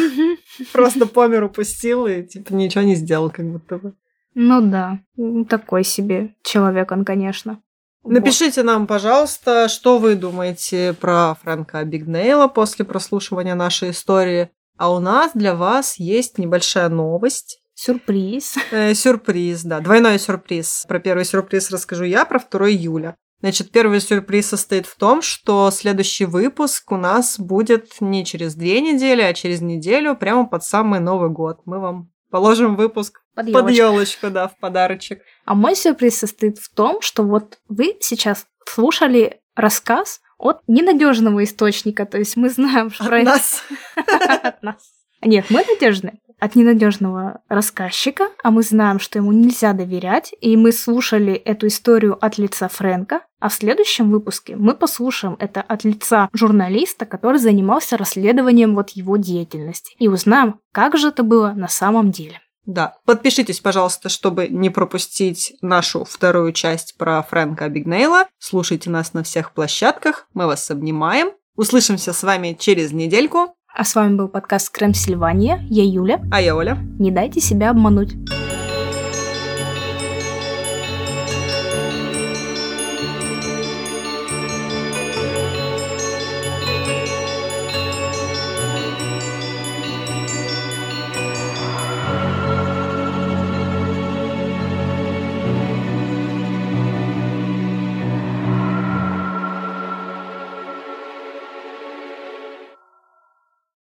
Просто 0.72 1.06
по 1.06 1.26
миру 1.26 1.50
пустил 1.50 2.06
и, 2.06 2.22
типа, 2.22 2.54
ничего 2.54 2.82
не 2.82 2.94
сделал, 2.94 3.28
как 3.28 3.44
будто 3.44 3.76
бы. 3.76 3.94
Ну 4.34 4.62
да, 4.62 5.00
такой 5.48 5.84
себе 5.84 6.34
человек 6.42 6.90
он, 6.92 7.04
конечно. 7.04 7.60
Напишите 8.04 8.62
нам, 8.62 8.86
пожалуйста, 8.86 9.68
что 9.68 9.98
вы 9.98 10.14
думаете 10.14 10.94
про 10.98 11.36
Фрэнка 11.42 11.84
Бигнейла 11.84 12.48
после 12.48 12.84
прослушивания 12.84 13.54
нашей 13.54 13.90
истории. 13.90 14.50
А 14.78 14.90
у 14.92 14.98
нас 14.98 15.32
для 15.34 15.54
вас 15.54 15.98
есть 15.98 16.38
небольшая 16.38 16.88
новость. 16.88 17.60
Сюрприз. 17.74 18.56
Э, 18.70 18.94
сюрприз, 18.94 19.62
да. 19.64 19.80
Двойной 19.80 20.18
сюрприз. 20.18 20.84
Про 20.88 21.00
первый 21.00 21.24
сюрприз 21.24 21.70
расскажу 21.70 22.04
я, 22.04 22.24
про 22.24 22.38
второй 22.38 22.74
Юля. 22.74 23.14
Значит, 23.40 23.70
первый 23.70 24.00
сюрприз 24.00 24.48
состоит 24.48 24.86
в 24.86 24.96
том, 24.96 25.22
что 25.22 25.70
следующий 25.70 26.26
выпуск 26.26 26.92
у 26.92 26.96
нас 26.96 27.38
будет 27.38 28.00
не 28.00 28.24
через 28.24 28.54
две 28.54 28.80
недели, 28.80 29.22
а 29.22 29.32
через 29.32 29.62
неделю, 29.62 30.14
прямо 30.14 30.46
под 30.46 30.62
самый 30.62 31.00
Новый 31.00 31.30
год. 31.30 31.60
Мы 31.64 31.78
вам 31.78 32.10
положим 32.30 32.76
выпуск 32.76 33.20
Под 33.34 33.46
под 33.46 33.54
ёлочку. 33.70 33.76
елочку, 33.76 34.30
да, 34.30 34.48
в 34.48 34.56
подарочек. 34.58 35.22
А 35.44 35.54
мой 35.54 35.74
сюрприз 35.74 36.18
состоит 36.18 36.58
в 36.58 36.72
том, 36.74 37.00
что 37.02 37.22
вот 37.22 37.58
вы 37.68 37.96
сейчас 38.00 38.46
слушали 38.66 39.40
рассказ 39.56 40.20
от 40.38 40.60
ненадежного 40.66 41.44
источника, 41.44 42.06
то 42.06 42.18
есть 42.18 42.36
мы 42.36 42.48
знаем, 42.48 42.90
что 42.90 43.04
От 43.04 43.24
нас. 43.24 43.62
от 44.42 44.62
нас. 44.62 44.76
Нет, 45.22 45.46
мы 45.50 45.64
надежны 45.68 46.20
от 46.40 46.56
ненадежного 46.56 47.42
рассказчика, 47.48 48.28
а 48.42 48.50
мы 48.50 48.62
знаем, 48.62 48.98
что 48.98 49.18
ему 49.18 49.32
нельзя 49.32 49.72
доверять, 49.72 50.34
и 50.40 50.56
мы 50.56 50.72
слушали 50.72 51.34
эту 51.34 51.68
историю 51.68 52.18
от 52.24 52.38
лица 52.38 52.68
Фрэнка, 52.68 53.20
а 53.38 53.48
в 53.48 53.54
следующем 53.54 54.10
выпуске 54.10 54.56
мы 54.56 54.74
послушаем 54.74 55.36
это 55.38 55.60
от 55.60 55.84
лица 55.84 56.28
журналиста, 56.32 57.06
который 57.06 57.38
занимался 57.38 57.96
расследованием 57.96 58.74
вот 58.74 58.90
его 58.90 59.16
деятельности, 59.16 59.94
и 59.98 60.08
узнаем, 60.08 60.60
как 60.72 60.96
же 60.96 61.08
это 61.08 61.22
было 61.22 61.52
на 61.52 61.68
самом 61.68 62.10
деле. 62.10 62.40
Да. 62.66 62.96
Подпишитесь, 63.04 63.60
пожалуйста, 63.60 64.08
чтобы 64.08 64.48
не 64.48 64.70
пропустить 64.70 65.54
нашу 65.60 66.04
вторую 66.04 66.52
часть 66.52 66.96
про 66.96 67.22
Фрэнка 67.22 67.68
Бигнейла. 67.68 68.26
Слушайте 68.38 68.90
нас 68.90 69.12
на 69.12 69.22
всех 69.22 69.52
площадках. 69.52 70.28
Мы 70.34 70.46
вас 70.46 70.70
обнимаем. 70.70 71.32
Услышимся 71.56 72.12
с 72.12 72.22
вами 72.22 72.56
через 72.58 72.92
недельку. 72.92 73.56
А 73.72 73.84
с 73.84 73.94
вами 73.94 74.16
был 74.16 74.28
подкаст 74.28 74.70
Крем 74.70 74.94
Сильвания, 74.94 75.64
я 75.70 75.84
Юля. 75.84 76.20
А 76.30 76.40
я 76.40 76.56
Оля. 76.56 76.76
Не 76.98 77.10
дайте 77.10 77.40
себя 77.40 77.70
обмануть. 77.70 78.14